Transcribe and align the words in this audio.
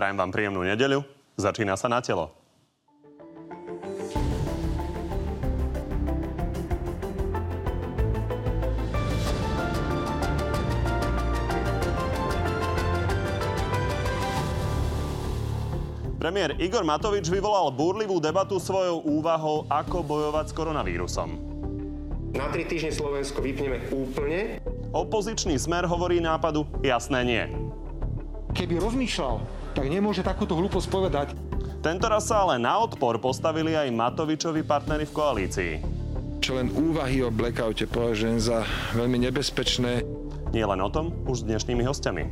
Prajem 0.00 0.16
vám 0.16 0.32
príjemnú 0.32 0.64
nedeľu. 0.64 1.04
Začína 1.36 1.76
sa 1.76 1.84
na 1.92 2.00
telo. 2.00 2.32
Premiér 16.16 16.56
Igor 16.56 16.80
Matovič 16.80 17.28
vyvolal 17.28 17.68
búrlivú 17.68 18.24
debatu 18.24 18.56
svojou 18.56 19.04
úvahou, 19.04 19.68
ako 19.68 20.00
bojovať 20.00 20.48
s 20.48 20.56
koronavírusom. 20.56 21.28
Na 22.32 22.48
tri 22.48 22.64
týždne 22.64 22.96
Slovensko 22.96 23.44
vypneme 23.44 23.84
úplne. 23.92 24.64
Opozičný 24.96 25.60
smer 25.60 25.84
hovorí 25.84 26.24
nápadu 26.24 26.64
jasné 26.80 27.20
nie. 27.20 27.44
Keby 28.56 28.80
rozmýšľal, 28.80 29.59
tak 29.74 29.86
nemôže 29.86 30.26
takúto 30.26 30.58
hlúposť 30.58 30.88
povedať. 30.90 31.28
Tento 31.80 32.06
raz 32.12 32.28
sa 32.28 32.44
ale 32.44 32.60
na 32.60 32.76
odpor 32.76 33.16
postavili 33.16 33.72
aj 33.72 33.88
Matovičovi 33.88 34.60
partnery 34.66 35.08
v 35.08 35.16
koalícii. 35.16 35.72
Čo 36.40 36.60
len 36.60 36.68
úvahy 36.72 37.24
o 37.24 37.32
blackoute 37.32 37.88
považujem 37.88 38.40
za 38.40 38.64
veľmi 38.92 39.16
nebezpečné. 39.28 40.04
Nie 40.50 40.64
len 40.66 40.80
o 40.82 40.90
tom, 40.92 41.14
už 41.24 41.44
s 41.44 41.46
dnešnými 41.46 41.84
hostiami. 41.86 42.24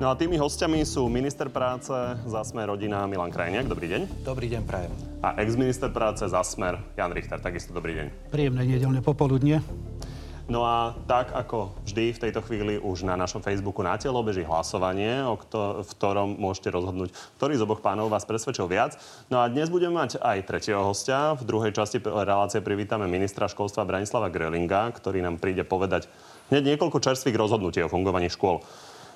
No 0.00 0.08
a 0.08 0.16
tými 0.16 0.40
hostiami 0.40 0.80
sú 0.88 1.12
minister 1.12 1.52
práce 1.52 1.92
za 2.24 2.40
Smer 2.40 2.72
rodina 2.72 3.04
Milan 3.04 3.28
Krajniak. 3.28 3.68
Dobrý 3.68 3.84
deň. 3.84 4.24
Dobrý 4.24 4.48
deň, 4.48 4.62
prajem. 4.64 4.92
A 5.20 5.36
ex-minister 5.44 5.92
práce 5.92 6.24
za 6.24 6.40
Smer 6.40 6.80
Jan 6.96 7.12
Richter. 7.12 7.36
Takisto 7.36 7.76
dobrý 7.76 8.00
deň. 8.00 8.32
Príjemné 8.32 8.64
nedelné 8.64 9.04
popoludne. 9.04 9.60
No 10.50 10.66
a 10.66 10.98
tak 11.06 11.30
ako 11.30 11.78
vždy 11.86 12.10
v 12.10 12.22
tejto 12.26 12.42
chvíli 12.42 12.74
už 12.74 13.06
na 13.06 13.14
našom 13.14 13.38
Facebooku 13.38 13.86
na 13.86 13.94
telo 13.94 14.18
beží 14.26 14.42
hlasovanie, 14.42 15.22
o 15.22 15.38
kto, 15.38 15.86
v 15.86 15.90
ktorom 15.94 16.42
môžete 16.42 16.74
rozhodnúť, 16.74 17.14
ktorý 17.38 17.54
z 17.54 17.62
oboch 17.62 17.78
pánov 17.78 18.10
vás 18.10 18.26
presvedčil 18.26 18.66
viac. 18.66 18.98
No 19.30 19.38
a 19.38 19.46
dnes 19.46 19.70
budeme 19.70 19.94
mať 20.02 20.18
aj 20.18 20.50
tretieho 20.50 20.82
hostia. 20.82 21.38
V 21.38 21.46
druhej 21.46 21.70
časti 21.70 22.02
relácie 22.02 22.58
privítame 22.58 23.06
ministra 23.06 23.46
školstva 23.46 23.86
Branislava 23.86 24.26
Grelinga, 24.26 24.90
ktorý 24.90 25.22
nám 25.22 25.38
príde 25.38 25.62
povedať 25.62 26.10
hneď 26.50 26.74
niekoľko 26.74 26.98
čerstvých 26.98 27.38
rozhodnutí 27.38 27.86
o 27.86 27.92
fungovaní 27.92 28.26
škôl. 28.26 28.58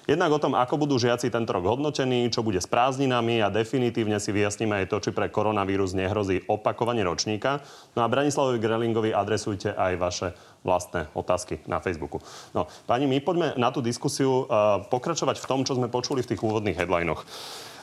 Jednak 0.05 0.37
o 0.37 0.43
tom, 0.43 0.53
ako 0.53 0.77
budú 0.77 1.01
žiaci 1.01 1.33
tento 1.33 1.57
rok 1.57 1.65
hodnotení, 1.65 2.29
čo 2.29 2.45
bude 2.45 2.61
s 2.61 2.69
prázdninami 2.69 3.41
a 3.41 3.49
definitívne 3.49 4.21
si 4.21 4.37
vyjasníme 4.37 4.85
aj 4.85 4.93
to, 4.93 5.01
či 5.01 5.11
pre 5.17 5.33
koronavírus 5.33 5.97
nehrozí 5.97 6.45
opakovanie 6.45 7.01
ročníka. 7.01 7.65
No 7.97 8.05
a 8.05 8.13
Branislavovi 8.13 8.61
Grelingovi 8.61 9.17
adresujte 9.17 9.73
aj 9.73 9.93
vaše 9.97 10.29
vlastné 10.65 11.13
otázky 11.13 11.61
na 11.69 11.79
Facebooku. 11.79 12.19
No, 12.57 12.67
pani, 12.89 13.05
my 13.05 13.21
poďme 13.21 13.53
na 13.61 13.69
tú 13.69 13.85
diskusiu 13.85 14.49
uh, 14.49 14.83
pokračovať 14.89 15.37
v 15.39 15.49
tom, 15.49 15.61
čo 15.63 15.77
sme 15.77 15.93
počuli 15.93 16.25
v 16.25 16.35
tých 16.35 16.41
úvodných 16.41 16.75
headlinoch. 16.75 17.23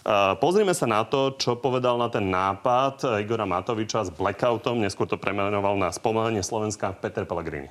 Uh, 0.01 0.33
pozrime 0.41 0.73
sa 0.73 0.89
na 0.89 1.05
to, 1.05 1.37
čo 1.37 1.61
povedal 1.61 2.01
na 2.01 2.09
ten 2.09 2.25
nápad 2.25 3.21
Igora 3.21 3.45
Matoviča 3.45 4.01
s 4.01 4.09
blackoutom, 4.09 4.81
neskôr 4.81 5.05
to 5.05 5.21
premenoval 5.21 5.77
na 5.77 5.93
spomalenie 5.93 6.41
Slovenska 6.41 6.89
Peter 6.97 7.23
Pellegrini 7.23 7.69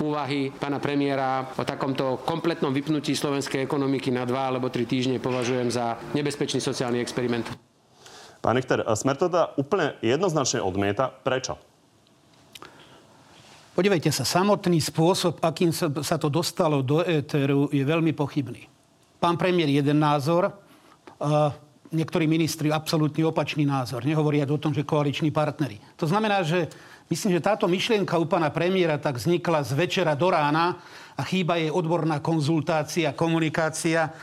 úvahy 0.00 0.48
pána 0.48 0.80
premiéra 0.80 1.44
o 1.60 1.62
takomto 1.62 2.24
kompletnom 2.24 2.72
vypnutí 2.72 3.12
slovenskej 3.12 3.60
ekonomiky 3.62 4.08
na 4.08 4.24
dva 4.24 4.48
alebo 4.48 4.72
tri 4.72 4.88
týždne 4.88 5.20
považujem 5.20 5.68
za 5.68 6.00
nebezpečný 6.16 6.58
sociálny 6.58 6.98
experiment. 6.98 7.46
Pán 8.40 8.56
Richter, 8.56 8.80
Smer 8.96 9.20
to 9.20 9.28
teda 9.28 9.52
úplne 9.60 10.00
jednoznačne 10.00 10.64
odmieta. 10.64 11.12
Prečo? 11.12 11.60
Podívejte 13.70 14.10
sa, 14.10 14.26
samotný 14.26 14.82
spôsob, 14.82 15.38
akým 15.40 15.70
sa, 15.70 16.16
to 16.18 16.28
dostalo 16.28 16.82
do 16.82 17.06
éteru, 17.06 17.70
je 17.70 17.86
veľmi 17.86 18.10
pochybný. 18.12 18.66
Pán 19.22 19.38
premiér 19.38 19.70
jeden 19.70 20.02
názor, 20.02 20.50
niektorí 21.94 22.26
ministri 22.26 22.74
absolútne 22.74 23.22
opačný 23.22 23.62
názor. 23.62 24.02
Nehovoria 24.02 24.48
o 24.48 24.58
tom, 24.58 24.74
že 24.74 24.82
koaliční 24.82 25.30
partnery. 25.30 25.78
To 25.96 26.06
znamená, 26.08 26.42
že 26.42 26.66
Myslím, 27.10 27.34
že 27.34 27.42
táto 27.42 27.66
myšlienka 27.66 28.22
u 28.22 28.24
pána 28.24 28.54
premiéra 28.54 28.94
tak 28.94 29.18
vznikla 29.18 29.66
z 29.66 29.74
večera 29.74 30.14
do 30.14 30.30
rána 30.30 30.78
a 31.18 31.26
chýba 31.26 31.58
jej 31.58 31.66
odborná 31.66 32.22
konzultácia, 32.22 33.18
komunikácia 33.18 34.14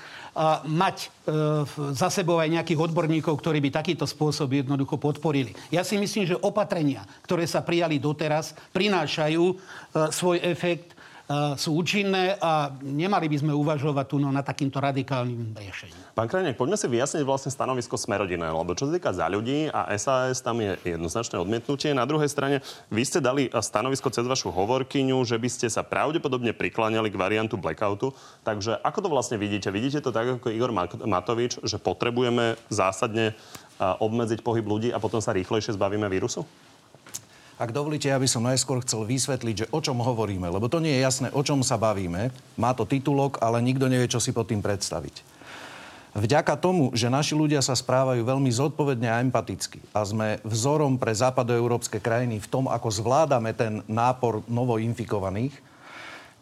mať 0.65 0.97
e, 1.01 1.07
za 1.97 2.09
sebou 2.13 2.37
aj 2.37 2.49
nejakých 2.49 2.81
odborníkov, 2.89 3.37
ktorí 3.41 3.57
by 3.57 3.69
takýto 3.73 4.05
spôsob 4.05 4.53
jednoducho 4.53 4.97
podporili. 4.97 5.57
Ja 5.73 5.81
si 5.81 5.97
myslím, 5.97 6.29
že 6.29 6.37
opatrenia, 6.41 7.05
ktoré 7.25 7.45
sa 7.49 7.65
prijali 7.65 7.97
doteraz, 7.97 8.53
prinášajú 8.73 9.43
e, 9.49 9.55
svoj 10.13 10.37
efekt 10.41 10.96
sú 11.59 11.83
účinné 11.83 12.39
a 12.39 12.71
nemali 12.79 13.27
by 13.27 13.38
sme 13.43 13.51
uvažovať 13.51 14.05
tu 14.07 14.15
no, 14.15 14.31
na 14.31 14.39
takýmto 14.39 14.79
radikálnym 14.79 15.59
riešením. 15.59 16.15
Pán 16.15 16.31
Krajniak, 16.31 16.55
poďme 16.55 16.79
si 16.79 16.88
vyjasniť 16.88 17.27
vlastne 17.27 17.51
stanovisko 17.51 17.99
Smerodina, 17.99 18.55
lebo 18.55 18.71
čo 18.71 18.88
sa 18.88 18.95
týka 18.95 19.11
za 19.11 19.27
ľudí 19.27 19.67
a 19.67 19.91
SAS, 19.99 20.39
tam 20.39 20.63
je 20.63 20.79
jednoznačné 20.88 21.35
odmietnutie. 21.35 21.91
Na 21.91 22.07
druhej 22.07 22.31
strane, 22.31 22.63
vy 22.88 23.03
ste 23.03 23.19
dali 23.19 23.51
stanovisko 23.51 24.07
cez 24.07 24.23
vašu 24.23 24.55
hovorkyňu, 24.55 25.19
že 25.27 25.35
by 25.35 25.49
ste 25.51 25.67
sa 25.67 25.83
pravdepodobne 25.83 26.55
prikláňali 26.55 27.11
k 27.11 27.19
variantu 27.19 27.59
blackoutu. 27.59 28.15
Takže 28.47 28.79
ako 28.79 28.99
to 29.03 29.09
vlastne 29.11 29.35
vidíte? 29.35 29.67
Vidíte 29.67 29.99
to 29.99 30.15
tak 30.15 30.39
ako 30.39 30.47
Igor 30.47 30.71
Matovič, 31.03 31.59
že 31.59 31.75
potrebujeme 31.75 32.55
zásadne 32.71 33.35
obmedziť 33.77 34.41
pohyb 34.41 34.63
ľudí 34.63 34.89
a 34.95 34.97
potom 34.97 35.19
sa 35.19 35.35
rýchlejšie 35.35 35.75
zbavíme 35.75 36.07
vírusu? 36.07 36.47
Ak 37.57 37.73
dovolíte, 37.73 38.06
ja 38.06 38.22
by 38.22 38.29
som 38.29 38.45
najskôr 38.45 38.85
chcel 38.85 39.01
vysvetliť, 39.01 39.56
že 39.66 39.69
o 39.73 39.81
čom 39.81 39.97
hovoríme, 39.97 40.45
lebo 40.45 40.69
to 40.69 40.78
nie 40.78 40.94
je 40.94 41.01
jasné, 41.01 41.28
o 41.34 41.41
čom 41.41 41.66
sa 41.66 41.73
bavíme. 41.73 42.29
Má 42.53 42.78
to 42.78 42.85
titulok, 42.85 43.41
ale 43.41 43.66
nikto 43.66 43.90
nevie, 43.90 44.06
čo 44.06 44.22
si 44.22 44.29
pod 44.29 44.53
tým 44.53 44.62
predstaviť. 44.62 45.25
Vďaka 46.13 46.53
tomu, 46.62 46.94
že 46.94 47.09
naši 47.09 47.34
ľudia 47.34 47.66
sa 47.66 47.73
správajú 47.73 48.22
veľmi 48.22 48.50
zodpovedne 48.53 49.09
a 49.09 49.22
empaticky 49.25 49.81
a 49.90 50.06
sme 50.06 50.38
vzorom 50.45 51.01
pre 51.01 51.13
západoeurópske 51.18 51.97
krajiny 51.97 52.38
v 52.41 52.50
tom, 52.50 52.69
ako 52.69 52.94
zvládame 52.94 53.53
ten 53.57 53.81
nápor 53.89 54.45
novoinfikovaných, 54.45 55.53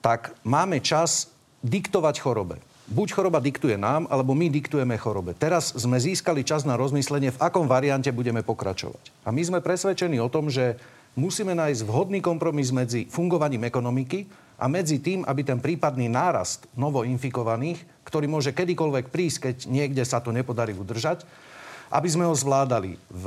tak 0.04 0.36
máme 0.44 0.84
čas 0.84 1.32
diktovať 1.64 2.20
chorobe. 2.20 2.60
Buď 2.86 3.18
choroba 3.18 3.42
diktuje 3.42 3.80
nám, 3.80 4.06
alebo 4.12 4.38
my 4.38 4.52
diktujeme 4.52 5.00
chorobe. 5.00 5.34
Teraz 5.34 5.74
sme 5.74 5.98
získali 5.98 6.46
čas 6.46 6.68
na 6.68 6.78
rozmyslenie, 6.78 7.34
v 7.34 7.42
akom 7.42 7.66
variante 7.66 8.14
budeme 8.14 8.46
pokračovať. 8.46 9.26
A 9.26 9.34
my 9.34 9.42
sme 9.42 9.60
presvedčení 9.64 10.22
o 10.22 10.30
tom, 10.30 10.54
že 10.54 10.78
musíme 11.16 11.56
nájsť 11.56 11.82
vhodný 11.88 12.20
kompromis 12.20 12.70
medzi 12.70 13.08
fungovaním 13.08 13.66
ekonomiky 13.66 14.28
a 14.56 14.72
medzi 14.72 15.04
tým, 15.04 15.24
aby 15.28 15.42
ten 15.44 15.60
prípadný 15.60 16.08
nárast 16.08 16.68
novoinfikovaných, 16.80 18.08
ktorý 18.08 18.28
môže 18.28 18.56
kedykoľvek 18.56 19.12
prísť, 19.12 19.38
keď 19.40 19.56
niekde 19.68 20.04
sa 20.08 20.24
to 20.24 20.32
nepodarí 20.32 20.72
udržať, 20.76 21.28
aby 21.92 22.10
sme 22.10 22.26
ho 22.26 22.36
zvládali 22.36 22.98
v 23.08 23.26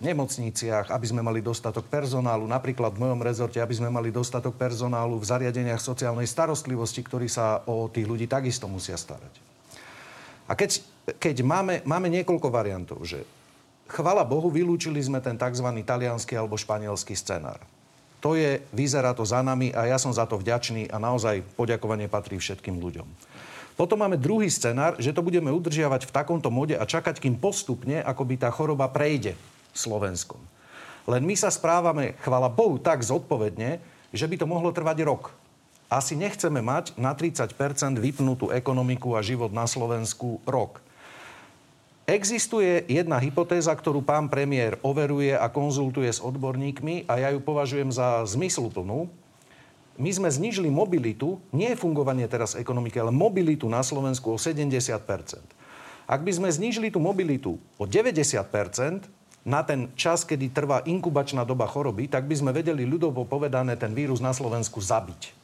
nemocniciach, 0.00 0.90
aby 0.90 1.06
sme 1.06 1.20
mali 1.20 1.44
dostatok 1.44 1.86
personálu, 1.86 2.48
napríklad 2.48 2.96
v 2.96 3.02
mojom 3.04 3.20
rezorte, 3.20 3.60
aby 3.60 3.74
sme 3.76 3.92
mali 3.92 4.08
dostatok 4.08 4.56
personálu 4.56 5.20
v 5.20 5.28
zariadeniach 5.28 5.82
sociálnej 5.82 6.26
starostlivosti, 6.26 7.04
ktorí 7.04 7.28
sa 7.28 7.60
o 7.68 7.86
tých 7.92 8.08
ľudí 8.08 8.26
takisto 8.26 8.64
musia 8.66 8.96
starať. 8.96 9.34
A 10.48 10.56
keď, 10.58 10.82
keď 11.20 11.36
máme, 11.44 11.74
máme 11.84 12.08
niekoľko 12.10 12.48
variantov, 12.48 13.04
že 13.06 13.22
chvala 13.92 14.24
Bohu, 14.24 14.48
vylúčili 14.48 14.98
sme 15.04 15.20
ten 15.20 15.36
tzv. 15.36 15.68
talianský 15.84 16.40
alebo 16.40 16.56
španielský 16.56 17.12
scenár. 17.12 17.60
To 18.24 18.38
je, 18.38 18.62
vyzerá 18.70 19.12
to 19.12 19.26
za 19.26 19.42
nami 19.42 19.74
a 19.74 19.84
ja 19.84 19.98
som 19.98 20.14
za 20.14 20.24
to 20.24 20.38
vďačný 20.38 20.88
a 20.88 20.96
naozaj 20.96 21.42
poďakovanie 21.58 22.06
patrí 22.08 22.38
všetkým 22.38 22.78
ľuďom. 22.78 23.04
Potom 23.74 23.98
máme 23.98 24.20
druhý 24.20 24.46
scenár, 24.46 24.94
že 25.02 25.10
to 25.10 25.24
budeme 25.24 25.50
udržiavať 25.50 26.06
v 26.06 26.14
takomto 26.14 26.52
mode 26.52 26.76
a 26.76 26.84
čakať, 26.86 27.18
kým 27.18 27.40
postupne, 27.40 27.98
ako 27.98 28.22
by 28.22 28.34
tá 28.38 28.48
choroba 28.54 28.86
prejde 28.86 29.34
Slovenskom. 29.74 30.38
Len 31.08 31.22
my 31.26 31.34
sa 31.34 31.50
správame, 31.50 32.14
chvala 32.22 32.46
Bohu, 32.46 32.78
tak 32.78 33.02
zodpovedne, 33.02 33.82
že 34.14 34.28
by 34.28 34.36
to 34.38 34.46
mohlo 34.46 34.70
trvať 34.70 35.02
rok. 35.02 35.34
Asi 35.90 36.14
nechceme 36.14 36.62
mať 36.62 36.94
na 36.94 37.16
30% 37.16 37.52
vypnutú 37.98 38.54
ekonomiku 38.54 39.18
a 39.18 39.24
život 39.24 39.50
na 39.50 39.66
Slovensku 39.66 40.38
rok. 40.46 40.81
Existuje 42.02 42.82
jedna 42.90 43.22
hypotéza, 43.22 43.70
ktorú 43.70 44.02
pán 44.02 44.26
premiér 44.26 44.74
overuje 44.82 45.38
a 45.38 45.46
konzultuje 45.46 46.10
s 46.10 46.18
odborníkmi 46.18 47.06
a 47.06 47.22
ja 47.22 47.28
ju 47.30 47.38
považujem 47.38 47.94
za 47.94 48.26
zmysluplnú. 48.26 49.06
My 50.02 50.10
sme 50.10 50.26
znižili 50.26 50.66
mobilitu, 50.66 51.38
nie 51.54 51.70
fungovanie 51.78 52.26
teraz 52.26 52.58
ekonomiky, 52.58 52.98
ale 52.98 53.14
mobilitu 53.14 53.70
na 53.70 53.86
Slovensku 53.86 54.34
o 54.34 54.38
70 54.40 54.74
Ak 56.10 56.20
by 56.26 56.32
sme 56.34 56.50
znížili 56.50 56.90
tú 56.90 56.98
mobilitu 56.98 57.62
o 57.78 57.84
90% 57.86 59.06
na 59.46 59.62
ten 59.62 59.86
čas, 59.94 60.26
kedy 60.26 60.50
trvá 60.50 60.82
inkubačná 60.82 61.46
doba 61.46 61.70
choroby, 61.70 62.10
tak 62.10 62.26
by 62.26 62.34
sme 62.34 62.50
vedeli 62.50 62.82
ľudovo 62.82 63.22
povedané 63.30 63.78
ten 63.78 63.94
vírus 63.94 64.18
na 64.18 64.34
Slovensku 64.34 64.82
zabiť. 64.82 65.41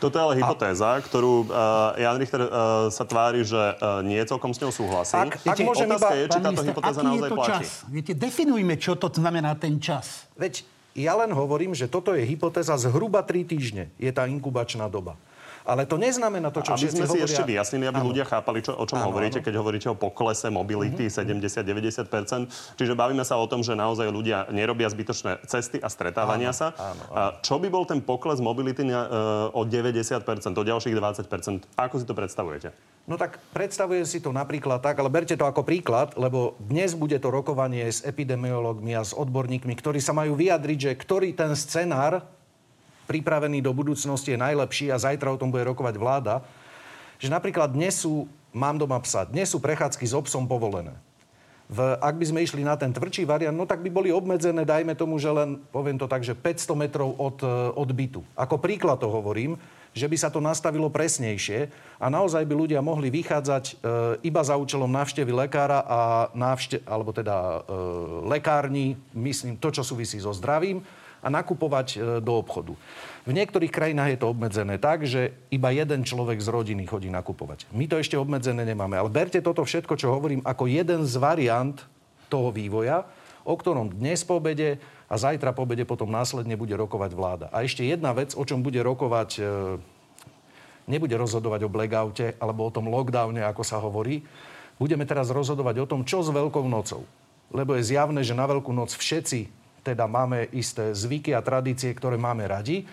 Toto 0.00 0.16
je 0.16 0.22
ale 0.24 0.34
hypotéza, 0.40 0.96
a... 0.96 1.00
ktorú 1.04 1.44
uh, 1.46 1.92
Jan 2.00 2.16
Richter 2.16 2.40
uh, 2.48 2.48
sa 2.88 3.04
tvári, 3.04 3.44
že 3.44 3.56
uh, 3.56 4.00
nie 4.00 4.18
celkom 4.24 4.56
s 4.56 4.58
ňou 4.64 4.72
súhlasí. 4.72 5.12
Ak, 5.12 5.44
ak 5.44 5.58
môžem 5.60 5.86
Otázka 5.92 6.08
iba, 6.08 6.08
je, 6.16 6.24
či 6.24 6.38
táto 6.40 6.62
hypotéza 6.64 7.00
naozaj 7.04 7.28
je 7.28 7.30
to 7.30 7.36
platí. 7.36 7.52
Čas? 7.52 7.68
Viete, 7.92 8.12
definujme, 8.16 8.74
čo 8.80 8.96
to 8.96 9.12
znamená 9.12 9.52
ten 9.60 9.76
čas. 9.76 10.24
Veď 10.40 10.64
ja 10.96 11.14
len 11.14 11.30
hovorím, 11.30 11.76
že 11.76 11.86
toto 11.86 12.16
je 12.16 12.24
hypotéza 12.26 12.74
zhruba 12.80 13.22
3 13.22 13.46
týždne. 13.46 13.84
Je 14.00 14.10
tá 14.10 14.26
inkubačná 14.26 14.90
doba. 14.90 15.14
Ale 15.64 15.84
to 15.84 16.00
neznamená 16.00 16.48
to, 16.48 16.64
čo 16.64 16.76
aby 16.76 16.88
sme 16.88 17.04
si 17.04 17.18
hovoria... 17.20 17.26
ešte 17.28 17.42
vyjasnili, 17.44 17.84
aby 17.88 18.00
Áno. 18.00 18.08
ľudia 18.12 18.24
chápali, 18.24 18.64
čo, 18.64 18.72
o 18.72 18.84
čom 18.88 19.00
Áno, 19.00 19.12
hovoríte, 19.12 19.40
áno. 19.40 19.46
keď 19.46 19.54
hovoríte 19.60 19.88
o 19.92 19.96
poklese 19.96 20.48
mobility 20.48 21.08
mm-hmm. 21.08 21.40
70-90%. 22.76 22.76
Čiže 22.80 22.92
bavíme 22.96 23.24
sa 23.26 23.36
o 23.36 23.46
tom, 23.46 23.60
že 23.60 23.76
naozaj 23.76 24.08
ľudia 24.08 24.48
nerobia 24.48 24.88
zbytočné 24.88 25.44
cesty 25.44 25.78
a 25.80 25.88
stretávania 25.92 26.52
Áno, 26.52 26.60
sa. 26.60 26.68
áno, 26.76 27.02
áno. 27.10 27.12
A 27.12 27.20
čo 27.44 27.60
by 27.60 27.68
bol 27.68 27.84
ten 27.84 28.00
pokles 28.00 28.40
mobility 28.40 28.86
na, 28.86 29.06
e, 29.06 29.56
o 29.56 29.62
90%, 29.66 30.24
o 30.56 30.64
ďalších 30.64 30.94
20%? 30.96 31.76
Ako 31.76 31.94
si 32.00 32.04
to 32.08 32.14
predstavujete? 32.16 32.72
No 33.08 33.18
tak 33.18 33.42
predstavujem 33.50 34.04
si 34.06 34.22
to 34.22 34.30
napríklad 34.30 34.78
tak, 34.84 35.00
ale 35.00 35.10
berte 35.10 35.34
to 35.34 35.42
ako 35.42 35.64
príklad, 35.66 36.14
lebo 36.14 36.54
dnes 36.62 36.94
bude 36.94 37.16
to 37.18 37.32
rokovanie 37.32 37.88
s 37.88 38.04
epidemiológmi 38.06 38.94
a 38.94 39.02
s 39.02 39.16
odborníkmi, 39.16 39.72
ktorí 39.74 39.98
sa 39.98 40.14
majú 40.14 40.36
vyjadriť, 40.38 40.78
že 40.78 40.92
ktorý 40.94 41.34
ten 41.34 41.52
scenár 41.58 42.22
pripravený 43.10 43.58
do 43.58 43.74
budúcnosti 43.74 44.38
je 44.38 44.38
najlepší 44.38 44.94
a 44.94 45.02
zajtra 45.02 45.34
o 45.34 45.40
tom 45.40 45.50
bude 45.50 45.66
rokovať 45.66 45.98
vláda. 45.98 46.46
Že 47.18 47.34
napríklad 47.34 47.74
dnes 47.74 47.98
sú, 47.98 48.30
mám 48.54 48.78
doma 48.78 49.02
psa, 49.02 49.26
dnes 49.26 49.50
sú 49.50 49.58
prechádzky 49.58 50.06
s 50.06 50.14
obsom 50.14 50.46
povolené. 50.46 50.94
V, 51.70 51.78
ak 52.02 52.18
by 52.18 52.24
sme 52.26 52.42
išli 52.42 52.66
na 52.66 52.74
ten 52.74 52.90
tvrdší 52.90 53.22
variant, 53.26 53.54
no 53.54 53.62
tak 53.62 53.78
by 53.78 53.90
boli 53.94 54.10
obmedzené, 54.10 54.66
dajme 54.66 54.98
tomu, 54.98 55.22
že 55.22 55.30
len, 55.30 55.54
poviem 55.70 55.94
to 55.94 56.10
tak, 56.10 56.26
že 56.26 56.34
500 56.34 56.74
metrov 56.74 57.14
od, 57.14 57.38
e, 57.46 57.50
od 57.78 57.90
bytu. 57.94 58.26
Ako 58.34 58.58
príklad 58.58 58.98
to 58.98 59.06
hovorím, 59.06 59.54
že 59.94 60.10
by 60.10 60.16
sa 60.18 60.34
to 60.34 60.42
nastavilo 60.42 60.90
presnejšie 60.90 61.70
a 62.02 62.06
naozaj 62.10 62.42
by 62.42 62.54
ľudia 62.58 62.82
mohli 62.82 63.06
vychádzať 63.14 63.64
e, 63.70 63.74
iba 64.26 64.42
za 64.42 64.58
účelom 64.58 64.90
návštevy 64.90 65.30
lekára 65.30 65.86
a 65.86 66.00
návšte- 66.34 66.82
alebo 66.90 67.14
teda 67.14 67.38
e, 67.38 67.78
lekárni, 68.26 68.98
myslím, 69.14 69.54
to, 69.54 69.70
čo 69.70 69.86
súvisí 69.86 70.18
so 70.18 70.34
zdravím, 70.34 70.82
a 71.20 71.28
nakupovať 71.28 71.88
e, 71.94 71.98
do 72.24 72.32
obchodu. 72.40 72.72
V 73.28 73.32
niektorých 73.36 73.72
krajinách 73.72 74.16
je 74.16 74.20
to 74.20 74.32
obmedzené 74.32 74.80
tak, 74.80 75.04
že 75.04 75.36
iba 75.52 75.68
jeden 75.70 76.02
človek 76.08 76.40
z 76.40 76.48
rodiny 76.48 76.88
chodí 76.88 77.12
nakupovať. 77.12 77.68
My 77.76 77.84
to 77.84 78.00
ešte 78.00 78.16
obmedzené 78.16 78.64
nemáme. 78.64 78.96
Ale 78.96 79.12
berte 79.12 79.44
toto 79.44 79.60
všetko, 79.60 79.94
čo 80.00 80.12
hovorím, 80.12 80.40
ako 80.42 80.64
jeden 80.64 81.04
z 81.04 81.14
variant 81.20 81.76
toho 82.32 82.48
vývoja, 82.48 83.04
o 83.44 83.54
ktorom 83.56 83.92
dnes 83.92 84.24
po 84.24 84.40
obede 84.40 84.80
a 85.10 85.14
zajtra 85.20 85.52
po 85.52 85.68
obede 85.68 85.84
potom 85.84 86.08
následne 86.08 86.56
bude 86.56 86.72
rokovať 86.72 87.10
vláda. 87.12 87.46
A 87.52 87.66
ešte 87.66 87.84
jedna 87.84 88.16
vec, 88.16 88.32
o 88.32 88.42
čom 88.46 88.64
bude 88.64 88.80
rokovať, 88.80 89.30
e, 89.36 89.42
nebude 90.88 91.14
rozhodovať 91.20 91.68
o 91.68 91.72
blackoute 91.72 92.40
alebo 92.40 92.64
o 92.64 92.72
tom 92.72 92.88
lockdowne, 92.88 93.44
ako 93.44 93.62
sa 93.62 93.76
hovorí. 93.76 94.24
Budeme 94.80 95.04
teraz 95.04 95.28
rozhodovať 95.28 95.84
o 95.84 95.90
tom, 95.90 96.08
čo 96.08 96.24
s 96.24 96.32
Veľkou 96.32 96.64
nocou. 96.64 97.04
Lebo 97.52 97.76
je 97.76 97.84
zjavné, 97.84 98.24
že 98.24 98.32
na 98.32 98.48
Veľkú 98.48 98.72
noc 98.72 98.96
všetci 98.96 99.59
teda 99.80 100.04
máme 100.06 100.48
isté 100.54 100.92
zvyky 100.92 101.32
a 101.34 101.44
tradície, 101.44 101.92
ktoré 101.92 102.20
máme 102.20 102.46
radi. 102.46 102.84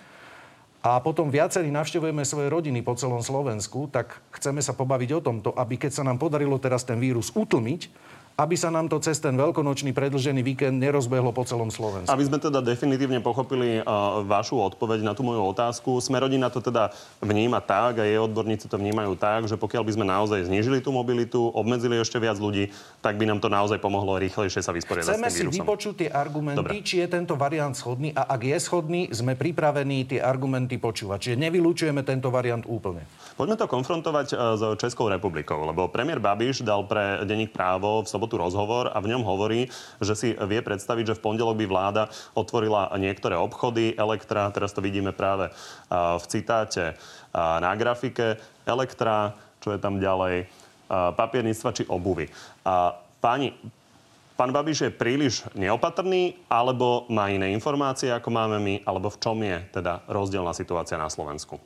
A 0.78 1.02
potom 1.02 1.26
viacerí 1.28 1.68
navštevujeme 1.74 2.22
svoje 2.22 2.48
rodiny 2.48 2.86
po 2.86 2.94
celom 2.94 3.18
Slovensku, 3.18 3.90
tak 3.90 4.22
chceme 4.30 4.62
sa 4.62 4.72
pobaviť 4.72 5.10
o 5.18 5.20
tomto, 5.20 5.50
aby 5.58 5.74
keď 5.74 5.90
sa 5.90 6.06
nám 6.06 6.22
podarilo 6.22 6.56
teraz 6.62 6.86
ten 6.86 7.02
vírus 7.02 7.34
utlmiť, 7.34 7.90
aby 8.38 8.54
sa 8.54 8.70
nám 8.70 8.86
to 8.86 9.02
cez 9.02 9.18
ten 9.18 9.34
veľkonočný 9.34 9.90
predlžený 9.90 10.46
víkend 10.46 10.78
nerozbehlo 10.78 11.34
po 11.34 11.42
celom 11.42 11.74
Slovensku. 11.74 12.06
Aby 12.06 12.22
sme 12.30 12.38
teda 12.38 12.62
definitívne 12.62 13.18
pochopili 13.18 13.82
uh, 13.82 14.22
vašu 14.22 14.62
odpoveď 14.62 15.02
na 15.02 15.10
tú 15.10 15.26
moju 15.26 15.42
otázku, 15.50 15.98
sme 15.98 16.22
rodina 16.22 16.46
to 16.46 16.62
teda 16.62 16.94
vníma 17.18 17.58
tak 17.58 17.98
a 17.98 18.06
jej 18.06 18.22
odborníci 18.22 18.70
to 18.70 18.78
vnímajú 18.78 19.18
tak, 19.18 19.50
že 19.50 19.58
pokiaľ 19.58 19.82
by 19.82 19.92
sme 19.98 20.06
naozaj 20.06 20.46
znížili 20.46 20.78
tú 20.78 20.94
mobilitu, 20.94 21.50
obmedzili 21.50 21.98
ešte 21.98 22.22
viac 22.22 22.38
ľudí, 22.38 22.70
tak 23.02 23.18
by 23.18 23.26
nám 23.26 23.42
to 23.42 23.50
naozaj 23.50 23.82
pomohlo 23.82 24.14
rýchlejšie 24.22 24.62
sa 24.62 24.70
vysporiadať 24.70 25.18
Chceme 25.18 25.26
s 25.26 25.34
si 25.34 25.42
tým 25.42 25.50
vírusom. 25.50 25.66
vypočuť 25.66 25.94
tie 26.06 26.10
argumenty, 26.14 26.62
Dobre. 26.62 26.86
či 26.86 27.02
je 27.02 27.08
tento 27.10 27.34
variant 27.34 27.74
schodný 27.74 28.14
a 28.14 28.22
ak 28.22 28.40
je 28.46 28.58
schodný, 28.62 29.10
sme 29.10 29.34
pripravení 29.34 30.06
tie 30.06 30.22
argumenty 30.22 30.78
počúvať. 30.78 31.18
Čiže 31.26 31.36
nevylučujeme 31.42 32.06
tento 32.06 32.30
variant 32.30 32.62
úplne. 32.70 33.02
Poďme 33.34 33.58
to 33.58 33.66
konfrontovať 33.66 34.26
uh, 34.30 34.54
s 34.54 34.62
Českou 34.78 35.10
republikou, 35.10 35.58
lebo 35.66 35.90
premiér 35.90 36.22
Babiš 36.22 36.62
dal 36.62 36.86
pre 36.86 37.26
denník 37.26 37.50
právo 37.50 38.06
v 38.06 38.06
sobotu 38.06 38.27
rozhovor 38.36 38.92
a 38.92 39.00
v 39.00 39.16
ňom 39.16 39.24
hovorí, 39.24 39.72
že 40.04 40.12
si 40.12 40.28
vie 40.36 40.60
predstaviť, 40.60 41.14
že 41.14 41.16
v 41.16 41.24
pondelok 41.24 41.56
by 41.56 41.64
vláda 41.64 42.02
otvorila 42.36 42.92
niektoré 43.00 43.40
obchody, 43.40 43.96
Elektra, 43.96 44.52
teraz 44.52 44.76
to 44.76 44.84
vidíme 44.84 45.16
práve 45.16 45.48
v 45.94 46.24
citáte 46.28 47.00
na 47.32 47.72
grafike, 47.78 48.36
Elektra, 48.68 49.32
čo 49.64 49.72
je 49.72 49.80
tam 49.80 49.96
ďalej, 49.96 50.50
papierníctva 50.90 51.70
či 51.72 51.88
obuvy. 51.88 52.28
Páni, 53.24 53.56
Pán 54.38 54.54
Babiš 54.54 54.86
je 54.86 54.94
príliš 54.94 55.42
neopatrný, 55.58 56.38
alebo 56.46 57.10
má 57.10 57.26
iné 57.26 57.50
informácie, 57.50 58.06
ako 58.06 58.30
máme 58.30 58.62
my, 58.62 58.74
alebo 58.86 59.10
v 59.10 59.18
čom 59.18 59.34
je 59.42 59.58
teda 59.74 60.06
rozdielna 60.06 60.54
situácia 60.54 60.94
na 60.94 61.10
Slovensku? 61.10 61.58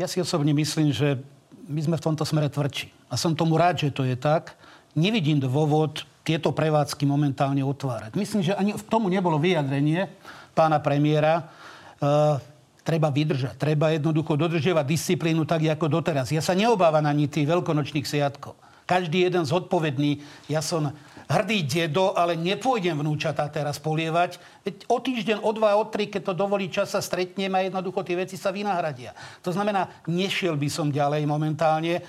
Ja 0.00 0.08
si 0.08 0.16
osobne 0.16 0.56
myslím, 0.56 0.96
že 0.96 1.20
my 1.68 1.80
sme 1.84 2.00
v 2.00 2.04
tomto 2.08 2.24
smere 2.24 2.48
tvrdší. 2.48 2.88
A 3.12 3.20
som 3.20 3.36
tomu 3.36 3.60
rád, 3.60 3.84
že 3.84 3.92
to 3.92 4.08
je 4.08 4.16
tak. 4.16 4.56
Nevidím 4.96 5.36
dôvod 5.36 6.08
tieto 6.26 6.50
prevádzky 6.50 7.06
momentálne 7.06 7.62
otvárať. 7.62 8.16
Myslím, 8.18 8.42
že 8.42 8.56
ani 8.56 8.74
k 8.74 8.88
tomu 8.90 9.06
nebolo 9.12 9.38
vyjadrenie 9.38 10.10
pána 10.56 10.80
premiéra. 10.80 11.52
E, 12.00 12.40
treba 12.80 13.12
vydržať. 13.12 13.54
Treba 13.60 13.92
jednoducho 13.92 14.34
dodržiavať 14.34 14.84
disciplínu 14.88 15.44
tak, 15.44 15.68
ako 15.68 15.86
doteraz. 15.86 16.32
Ja 16.32 16.40
sa 16.40 16.56
neobávam 16.56 17.04
ani 17.04 17.28
tých 17.28 17.46
veľkonočných 17.46 18.08
sviatkov. 18.08 18.56
Každý 18.86 19.26
jeden 19.26 19.44
zodpovedný. 19.44 20.22
Ja 20.48 20.62
som 20.64 20.94
hrdý 21.26 21.66
dedo, 21.66 22.14
ale 22.14 22.38
nepôjdem 22.38 23.02
vnúčatá 23.02 23.50
teraz 23.50 23.82
polievať. 23.82 24.38
Veď 24.62 24.86
o 24.86 24.98
týždeň, 25.02 25.38
o 25.42 25.50
dva, 25.50 25.74
o 25.74 25.84
tri, 25.90 26.06
keď 26.06 26.30
to 26.30 26.34
dovolí 26.38 26.70
čas, 26.70 26.94
sa 26.94 27.02
stretneme 27.02 27.58
a 27.58 27.66
jednoducho 27.66 28.06
tie 28.06 28.14
veci 28.18 28.38
sa 28.38 28.54
vynahradia. 28.54 29.14
To 29.42 29.50
znamená, 29.50 29.90
nešiel 30.06 30.54
by 30.54 30.68
som 30.70 30.90
ďalej 30.90 31.26
momentálne. 31.26 31.98
E, 31.98 32.02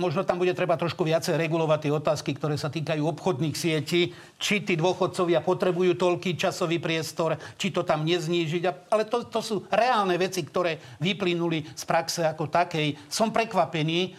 Možno 0.00 0.24
tam 0.24 0.40
bude 0.40 0.56
treba 0.56 0.80
trošku 0.80 1.04
viacej 1.04 1.36
regulovať 1.36 1.78
tie 1.84 1.92
otázky, 1.92 2.30
ktoré 2.32 2.56
sa 2.56 2.72
týkajú 2.72 3.04
obchodných 3.04 3.56
sietí, 3.56 4.16
či 4.40 4.64
tí 4.64 4.72
dôchodcovia 4.72 5.44
potrebujú 5.44 5.92
toľký 6.00 6.40
časový 6.40 6.80
priestor, 6.80 7.36
či 7.60 7.68
to 7.68 7.84
tam 7.84 8.08
neznížiť. 8.08 8.88
Ale 8.88 9.04
to, 9.04 9.28
to 9.28 9.40
sú 9.44 9.56
reálne 9.68 10.16
veci, 10.16 10.40
ktoré 10.40 10.80
vyplynuli 11.04 11.76
z 11.76 11.84
praxe 11.84 12.24
ako 12.24 12.48
takej. 12.48 12.96
Som 13.12 13.36
prekvapený 13.36 14.00
e, 14.00 14.10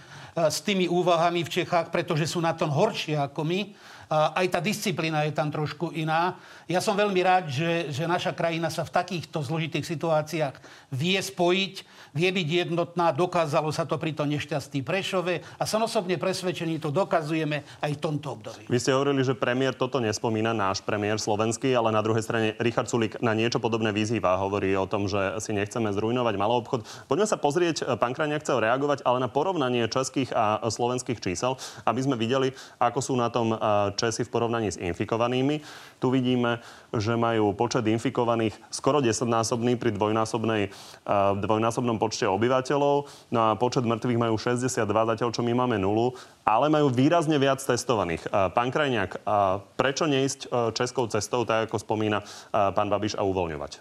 s 0.46 0.62
tými 0.62 0.86
úvahami 0.86 1.42
v 1.42 1.62
Čechách, 1.62 1.90
pretože 1.90 2.30
sú 2.30 2.38
na 2.38 2.54
tom 2.54 2.70
horšie 2.70 3.18
ako 3.18 3.42
my. 3.42 3.62
Aj 4.08 4.48
tá 4.48 4.64
disciplína 4.64 5.28
je 5.28 5.36
tam 5.36 5.52
trošku 5.52 5.92
iná. 5.92 6.40
Ja 6.64 6.80
som 6.80 6.96
veľmi 6.96 7.20
rád, 7.20 7.52
že, 7.52 7.92
že 7.92 8.08
naša 8.08 8.32
krajina 8.32 8.72
sa 8.72 8.88
v 8.88 8.96
takýchto 8.96 9.44
zložitých 9.44 9.84
situáciách 9.84 10.56
vie 10.96 11.20
spojiť, 11.20 11.74
vie 12.14 12.30
byť 12.32 12.48
jednotná. 12.68 13.12
Dokázalo 13.12 13.72
sa 13.72 13.84
to 13.84 14.00
pri 14.00 14.14
tom 14.14 14.30
nešťastí 14.32 14.84
Prešove 14.84 15.44
a 15.60 15.64
som 15.66 15.84
osobne 15.84 16.16
presvedčený, 16.16 16.80
to 16.80 16.94
dokazujeme 16.94 17.64
aj 17.84 17.92
v 17.96 18.00
tomto 18.00 18.38
období. 18.40 18.70
Vy 18.70 18.78
ste 18.80 18.96
hovorili, 18.96 19.24
že 19.26 19.36
premiér 19.36 19.76
toto 19.76 20.00
nespomína, 20.00 20.56
náš 20.56 20.84
premiér 20.84 21.20
slovenský, 21.20 21.74
ale 21.76 21.92
na 21.92 22.04
druhej 22.04 22.24
strane 22.24 22.54
Richard 22.62 22.88
Sulik 22.88 23.20
na 23.20 23.34
niečo 23.34 23.60
podobné 23.60 23.92
vyzýva. 23.92 24.40
Hovorí 24.40 24.72
o 24.78 24.88
tom, 24.88 25.10
že 25.10 25.40
si 25.44 25.52
nechceme 25.52 25.92
zrujnovať 25.92 26.36
malý 26.40 26.54
obchod. 26.62 26.86
Poďme 27.10 27.28
sa 27.28 27.38
pozrieť, 27.40 27.98
pán 28.00 28.14
Krajniak 28.16 28.44
chcel 28.44 28.64
reagovať, 28.64 29.04
ale 29.04 29.24
na 29.24 29.30
porovnanie 29.32 29.88
českých 29.88 30.32
a 30.36 30.64
slovenských 30.68 31.20
čísel, 31.20 31.56
aby 31.88 32.00
sme 32.04 32.16
videli, 32.20 32.54
ako 32.78 33.00
sú 33.00 33.14
na 33.16 33.32
tom 33.32 33.56
eh, 33.56 33.60
Česi 33.96 34.28
v 34.28 34.34
porovnaní 34.34 34.70
s 34.74 34.78
infikovanými. 34.78 35.64
Tu 35.98 36.08
vidíme, 36.14 36.62
že 36.96 37.20
majú 37.20 37.52
počet 37.52 37.84
infikovaných 37.88 38.56
skoro 38.72 39.04
10-násobný 39.04 39.76
pri 39.76 39.92
dvojnásobnej, 39.92 40.64
eh, 40.68 40.72
dvojnásobnom 41.36 42.00
počte 42.00 42.28
obyvateľov. 42.28 42.96
No 43.34 43.40
a 43.48 43.50
počet 43.60 43.84
mŕtvych 43.84 44.20
majú 44.20 44.36
62, 44.40 45.04
zatiaľ 45.04 45.30
čo 45.36 45.44
my 45.44 45.54
máme 45.56 45.76
nulu, 45.82 46.16
ale 46.48 46.72
majú 46.72 46.88
výrazne 46.88 47.36
viac 47.36 47.60
testovaných. 47.60 48.24
Eh, 48.28 48.52
Pán 48.54 48.72
Krajniak, 48.72 49.18
eh, 49.18 49.22
prečo 49.76 50.08
neísť 50.08 50.50
českou 50.74 51.10
cestou, 51.12 51.44
tak 51.44 51.68
ako 51.68 51.82
spomína 51.82 52.24
pán 52.52 52.88
Babiš, 52.88 53.18
a 53.18 53.24
uvoľňovať? 53.26 53.72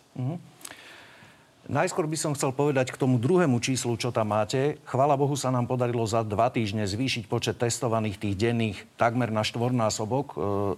Najskôr 1.66 2.06
by 2.06 2.14
som 2.14 2.30
chcel 2.38 2.54
povedať 2.54 2.94
k 2.94 3.00
tomu 3.00 3.18
druhému 3.18 3.58
číslu, 3.58 3.98
čo 3.98 4.14
tam 4.14 4.30
máte. 4.30 4.78
Chvala 4.86 5.18
Bohu 5.18 5.34
sa 5.34 5.50
nám 5.50 5.66
podarilo 5.66 6.06
za 6.06 6.22
dva 6.22 6.46
týždne 6.46 6.86
zvýšiť 6.86 7.26
počet 7.26 7.58
testovaných 7.58 8.22
tých 8.22 8.38
denných 8.38 8.78
takmer 8.94 9.34
na 9.34 9.42
štvornásobok, 9.42 10.26
e, 10.30 10.34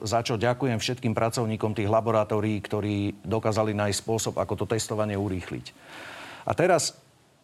za 0.08 0.24
čo 0.24 0.40
ďakujem 0.40 0.80
všetkým 0.80 1.12
pracovníkom 1.12 1.76
tých 1.76 1.92
laboratórií, 1.92 2.56
ktorí 2.64 3.20
dokázali 3.20 3.76
nájsť 3.76 4.00
spôsob, 4.00 4.34
ako 4.40 4.64
to 4.64 4.66
testovanie 4.72 5.20
urýchliť. 5.20 5.76
A 6.48 6.56
teraz 6.56 6.96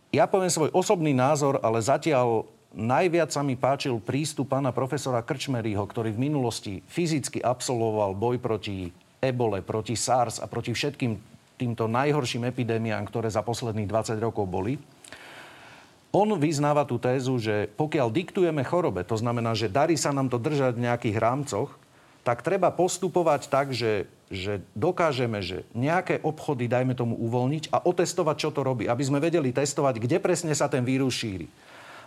ja 0.08 0.24
poviem 0.24 0.48
svoj 0.48 0.72
osobný 0.72 1.12
názor, 1.12 1.60
ale 1.60 1.84
zatiaľ 1.84 2.48
najviac 2.72 3.28
sa 3.28 3.44
mi 3.44 3.60
páčil 3.60 4.00
prístup 4.00 4.56
pána 4.56 4.72
profesora 4.72 5.20
Krčmeryho, 5.20 5.84
ktorý 5.84 6.16
v 6.16 6.32
minulosti 6.32 6.80
fyzicky 6.88 7.44
absolvoval 7.44 8.16
boj 8.16 8.40
proti 8.40 8.88
ebole, 9.20 9.60
proti 9.60 10.00
SARS 10.00 10.40
a 10.40 10.48
proti 10.48 10.72
všetkým 10.72 11.33
týmto 11.56 11.86
najhorším 11.86 12.50
epidémiám, 12.50 13.06
ktoré 13.06 13.30
za 13.30 13.42
posledných 13.42 13.88
20 13.88 14.18
rokov 14.18 14.46
boli. 14.46 14.78
On 16.14 16.30
vyznáva 16.38 16.86
tú 16.86 17.02
tézu, 17.02 17.42
že 17.42 17.66
pokiaľ 17.74 18.06
diktujeme 18.14 18.62
chorobe, 18.62 19.02
to 19.02 19.18
znamená, 19.18 19.50
že 19.58 19.66
darí 19.66 19.98
sa 19.98 20.14
nám 20.14 20.30
to 20.30 20.38
držať 20.38 20.78
v 20.78 20.84
nejakých 20.86 21.16
rámcoch, 21.18 21.74
tak 22.22 22.40
treba 22.40 22.72
postupovať 22.72 23.50
tak, 23.50 23.74
že, 23.74 24.08
že 24.32 24.62
dokážeme, 24.72 25.42
že 25.44 25.66
nejaké 25.76 26.22
obchody, 26.24 26.70
dajme 26.70 26.96
tomu, 26.96 27.18
uvoľniť 27.18 27.68
a 27.74 27.84
otestovať, 27.84 28.36
čo 28.38 28.50
to 28.54 28.64
robí. 28.64 28.88
Aby 28.88 29.04
sme 29.04 29.20
vedeli 29.20 29.52
testovať, 29.52 30.00
kde 30.00 30.22
presne 30.22 30.54
sa 30.56 30.70
ten 30.70 30.86
vírus 30.86 31.12
šíri. 31.18 31.50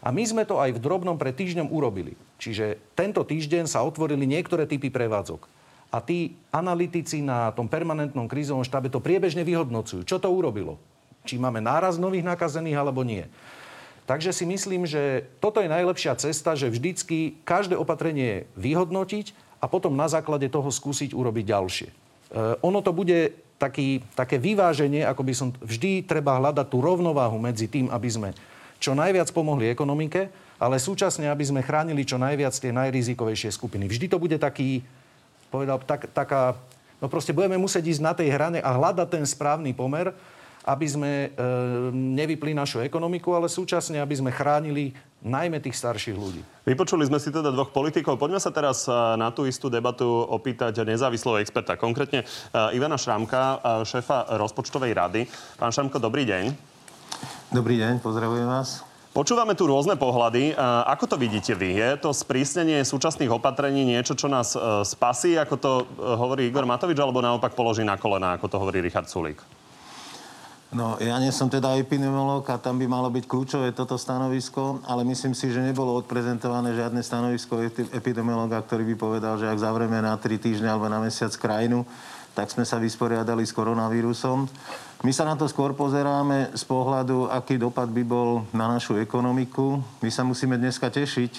A 0.02 0.10
my 0.10 0.24
sme 0.26 0.44
to 0.48 0.58
aj 0.58 0.74
v 0.74 0.82
drobnom 0.82 1.20
pred 1.20 1.38
týždňom 1.38 1.70
urobili. 1.70 2.18
Čiže 2.42 2.80
tento 2.98 3.22
týždeň 3.22 3.70
sa 3.70 3.86
otvorili 3.86 4.26
niektoré 4.26 4.66
typy 4.66 4.90
prevádzok. 4.90 5.57
A 5.88 6.04
tí 6.04 6.36
analytici 6.52 7.24
na 7.24 7.56
tom 7.56 7.72
permanentnom 7.72 8.28
krízovom 8.28 8.68
štábe 8.68 8.92
to 8.92 9.00
priebežne 9.00 9.48
vyhodnocujú. 9.48 10.04
Čo 10.04 10.20
to 10.20 10.28
urobilo? 10.28 10.76
Či 11.24 11.40
máme 11.40 11.64
náraz 11.64 11.96
nových 11.96 12.28
nakazených 12.28 12.80
alebo 12.80 13.08
nie. 13.08 13.24
Takže 14.08 14.32
si 14.32 14.48
myslím, 14.48 14.88
že 14.88 15.28
toto 15.44 15.60
je 15.60 15.68
najlepšia 15.68 16.16
cesta, 16.16 16.56
že 16.56 16.72
vždycky 16.72 17.36
každé 17.44 17.76
opatrenie 17.76 18.48
vyhodnotiť 18.56 19.36
a 19.60 19.68
potom 19.68 20.00
na 20.00 20.08
základe 20.08 20.48
toho 20.48 20.72
skúsiť 20.72 21.12
urobiť 21.12 21.46
ďalšie. 21.52 21.90
E, 21.92 21.94
ono 22.64 22.80
to 22.80 22.96
bude 22.96 23.36
taký, 23.60 24.00
také 24.16 24.40
vyváženie, 24.40 25.04
ako 25.04 25.22
by 25.28 25.34
som 25.36 25.50
vždy 25.60 26.08
treba 26.08 26.40
hľadať 26.40 26.72
tú 26.72 26.80
rovnováhu 26.80 27.36
medzi 27.36 27.68
tým, 27.68 27.92
aby 27.92 28.08
sme 28.08 28.30
čo 28.80 28.94
najviac 28.96 29.28
pomohli 29.34 29.74
ekonomike, 29.74 30.30
ale 30.58 30.80
súčasne, 30.80 31.28
aby 31.28 31.44
sme 31.44 31.66
chránili 31.66 32.06
čo 32.06 32.16
najviac 32.22 32.54
tie 32.54 32.72
najrizikovejšie 32.72 33.52
skupiny. 33.52 33.90
Vždy 33.90 34.06
to 34.08 34.18
bude 34.22 34.38
taký, 34.38 34.86
povedal, 35.48 35.82
tak, 35.84 36.12
taká, 36.12 36.56
no 37.00 37.08
proste 37.08 37.36
budeme 37.36 37.60
musieť 37.60 37.88
ísť 37.88 38.02
na 38.04 38.14
tej 38.14 38.30
hrane 38.32 38.60
a 38.60 38.70
hľadať 38.76 39.08
ten 39.08 39.26
správny 39.26 39.74
pomer, 39.74 40.12
aby 40.68 40.84
sme 40.84 41.12
e, 41.12 41.28
nevypli 41.96 42.52
našu 42.52 42.84
ekonomiku, 42.84 43.32
ale 43.32 43.48
súčasne, 43.48 44.04
aby 44.04 44.20
sme 44.20 44.36
chránili 44.36 44.92
najmä 45.24 45.64
tých 45.64 45.80
starších 45.80 46.18
ľudí. 46.20 46.44
Vypočuli 46.68 47.08
sme 47.08 47.24
si 47.24 47.32
teda 47.32 47.56
dvoch 47.56 47.72
politikov. 47.72 48.20
Poďme 48.20 48.44
sa 48.44 48.52
teraz 48.52 48.84
e, 48.84 48.92
na 49.16 49.32
tú 49.32 49.48
istú 49.48 49.72
debatu 49.72 50.04
opýtať 50.06 50.84
nezávislého 50.84 51.40
experta. 51.40 51.80
Konkrétne 51.80 52.28
e, 52.28 52.76
Ivana 52.76 53.00
Šramka, 53.00 53.44
e, 53.44 53.88
šéfa 53.88 54.36
rozpočtovej 54.36 54.92
rady. 54.92 55.22
Pán 55.56 55.72
Šramko, 55.72 56.04
dobrý 56.04 56.28
deň. 56.28 56.52
Dobrý 57.56 57.80
deň, 57.80 58.04
pozdravujem 58.04 58.44
vás. 58.44 58.97
Počúvame 59.18 59.58
tu 59.58 59.66
rôzne 59.66 59.98
pohľady. 59.98 60.54
Ako 60.94 61.10
to 61.10 61.18
vidíte 61.18 61.58
vy? 61.58 61.74
Je 61.74 61.98
to 61.98 62.14
sprísnenie 62.14 62.86
súčasných 62.86 63.34
opatrení 63.34 63.82
niečo, 63.82 64.14
čo 64.14 64.30
nás 64.30 64.54
spasí, 64.86 65.34
ako 65.34 65.56
to 65.58 65.72
hovorí 65.98 66.46
Igor 66.46 66.70
Matovič, 66.70 67.02
alebo 67.02 67.18
naopak 67.18 67.58
položí 67.58 67.82
na 67.82 67.98
kolena, 67.98 68.38
ako 68.38 68.46
to 68.46 68.62
hovorí 68.62 68.78
Richard 68.78 69.10
Sulík? 69.10 69.42
No, 70.70 71.02
ja 71.02 71.18
nie 71.18 71.34
som 71.34 71.50
teda 71.50 71.82
epidemiolog 71.82 72.46
a 72.46 72.62
tam 72.62 72.78
by 72.78 72.86
malo 72.86 73.10
byť 73.10 73.26
kľúčové 73.26 73.74
toto 73.74 73.98
stanovisko, 73.98 74.86
ale 74.86 75.02
myslím 75.10 75.34
si, 75.34 75.50
že 75.50 75.66
nebolo 75.66 75.98
odprezentované 75.98 76.78
žiadne 76.78 77.02
stanovisko 77.02 77.58
epidemiologa, 77.98 78.62
ktorý 78.62 78.86
by 78.94 78.96
povedal, 79.02 79.42
že 79.42 79.50
ak 79.50 79.58
zavrieme 79.58 79.98
na 79.98 80.14
3 80.14 80.30
týždne 80.38 80.70
alebo 80.70 80.94
na 80.94 81.02
mesiac 81.02 81.34
krajinu, 81.34 81.90
tak 82.38 82.54
sme 82.54 82.70
sa 82.70 82.78
vysporiadali 82.78 83.42
s 83.42 83.50
koronavírusom. 83.50 84.46
My 85.02 85.10
sa 85.10 85.26
na 85.26 85.34
to 85.34 85.50
skôr 85.50 85.74
pozeráme 85.74 86.54
z 86.54 86.64
pohľadu, 86.70 87.34
aký 87.34 87.58
dopad 87.58 87.90
by 87.90 88.06
bol 88.06 88.46
na 88.54 88.70
našu 88.70 89.02
ekonomiku. 89.02 89.82
My 90.06 90.14
sa 90.14 90.22
musíme 90.22 90.54
dneska 90.54 90.94
tešiť, 90.94 91.34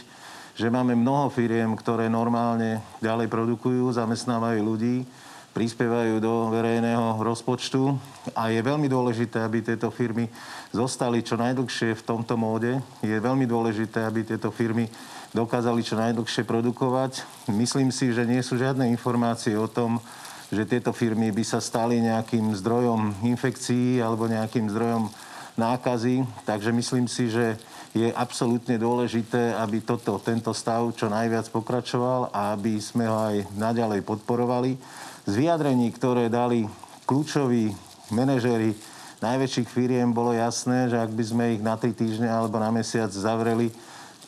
že 0.59 0.67
máme 0.67 0.99
mnoho 0.99 1.31
firiem, 1.31 1.71
ktoré 1.79 2.11
normálne 2.11 2.83
ďalej 2.99 3.31
produkujú, 3.31 3.95
zamestnávajú 3.95 4.59
ľudí 4.59 5.07
prispievajú 5.49 6.23
do 6.23 6.55
verejného 6.55 7.19
rozpočtu 7.19 7.99
a 8.31 8.47
je 8.47 8.63
veľmi 8.63 8.87
dôležité, 8.87 9.43
aby 9.43 9.59
tieto 9.59 9.91
firmy 9.91 10.31
zostali 10.71 11.19
čo 11.19 11.35
najdlhšie 11.35 11.99
v 11.99 12.07
tomto 12.07 12.39
móde. 12.39 12.79
Je 13.03 13.19
veľmi 13.19 13.43
dôležité, 13.43 14.07
aby 14.07 14.23
tieto 14.23 14.55
firmy 14.55 14.87
dokázali 15.35 15.83
čo 15.83 15.99
najdlhšie 15.99 16.47
produkovať. 16.47 17.27
Myslím 17.51 17.91
si, 17.91 18.15
že 18.15 18.23
nie 18.23 18.39
sú 18.39 18.55
žiadne 18.55 18.87
informácie 18.87 19.59
o 19.59 19.67
tom, 19.67 19.99
že 20.49 20.65
tieto 20.65 20.97
firmy 20.97 21.29
by 21.29 21.45
sa 21.45 21.61
stali 21.61 22.01
nejakým 22.01 22.57
zdrojom 22.57 23.21
infekcií 23.25 24.01
alebo 24.01 24.25
nejakým 24.25 24.73
zdrojom 24.73 25.13
nákazy. 25.61 26.25
Takže 26.49 26.71
myslím 26.73 27.07
si, 27.11 27.29
že 27.29 27.61
je 27.93 28.09
absolútne 28.13 28.77
dôležité, 28.77 29.57
aby 29.59 29.81
toto, 29.81 30.21
tento 30.21 30.53
stav 30.53 30.89
čo 30.95 31.09
najviac 31.09 31.49
pokračoval 31.53 32.33
a 32.33 32.55
aby 32.57 32.81
sme 32.81 33.09
ho 33.09 33.17
aj 33.33 33.37
naďalej 33.57 34.05
podporovali 34.05 34.77
z 35.29 35.33
vyjadrení, 35.37 35.93
ktoré 35.93 36.33
dali 36.33 36.65
kľúčoví 37.05 37.73
manažéri 38.13 38.73
najväčších 39.19 39.69
firiem, 39.69 40.15
bolo 40.15 40.31
jasné, 40.33 40.89
že 40.89 40.97
ak 40.97 41.11
by 41.11 41.25
sme 41.25 41.45
ich 41.59 41.63
na 41.65 41.75
3 41.75 41.93
týždne 41.93 42.29
alebo 42.31 42.57
na 42.63 42.71
mesiac 42.71 43.11
zavreli, 43.11 43.75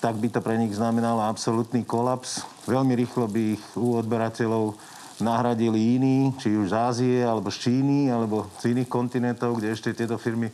tak 0.00 0.16
by 0.16 0.28
to 0.32 0.40
pre 0.40 0.56
nich 0.56 0.72
znamenalo 0.74 1.20
absolútny 1.24 1.84
kolaps. 1.84 2.42
Veľmi 2.64 2.96
rýchlo 2.96 3.28
by 3.28 3.40
ich 3.54 3.64
u 3.76 4.00
odberateľov 4.00 4.74
nahradili 5.20 6.00
iní, 6.00 6.32
či 6.40 6.56
už 6.56 6.70
z 6.70 6.76
Ázie, 6.76 7.16
alebo 7.24 7.52
z 7.52 7.68
Číny, 7.68 8.12
alebo 8.12 8.48
z 8.58 8.72
iných 8.76 8.88
kontinentov, 8.88 9.60
kde 9.60 9.72
ešte 9.72 9.92
tieto 9.92 10.16
firmy 10.16 10.48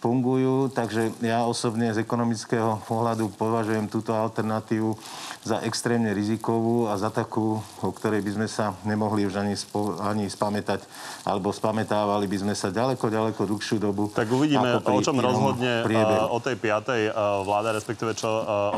fungujú. 0.00 0.72
Takže 0.72 1.12
ja 1.20 1.44
osobne 1.44 1.92
z 1.92 2.00
ekonomického 2.00 2.80
pohľadu 2.88 3.28
považujem 3.36 3.86
túto 3.86 4.16
alternatívu 4.16 4.96
za 5.44 5.60
extrémne 5.64 6.12
rizikovú 6.16 6.88
a 6.88 6.96
za 6.96 7.12
takú, 7.12 7.60
o 7.60 7.90
ktorej 7.92 8.24
by 8.24 8.30
sme 8.40 8.46
sa 8.48 8.72
nemohli 8.84 9.28
už 9.28 9.40
ani, 9.40 9.56
spo, 9.56 10.00
ani 10.00 10.28
spamätať, 10.28 10.84
alebo 11.24 11.52
spamätávali 11.52 12.24
by 12.28 12.36
sme 12.40 12.54
sa 12.56 12.72
ďaleko, 12.72 13.12
ďaleko 13.12 13.40
dlhšiu 13.44 13.76
dobu. 13.80 14.08
Tak 14.12 14.28
uvidíme, 14.28 14.80
o 14.80 15.00
čom 15.00 15.20
rozhodne 15.20 15.84
priebehu. 15.84 16.32
o 16.32 16.38
tej 16.40 16.56
piatej 16.56 17.12
vláda, 17.44 17.76
respektíve 17.76 18.16
čo 18.16 18.28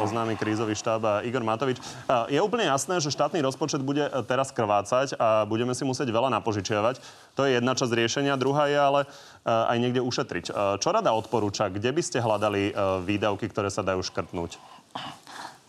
oznámi 0.03 0.35
krízový 0.35 0.75
štáb 0.75 1.23
Igor 1.23 1.47
Matovič. 1.47 1.79
Je 2.31 2.43
úplne 2.43 2.67
jasné, 2.67 2.99
že 2.99 3.15
štátny 3.15 3.39
rozpočet 3.43 3.83
bude 3.83 4.07
teraz 4.27 4.51
krvácať 4.51 5.15
a 5.19 5.47
budeme 5.47 5.75
si 5.75 5.87
musieť 5.87 6.11
veľa 6.11 6.31
napožičiavať. 6.43 6.99
To 7.37 7.49
je 7.49 7.57
jedna 7.57 7.73
časť 7.73 7.93
riešenia. 7.97 8.37
Druhá 8.37 8.69
je 8.69 8.77
ale 8.77 9.01
aj 9.45 9.77
niekde 9.81 10.05
ušetriť. 10.05 10.53
Čo 10.79 10.89
rada 10.93 11.17
odporúča? 11.17 11.73
Kde 11.73 11.89
by 11.89 12.03
ste 12.05 12.21
hľadali 12.21 12.77
výdavky, 13.09 13.49
ktoré 13.49 13.73
sa 13.73 13.81
dajú 13.81 14.05
škrtnúť? 14.05 14.61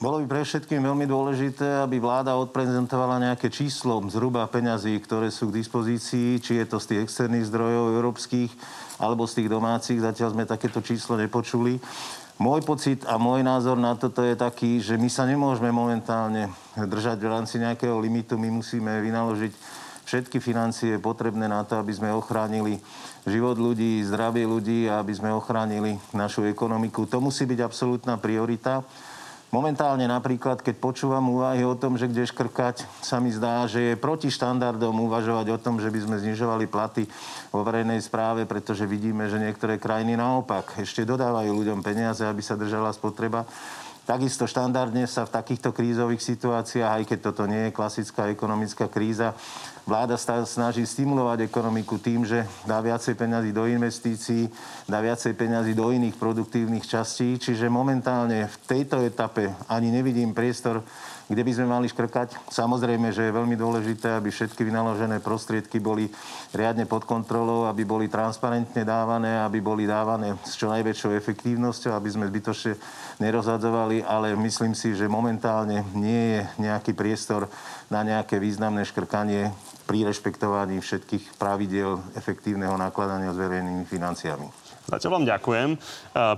Bolo 0.04 0.20
by 0.20 0.28
pre 0.28 0.44
všetkým 0.44 0.84
veľmi 0.84 1.08
dôležité, 1.08 1.80
aby 1.88 1.96
vláda 2.04 2.36
odprezentovala 2.36 3.24
nejaké 3.24 3.48
číslo 3.48 4.04
zhruba 4.12 4.44
peňazí, 4.52 5.00
ktoré 5.00 5.32
sú 5.32 5.48
k 5.48 5.64
dispozícii, 5.64 6.44
či 6.44 6.60
je 6.60 6.66
to 6.68 6.76
z 6.84 6.92
tých 6.92 7.00
externých 7.08 7.48
zdrojov 7.48 7.96
európskych 7.96 8.52
alebo 9.00 9.24
z 9.24 9.40
tých 9.40 9.48
domácich. 9.48 10.04
Zatiaľ 10.04 10.36
sme 10.36 10.44
takéto 10.44 10.84
číslo 10.84 11.16
nepočuli. 11.16 11.80
Môj 12.36 12.68
pocit 12.68 13.08
a 13.08 13.16
môj 13.16 13.48
názor 13.48 13.80
na 13.80 13.96
toto 13.96 14.28
je 14.28 14.36
taký, 14.36 14.84
že 14.84 15.00
my 15.00 15.08
sa 15.08 15.24
nemôžeme 15.24 15.72
momentálne 15.72 16.52
držať 16.76 17.24
v 17.24 17.32
rámci 17.32 17.56
nejakého 17.64 17.96
limitu. 17.96 18.36
My 18.36 18.52
musíme 18.52 19.00
vynaložiť 19.00 19.56
všetky 20.14 20.38
financie 20.38 21.02
potrebné 21.02 21.50
na 21.50 21.66
to, 21.66 21.82
aby 21.82 21.90
sme 21.90 22.14
ochránili 22.14 22.78
život 23.26 23.58
ľudí, 23.58 24.06
zdravie 24.06 24.46
ľudí 24.46 24.86
a 24.86 25.02
aby 25.02 25.10
sme 25.10 25.34
ochránili 25.34 25.98
našu 26.14 26.46
ekonomiku. 26.46 27.10
To 27.10 27.18
musí 27.18 27.50
byť 27.50 27.58
absolútna 27.66 28.22
priorita. 28.22 28.86
Momentálne 29.50 30.06
napríklad, 30.06 30.62
keď 30.62 30.78
počúvam 30.78 31.34
úvahy 31.34 31.66
o 31.66 31.74
tom, 31.74 31.98
že 31.98 32.06
kde 32.06 32.30
škrkať, 32.30 32.86
sa 33.02 33.18
mi 33.18 33.34
zdá, 33.34 33.66
že 33.66 33.94
je 33.94 34.02
proti 34.02 34.30
štandardom 34.30 34.94
uvažovať 35.02 35.50
o 35.50 35.58
tom, 35.58 35.82
že 35.82 35.90
by 35.90 36.00
sme 36.06 36.22
znižovali 36.22 36.70
platy 36.70 37.10
vo 37.50 37.66
verejnej 37.66 37.98
správe, 38.02 38.46
pretože 38.46 38.86
vidíme, 38.86 39.26
že 39.34 39.42
niektoré 39.42 39.82
krajiny 39.82 40.14
naopak 40.14 40.78
ešte 40.78 41.06
dodávajú 41.10 41.50
ľuďom 41.50 41.82
peniaze, 41.82 42.22
aby 42.22 42.42
sa 42.46 42.54
držala 42.54 42.94
spotreba. 42.94 43.50
Takisto 44.04 44.44
štandardne 44.44 45.08
sa 45.08 45.24
v 45.24 45.32
takýchto 45.32 45.72
krízových 45.72 46.20
situáciách, 46.20 46.92
aj 46.92 47.04
keď 47.08 47.20
toto 47.24 47.48
nie 47.48 47.72
je 47.72 47.78
klasická 47.78 48.28
ekonomická 48.28 48.92
kríza, 48.92 49.32
Vláda 49.84 50.16
snaží 50.48 50.88
stimulovať 50.88 51.44
ekonomiku 51.44 52.00
tým, 52.00 52.24
že 52.24 52.48
dá 52.64 52.80
viacej 52.80 53.20
peňazí 53.20 53.52
do 53.52 53.68
investícií, 53.68 54.48
dá 54.88 55.04
viacej 55.04 55.36
peňazí 55.36 55.76
do 55.76 55.92
iných 55.92 56.16
produktívnych 56.16 56.88
častí. 56.88 57.36
Čiže 57.36 57.68
momentálne 57.68 58.48
v 58.48 58.56
tejto 58.64 59.04
etape 59.04 59.52
ani 59.68 59.92
nevidím 59.92 60.32
priestor 60.32 60.88
kde 61.28 61.42
by 61.44 61.52
sme 61.56 61.68
mali 61.70 61.88
škrkať. 61.88 62.52
Samozrejme, 62.52 63.12
že 63.16 63.28
je 63.28 63.38
veľmi 63.38 63.56
dôležité, 63.56 64.20
aby 64.20 64.28
všetky 64.32 64.68
vynaložené 64.68 65.24
prostriedky 65.24 65.80
boli 65.80 66.12
riadne 66.52 66.84
pod 66.84 67.08
kontrolou, 67.08 67.68
aby 67.68 67.88
boli 67.88 68.12
transparentne 68.12 68.84
dávané, 68.84 69.40
aby 69.44 69.64
boli 69.64 69.88
dávané 69.88 70.36
s 70.44 70.60
čo 70.60 70.68
najväčšou 70.68 71.16
efektívnosťou, 71.16 71.96
aby 71.96 72.10
sme 72.12 72.28
zbytočne 72.28 72.76
nerozhadzovali, 73.24 74.04
ale 74.04 74.36
myslím 74.36 74.76
si, 74.76 74.98
že 74.98 75.08
momentálne 75.08 75.86
nie 75.96 76.40
je 76.40 76.42
nejaký 76.60 76.92
priestor 76.98 77.48
na 77.88 78.04
nejaké 78.04 78.42
významné 78.42 78.84
škrkanie 78.90 79.54
pri 79.84 80.08
rešpektovaní 80.08 80.80
všetkých 80.80 81.36
pravidiel 81.36 82.00
efektívneho 82.16 82.80
nakladania 82.80 83.36
s 83.36 83.40
verejnými 83.40 83.84
financiami. 83.86 84.63
Zatiaľ 84.84 85.12
vám 85.16 85.26
ďakujem. 85.28 85.70
E, 85.74 85.78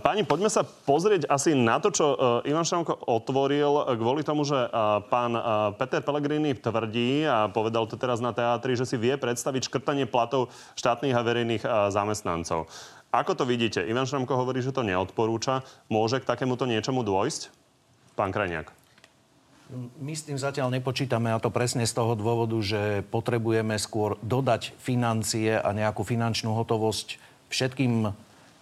páni, 0.06 0.22
poďme 0.22 0.54
sa 0.54 0.62
pozrieť 0.62 1.26
asi 1.26 1.58
na 1.58 1.82
to, 1.82 1.90
čo 1.90 2.06
e, 2.14 2.18
Ivan 2.54 2.62
Šamko 2.62 3.10
otvoril 3.10 3.98
kvôli 3.98 4.22
tomu, 4.22 4.46
že 4.46 4.56
e, 4.56 4.70
pán 5.10 5.34
Peter 5.82 6.06
Pellegrini 6.06 6.54
tvrdí 6.54 7.26
a 7.26 7.50
povedal 7.50 7.90
to 7.90 7.98
teraz 7.98 8.22
na 8.22 8.38
teatri, 8.38 8.78
že 8.78 8.86
si 8.86 9.02
vie 9.02 9.18
predstaviť 9.18 9.66
škrtanie 9.66 10.06
platov 10.06 10.54
štátnych 10.78 11.18
a 11.18 11.26
verejných 11.26 11.64
zamestnancov. 11.90 12.70
Ako 13.10 13.34
to 13.34 13.48
vidíte? 13.48 13.82
Ivan 13.82 14.06
Šramko 14.06 14.36
hovorí, 14.38 14.62
že 14.62 14.76
to 14.76 14.86
neodporúča. 14.86 15.66
Môže 15.90 16.22
k 16.22 16.28
takémuto 16.28 16.68
niečomu 16.70 17.02
dôjsť? 17.02 17.50
Pán 18.14 18.30
Krajniak. 18.30 18.70
My 19.98 20.14
s 20.14 20.22
tým 20.22 20.38
zatiaľ 20.38 20.70
nepočítame 20.70 21.34
a 21.34 21.42
to 21.42 21.50
presne 21.50 21.82
z 21.90 21.94
toho 21.98 22.14
dôvodu, 22.14 22.54
že 22.62 23.02
potrebujeme 23.10 23.74
skôr 23.82 24.22
dodať 24.22 24.78
financie 24.78 25.58
a 25.58 25.74
nejakú 25.74 26.06
finančnú 26.06 26.54
hotovosť 26.54 27.18
všetkým 27.50 28.14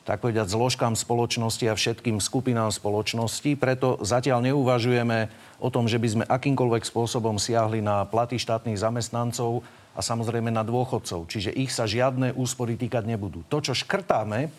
tak 0.03 0.19
povedať, 0.19 0.51
zložkám 0.51 0.99
spoločnosti 0.99 1.63
a 1.71 1.79
všetkým 1.79 2.19
skupinám 2.19 2.75
spoločnosti. 2.75 3.55
Preto 3.55 3.95
zatiaľ 4.03 4.43
neuvažujeme 4.43 5.31
o 5.63 5.71
tom, 5.71 5.87
že 5.87 5.95
by 5.95 6.07
sme 6.11 6.25
akýmkoľvek 6.27 6.83
spôsobom 6.83 7.39
siahli 7.39 7.79
na 7.79 8.03
platy 8.03 8.35
štátnych 8.35 8.75
zamestnancov 8.75 9.63
a 9.95 10.03
samozrejme 10.03 10.51
na 10.51 10.67
dôchodcov. 10.67 11.31
Čiže 11.31 11.55
ich 11.55 11.71
sa 11.71 11.87
žiadne 11.87 12.35
úspory 12.35 12.75
týkať 12.75 13.07
nebudú. 13.07 13.47
To, 13.47 13.63
čo 13.63 13.71
škrtáme, 13.71 14.51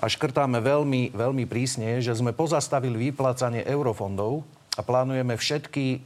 a 0.00 0.10
škrtáme 0.10 0.60
veľmi, 0.60 1.16
veľmi 1.16 1.44
prísne, 1.48 1.96
že 2.04 2.12
sme 2.12 2.36
pozastavili 2.36 3.08
vyplácanie 3.08 3.64
eurofondov 3.64 4.44
a 4.76 4.84
plánujeme 4.84 5.32
všetky 5.32 5.86
e, 5.94 5.98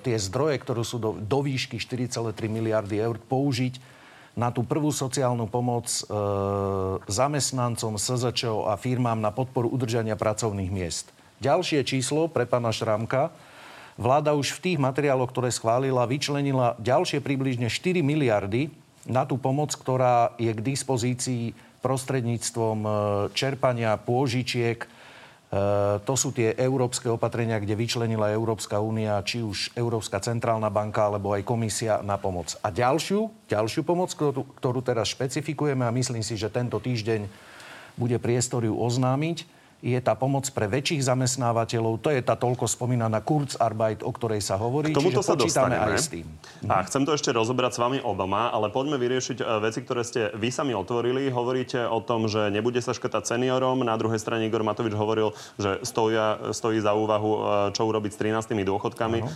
tie 0.00 0.16
zdroje, 0.16 0.56
ktoré 0.62 0.80
sú 0.86 0.96
do, 0.96 1.20
do 1.20 1.38
výšky 1.44 1.76
4,3 1.76 2.32
miliardy 2.48 2.96
eur, 2.96 3.20
použiť 3.20 3.76
na 4.38 4.54
tú 4.54 4.62
prvú 4.62 4.94
sociálnu 4.94 5.50
pomoc 5.50 5.90
e, 5.90 6.02
zamestnancom 7.10 7.98
SZČO 7.98 8.70
a 8.70 8.78
firmám 8.78 9.18
na 9.18 9.34
podporu 9.34 9.66
udržania 9.66 10.14
pracovných 10.14 10.70
miest. 10.70 11.10
Ďalšie 11.42 11.82
číslo 11.82 12.30
pre 12.30 12.46
pána 12.46 12.70
Šramka. 12.70 13.32
Vláda 13.98 14.32
už 14.36 14.60
v 14.60 14.62
tých 14.70 14.78
materiáloch, 14.78 15.32
ktoré 15.34 15.50
schválila, 15.50 16.08
vyčlenila 16.08 16.78
ďalšie 16.80 17.20
približne 17.20 17.68
4 17.68 18.00
miliardy 18.00 18.70
na 19.08 19.26
tú 19.26 19.40
pomoc, 19.40 19.74
ktorá 19.74 20.36
je 20.38 20.52
k 20.52 20.60
dispozícii 20.60 21.44
prostredníctvom 21.80 22.78
e, 22.84 22.90
čerpania 23.34 23.96
pôžičiek 23.98 24.99
to 26.06 26.14
sú 26.14 26.30
tie 26.30 26.54
európske 26.54 27.10
opatrenia, 27.10 27.58
kde 27.58 27.74
vyčlenila 27.74 28.30
Európska 28.30 28.78
únia, 28.78 29.18
či 29.26 29.42
už 29.42 29.74
Európska 29.74 30.22
centrálna 30.22 30.70
banka, 30.70 31.10
alebo 31.10 31.34
aj 31.34 31.42
komisia 31.42 31.98
na 32.06 32.14
pomoc. 32.22 32.54
A 32.62 32.70
ďalšiu, 32.70 33.50
ďalšiu 33.50 33.82
pomoc, 33.82 34.14
ktorú, 34.14 34.46
ktorú 34.62 34.78
teraz 34.78 35.10
špecifikujeme 35.10 35.82
a 35.82 35.90
myslím 35.90 36.22
si, 36.22 36.38
že 36.38 36.54
tento 36.54 36.78
týždeň 36.78 37.26
bude 37.98 38.14
priestor 38.22 38.62
ju 38.62 38.78
oznámiť, 38.78 39.59
je 39.80 39.96
tá 40.04 40.12
pomoc 40.12 40.44
pre 40.52 40.68
väčších 40.68 41.08
zamestnávateľov. 41.08 42.04
To 42.04 42.12
je 42.12 42.20
tá 42.20 42.36
toľko 42.36 42.68
spomínaná 42.68 43.24
Kurzarbeit, 43.24 44.04
o 44.04 44.12
ktorej 44.12 44.44
sa 44.44 44.60
hovorí. 44.60 44.92
K 44.92 45.00
tomuto 45.00 45.24
Čiže 45.24 45.28
sa 45.32 45.36
dostaneme. 45.40 45.96
aj 45.96 45.96
s 45.96 46.08
tým. 46.12 46.26
A 46.68 46.84
chcem 46.84 47.08
to 47.08 47.16
ešte 47.16 47.32
rozobrať 47.32 47.76
s 47.76 47.78
vami 47.80 47.98
obama, 48.04 48.52
ale 48.52 48.68
poďme 48.68 49.00
vyriešiť 49.00 49.40
e, 49.40 49.44
veci, 49.64 49.80
ktoré 49.80 50.04
ste 50.04 50.36
vy 50.36 50.52
sami 50.52 50.76
otvorili. 50.76 51.32
Hovoríte 51.32 51.80
o 51.88 52.04
tom, 52.04 52.28
že 52.28 52.52
nebude 52.52 52.84
sa 52.84 52.92
škrtať 52.92 53.24
seniorom. 53.36 53.80
Na 53.80 53.96
druhej 53.96 54.20
strane 54.20 54.44
Igor 54.44 54.60
Matovič 54.60 54.92
hovoril, 54.92 55.32
že 55.56 55.80
stoja, 55.88 56.52
stojí 56.52 56.84
za 56.84 56.92
úvahu, 56.92 57.30
e, 57.32 57.40
čo 57.72 57.88
urobiť 57.88 58.12
s 58.12 58.20
13 58.20 58.52
dôchodkami. 58.60 59.24
Uh-huh. 59.24 59.32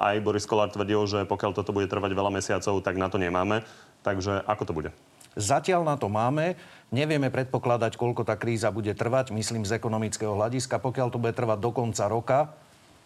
Aj 0.00 0.16
Boris 0.24 0.48
Kolár 0.48 0.72
tvrdil, 0.72 1.04
že 1.04 1.20
pokiaľ 1.28 1.52
toto 1.52 1.76
bude 1.76 1.84
trvať 1.84 2.16
veľa 2.16 2.32
mesiacov, 2.32 2.80
tak 2.80 2.96
na 2.96 3.12
to 3.12 3.20
nemáme. 3.20 3.60
Takže 4.00 4.40
ako 4.48 4.62
to 4.64 4.72
bude? 4.72 4.90
Zatiaľ 5.36 5.84
na 5.84 6.00
to 6.00 6.08
máme. 6.08 6.56
Nevieme 6.94 7.34
predpokladať, 7.34 7.98
koľko 7.98 8.22
tá 8.22 8.38
kríza 8.38 8.70
bude 8.70 8.94
trvať, 8.94 9.34
myslím 9.34 9.66
z 9.66 9.74
ekonomického 9.74 10.38
hľadiska. 10.38 10.78
Pokiaľ 10.78 11.08
to 11.10 11.18
bude 11.18 11.34
trvať 11.34 11.58
do 11.58 11.70
konca 11.74 12.04
roka, 12.06 12.38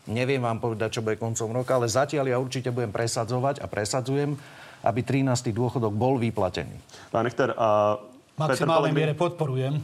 neviem 0.05 0.45
vám 0.45 0.61
povedať, 0.61 1.01
čo 1.01 1.05
bude 1.05 1.17
koncom 1.17 1.49
roka, 1.57 1.81
ale 1.81 1.89
zatiaľ 1.89 2.29
ja 2.29 2.37
určite 2.37 2.69
budem 2.69 2.93
presadzovať 2.93 3.65
a 3.65 3.67
presadzujem, 3.73 4.37
aby 4.85 5.01
13. 5.01 5.53
dôchodok 5.57 5.97
bol 5.97 6.21
vyplatený. 6.21 6.77
Pán 7.09 7.25
Richter, 7.25 7.57
uh, 7.57 7.97
Maximálnej 8.37 8.93
miere 8.93 9.17
podporujem. 9.17 9.81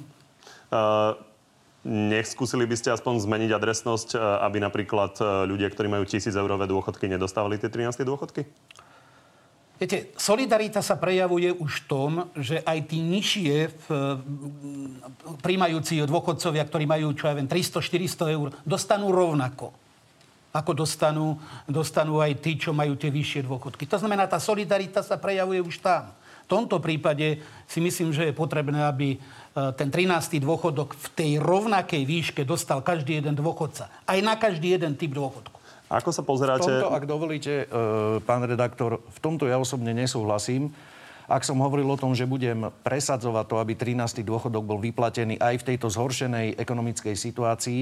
Uh, 0.69 1.17
nech 1.87 2.27
skúsili 2.29 2.67
by 2.67 2.77
ste 2.77 2.91
aspoň 2.91 3.23
zmeniť 3.23 3.51
adresnosť, 3.55 4.19
aby 4.19 4.59
napríklad 4.59 5.23
ľudia, 5.47 5.71
ktorí 5.71 5.87
majú 5.87 6.03
tisíc 6.03 6.35
eurové 6.35 6.67
dôchodky, 6.67 7.07
nedostávali 7.07 7.63
tie 7.63 7.71
13. 7.71 8.03
dôchodky? 8.03 8.43
Viete, 9.77 10.17
solidarita 10.17 10.81
sa 10.81 10.97
prejavuje 10.97 11.53
už 11.53 11.85
v 11.85 11.87
tom, 11.89 12.11
že 12.33 12.65
aj 12.65 12.79
tí 12.89 12.97
nižšie 13.05 13.55
v, 13.69 13.87
príjmajúci 15.45 16.01
dôchodcovia, 16.09 16.65
ktorí 16.65 16.89
majú, 16.89 17.13
čo 17.13 17.29
ja 17.29 17.37
viem, 17.37 17.45
300-400 17.45 18.37
eur, 18.37 18.49
dostanú 18.65 19.13
rovnako 19.13 19.77
ako 20.57 20.73
dostanú, 20.73 21.37
dostanú 21.69 22.25
aj 22.25 22.41
tí, 22.41 22.57
čo 22.57 22.73
majú 22.73 22.97
tie 22.97 23.13
vyššie 23.13 23.45
dôchodky. 23.45 23.85
To 23.93 24.01
znamená, 24.01 24.25
tá 24.25 24.41
solidarita 24.41 25.05
sa 25.05 25.21
prejavuje 25.21 25.61
už 25.61 25.85
tam. 25.85 26.09
V 26.47 26.49
tomto 26.49 26.81
prípade 26.81 27.43
si 27.67 27.83
myslím, 27.83 28.15
že 28.15 28.31
je 28.31 28.33
potrebné, 28.33 28.87
aby 28.87 29.09
e, 29.13 29.19
ten 29.75 29.91
13. 29.91 30.41
dôchodok 30.41 30.95
v 30.95 31.07
tej 31.13 31.31
rovnakej 31.43 32.07
výške 32.07 32.43
dostal 32.47 32.81
každý 32.81 33.19
jeden 33.19 33.35
dôchodca. 33.35 33.91
Aj 34.07 34.19
na 34.23 34.39
každý 34.39 34.79
jeden 34.79 34.95
typ 34.95 35.13
dôchodku. 35.13 35.56
Ako 35.87 36.11
sa 36.11 36.27
pozeráte... 36.27 36.67
V 36.67 36.83
tomto, 36.83 36.91
ak 36.91 37.05
dovolíte, 37.07 37.55
e, 37.63 37.67
pán 38.27 38.43
redaktor, 38.43 38.99
v 39.07 39.19
tomto 39.23 39.47
ja 39.47 39.55
osobne 39.59 39.95
nesúhlasím. 39.95 40.75
Ak 41.27 41.43
som 41.43 41.59
hovoril 41.59 41.87
o 41.87 41.99
tom, 41.99 42.15
že 42.15 42.27
budem 42.27 42.71
presadzovať 42.87 43.45
to, 43.51 43.57
aby 43.59 43.75
13. 43.75 44.23
dôchodok 44.23 44.63
bol 44.63 44.79
vyplatený 44.79 45.39
aj 45.39 45.63
v 45.63 45.67
tejto 45.75 45.91
zhoršenej 45.91 46.59
ekonomickej 46.59 47.15
situácii, 47.19 47.81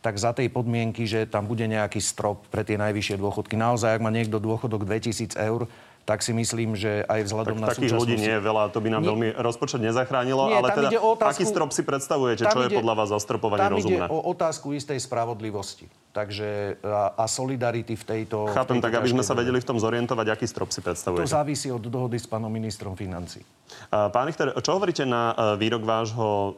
tak 0.00 0.20
za 0.20 0.36
tej 0.36 0.52
podmienky, 0.52 1.08
že 1.08 1.28
tam 1.28 1.48
bude 1.48 1.64
nejaký 1.64 2.00
strop 2.00 2.44
pre 2.52 2.64
tie 2.64 2.76
najvyššie 2.76 3.16
dôchodky. 3.16 3.56
Naozaj, 3.56 3.96
ak 3.96 4.04
má 4.04 4.12
niekto 4.12 4.36
dôchodok 4.36 4.84
2000 4.84 5.36
eur, 5.36 5.68
tak 6.06 6.22
si 6.22 6.30
myslím, 6.30 6.78
že 6.78 7.02
aj 7.10 7.26
vzhľadom 7.26 7.58
tak, 7.58 7.62
na 7.62 7.68
takých 7.74 7.98
ľudí 7.98 8.14
nie 8.14 8.38
je 8.38 8.38
veľa, 8.38 8.70
to 8.70 8.78
by 8.78 8.94
nám 8.94 9.02
nie, 9.02 9.10
veľmi 9.10 9.28
rozpočet 9.42 9.82
nezachránilo, 9.82 10.46
nie, 10.46 10.62
ale 10.62 10.70
teda 10.70 10.88
otázku, 11.02 11.34
aký 11.34 11.44
strop 11.50 11.70
si 11.74 11.82
predstavujete, 11.82 12.46
čo 12.46 12.58
ide, 12.62 12.70
je 12.70 12.78
podľa 12.78 12.94
vás 12.94 13.08
zastropovanie 13.10 13.66
tam 13.66 13.74
rozumné? 13.74 14.06
Tam 14.06 14.06
ide 14.06 14.14
o 14.14 14.18
otázku 14.30 14.70
istej 14.70 15.02
spravodlivosti. 15.02 15.90
Takže 16.14 16.80
a, 16.80 17.12
a 17.12 17.24
solidarity 17.28 17.92
v 17.92 18.04
tejto... 18.06 18.48
Chápem, 18.54 18.78
v 18.78 18.86
tejto 18.86 18.86
tak 18.86 18.94
aby 19.02 19.08
sme 19.12 19.24
sa 19.26 19.34
vedeli 19.34 19.58
v 19.58 19.66
tom 19.66 19.76
zorientovať, 19.82 20.26
aký 20.32 20.46
strop 20.46 20.70
si 20.70 20.80
predstavujete. 20.80 21.26
To 21.26 21.36
závisí 21.42 21.68
od 21.74 21.82
dohody 21.82 22.16
s 22.22 22.24
pánom 22.24 22.48
ministrom 22.48 22.94
financí. 22.94 23.42
Pán 23.90 24.24
Richter, 24.30 24.54
čo 24.62 24.78
hovoríte 24.78 25.04
na 25.04 25.34
e, 25.34 25.60
výrok 25.60 25.84
vášho 25.84 26.26
e, 26.26 26.50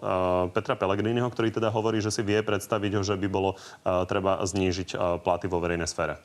Petra 0.54 0.78
Pellegriniho, 0.78 1.26
ktorý 1.26 1.50
teda 1.50 1.72
hovorí, 1.74 1.98
že 1.98 2.14
si 2.14 2.22
vie 2.22 2.38
predstaviť, 2.38 3.02
že 3.02 3.18
by 3.18 3.26
bolo 3.26 3.56
e, 3.56 3.90
treba 4.06 4.38
znížiť 4.44 4.94
platy 5.26 5.50
vo 5.50 5.58
verejnej 5.58 5.90
sfére? 5.90 6.20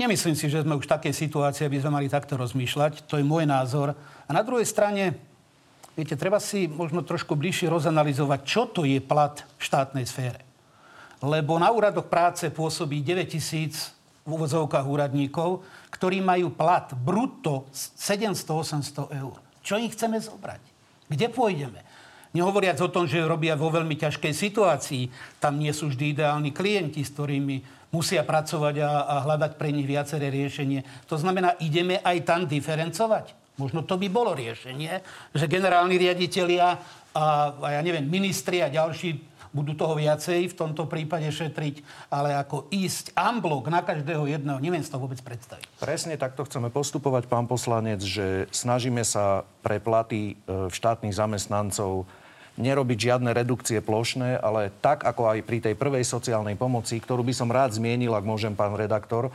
Nemyslím 0.00 0.32
si, 0.32 0.48
že 0.48 0.64
sme 0.64 0.80
už 0.80 0.88
v 0.88 0.94
takej 0.96 1.14
situácii, 1.14 1.68
aby 1.68 1.78
sme 1.78 2.00
mali 2.00 2.08
takto 2.08 2.40
rozmýšľať. 2.40 3.04
To 3.12 3.20
je 3.20 3.24
môj 3.24 3.44
názor. 3.44 3.92
A 4.24 4.30
na 4.32 4.40
druhej 4.40 4.64
strane, 4.64 5.20
viete, 5.92 6.16
treba 6.16 6.40
si 6.40 6.64
možno 6.64 7.04
trošku 7.04 7.36
bližšie 7.36 7.68
rozanalizovať, 7.68 8.40
čo 8.42 8.64
to 8.72 8.88
je 8.88 8.98
plat 9.04 9.44
v 9.56 9.62
štátnej 9.62 10.08
sfére. 10.08 10.40
Lebo 11.22 11.60
na 11.60 11.70
úradoch 11.70 12.08
práce 12.08 12.48
pôsobí 12.50 13.04
9 13.04 13.30
tisíc 13.30 13.94
v 14.24 14.34
úvodzovkách 14.34 14.86
úradníkov, 14.86 15.62
ktorí 15.92 16.18
majú 16.18 16.50
plat 16.50 16.90
brutto 16.96 17.68
700-800 17.74 19.22
eur. 19.22 19.36
Čo 19.62 19.78
ich 19.78 19.94
chceme 19.94 20.18
zobrať? 20.18 20.62
Kde 21.06 21.26
pôjdeme? 21.30 21.80
Nehovoriac 22.32 22.80
o 22.80 22.88
tom, 22.88 23.04
že 23.04 23.20
robia 23.20 23.52
vo 23.60 23.68
veľmi 23.68 23.92
ťažkej 23.92 24.32
situácii. 24.32 25.02
Tam 25.36 25.60
nie 25.60 25.68
sú 25.70 25.92
vždy 25.92 26.16
ideálni 26.16 26.50
klienti, 26.50 27.04
s 27.04 27.12
ktorými 27.12 27.81
musia 27.92 28.24
pracovať 28.24 28.80
a, 28.80 28.90
a 29.04 29.14
hľadať 29.28 29.60
pre 29.60 29.68
nich 29.68 29.84
viaceré 29.84 30.32
riešenie. 30.32 30.82
To 31.12 31.20
znamená, 31.20 31.60
ideme 31.60 32.00
aj 32.00 32.24
tam 32.24 32.40
diferencovať. 32.48 33.36
Možno 33.60 33.84
to 33.84 34.00
by 34.00 34.08
bolo 34.08 34.32
riešenie, 34.32 35.04
že 35.36 35.44
generálni 35.44 36.00
riaditeľia 36.00 36.80
a, 37.12 37.24
a 37.52 37.68
ja 37.76 37.80
neviem, 37.84 38.08
ministri 38.08 38.64
a 38.64 38.72
ďalší 38.72 39.32
budú 39.52 39.76
toho 39.76 39.92
viacej 39.92 40.48
v 40.48 40.56
tomto 40.56 40.88
prípade 40.88 41.28
šetriť, 41.28 42.08
ale 42.08 42.32
ako 42.32 42.72
ísť 42.72 43.12
amblok 43.12 43.68
na 43.68 43.84
každého 43.84 44.24
jedného, 44.24 44.56
neviem 44.56 44.80
si 44.80 44.88
to 44.88 44.96
vôbec 44.96 45.20
predstaviť. 45.20 45.68
Presne 45.76 46.16
takto 46.16 46.48
chceme 46.48 46.72
postupovať, 46.72 47.28
pán 47.28 47.44
poslanec, 47.44 48.00
že 48.00 48.48
snažíme 48.48 49.04
sa 49.04 49.44
pre 49.60 49.76
platy 49.76 50.40
e, 50.40 50.72
štátnych 50.72 51.12
zamestnancov 51.12 52.08
nerobiť 52.62 52.98
žiadne 53.10 53.34
redukcie 53.34 53.82
plošné, 53.82 54.38
ale 54.38 54.70
tak, 54.78 55.02
ako 55.02 55.34
aj 55.34 55.38
pri 55.42 55.58
tej 55.58 55.74
prvej 55.74 56.06
sociálnej 56.06 56.54
pomoci, 56.54 57.02
ktorú 57.02 57.26
by 57.26 57.34
som 57.34 57.50
rád 57.50 57.74
zmienil, 57.74 58.14
ak 58.14 58.22
môžem, 58.22 58.54
pán 58.54 58.78
redaktor, 58.78 59.34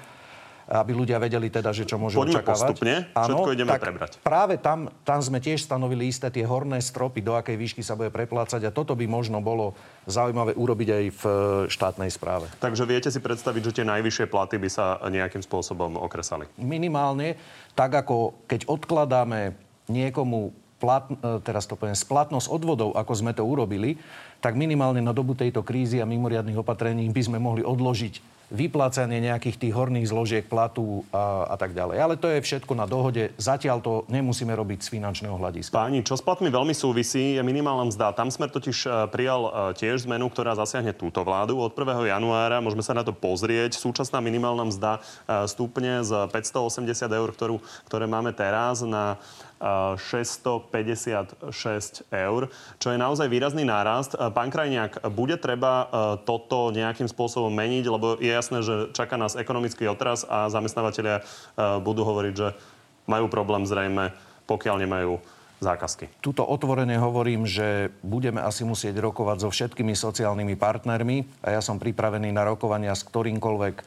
aby 0.68 0.92
ľudia 0.92 1.16
vedeli 1.16 1.48
teda, 1.48 1.72
že 1.72 1.88
čo 1.88 1.96
môžu 1.96 2.20
Poďme 2.20 2.44
očakávať. 2.44 2.76
postupne, 2.76 2.96
všetko 3.16 3.50
ideme 3.56 3.72
tak 3.72 3.84
prebrať. 3.88 4.12
Práve 4.20 4.60
tam, 4.60 4.92
tam 5.08 5.24
sme 5.24 5.40
tiež 5.40 5.64
stanovili 5.64 6.12
isté 6.12 6.28
tie 6.28 6.44
horné 6.44 6.84
stropy, 6.84 7.24
do 7.24 7.40
akej 7.40 7.56
výšky 7.56 7.80
sa 7.80 7.96
bude 7.96 8.12
preplácať 8.12 8.68
a 8.68 8.76
toto 8.76 8.92
by 8.92 9.08
možno 9.08 9.40
bolo 9.40 9.80
zaujímavé 10.12 10.60
urobiť 10.60 10.90
aj 10.92 11.06
v 11.08 11.24
e, 11.24 11.32
štátnej 11.72 12.12
správe. 12.12 12.52
Takže 12.60 12.84
viete 12.84 13.08
si 13.08 13.24
predstaviť, 13.24 13.62
že 13.72 13.76
tie 13.80 13.86
najvyššie 13.88 14.28
platy 14.28 14.60
by 14.60 14.70
sa 14.70 15.00
nejakým 15.08 15.40
spôsobom 15.40 15.96
okresali? 15.96 16.52
Minimálne, 16.60 17.40
tak 17.72 17.96
ako 17.96 18.36
keď 18.52 18.68
odkladáme 18.68 19.56
niekomu 19.88 20.52
plat, 20.78 21.10
e, 21.10 21.42
teraz 21.42 21.66
to 21.66 21.76
poviem, 21.78 21.98
splatnosť 21.98 22.48
odvodov, 22.50 22.94
ako 22.94 23.14
sme 23.14 23.32
to 23.34 23.44
urobili, 23.46 23.98
tak 24.38 24.54
minimálne 24.54 25.02
na 25.02 25.14
dobu 25.14 25.34
tejto 25.34 25.66
krízy 25.66 25.98
a 25.98 26.06
mimoriadných 26.06 26.62
opatrení 26.62 27.10
by 27.10 27.22
sme 27.26 27.38
mohli 27.42 27.66
odložiť 27.66 28.38
vyplácanie 28.48 29.20
nejakých 29.28 29.60
tých 29.60 29.74
horných 29.76 30.08
zložiek 30.08 30.46
platu 30.48 31.04
a, 31.12 31.52
a 31.52 31.56
tak 31.60 31.76
ďalej. 31.76 31.98
Ale 32.00 32.16
to 32.16 32.32
je 32.32 32.40
všetko 32.40 32.80
na 32.80 32.88
dohode. 32.88 33.36
Zatiaľ 33.36 33.84
to 33.84 33.94
nemusíme 34.08 34.56
robiť 34.56 34.88
z 34.88 34.92
finančného 34.96 35.36
hľadiska. 35.36 35.76
Páni, 35.76 36.00
čo 36.00 36.16
s 36.16 36.24
platmi 36.24 36.48
veľmi 36.48 36.72
súvisí, 36.72 37.36
je 37.36 37.44
minimálna 37.44 37.92
mzda. 37.92 38.16
Tam 38.16 38.32
sme 38.32 38.48
totiž 38.48 38.78
e, 38.88 38.90
prijal 39.12 39.42
e, 39.44 39.52
tiež 39.76 40.08
zmenu, 40.08 40.32
ktorá 40.32 40.56
zasiahne 40.56 40.96
túto 40.96 41.28
vládu 41.28 41.60
od 41.60 41.76
1. 41.76 42.08
januára. 42.08 42.64
Môžeme 42.64 42.88
sa 42.88 42.96
na 42.96 43.04
to 43.04 43.12
pozrieť. 43.12 43.76
Súčasná 43.76 44.24
minimálna 44.24 44.64
mzda 44.72 45.04
stúpne 45.44 46.08
z 46.08 46.16
580 46.32 46.88
eur, 47.12 47.30
ktorú, 47.36 47.60
ktoré 47.92 48.08
máme 48.08 48.32
teraz, 48.32 48.80
na 48.80 49.20
656 49.60 51.50
eur, 52.14 52.42
čo 52.78 52.88
je 52.94 52.98
naozaj 52.98 53.28
výrazný 53.30 53.66
nárast. 53.66 54.14
Pán 54.14 54.54
Krajniak, 54.54 55.02
bude 55.14 55.38
treba 55.42 55.90
toto 56.26 56.70
nejakým 56.70 57.10
spôsobom 57.10 57.50
meniť, 57.50 57.86
lebo 57.90 58.22
je 58.22 58.30
jasné, 58.30 58.62
že 58.62 58.94
čaká 58.94 59.18
nás 59.18 59.34
ekonomický 59.34 59.90
otras 59.90 60.24
a 60.30 60.50
zamestnávateľia 60.54 61.26
budú 61.82 62.06
hovoriť, 62.06 62.34
že 62.38 62.54
majú 63.10 63.26
problém 63.32 63.66
zrejme, 63.66 64.14
pokiaľ 64.46 64.86
nemajú 64.86 65.18
zákazky. 65.58 66.22
Tuto 66.22 66.46
otvorene 66.46 67.02
hovorím, 67.02 67.50
že 67.50 67.90
budeme 68.06 68.46
asi 68.46 68.62
musieť 68.62 69.02
rokovať 69.02 69.38
so 69.42 69.50
všetkými 69.50 69.98
sociálnymi 69.98 70.54
partnermi 70.54 71.42
a 71.42 71.58
ja 71.58 71.62
som 71.66 71.82
pripravený 71.82 72.30
na 72.30 72.46
rokovania 72.46 72.94
s 72.94 73.02
ktorýmkoľvek 73.10 73.76
e, 73.82 73.84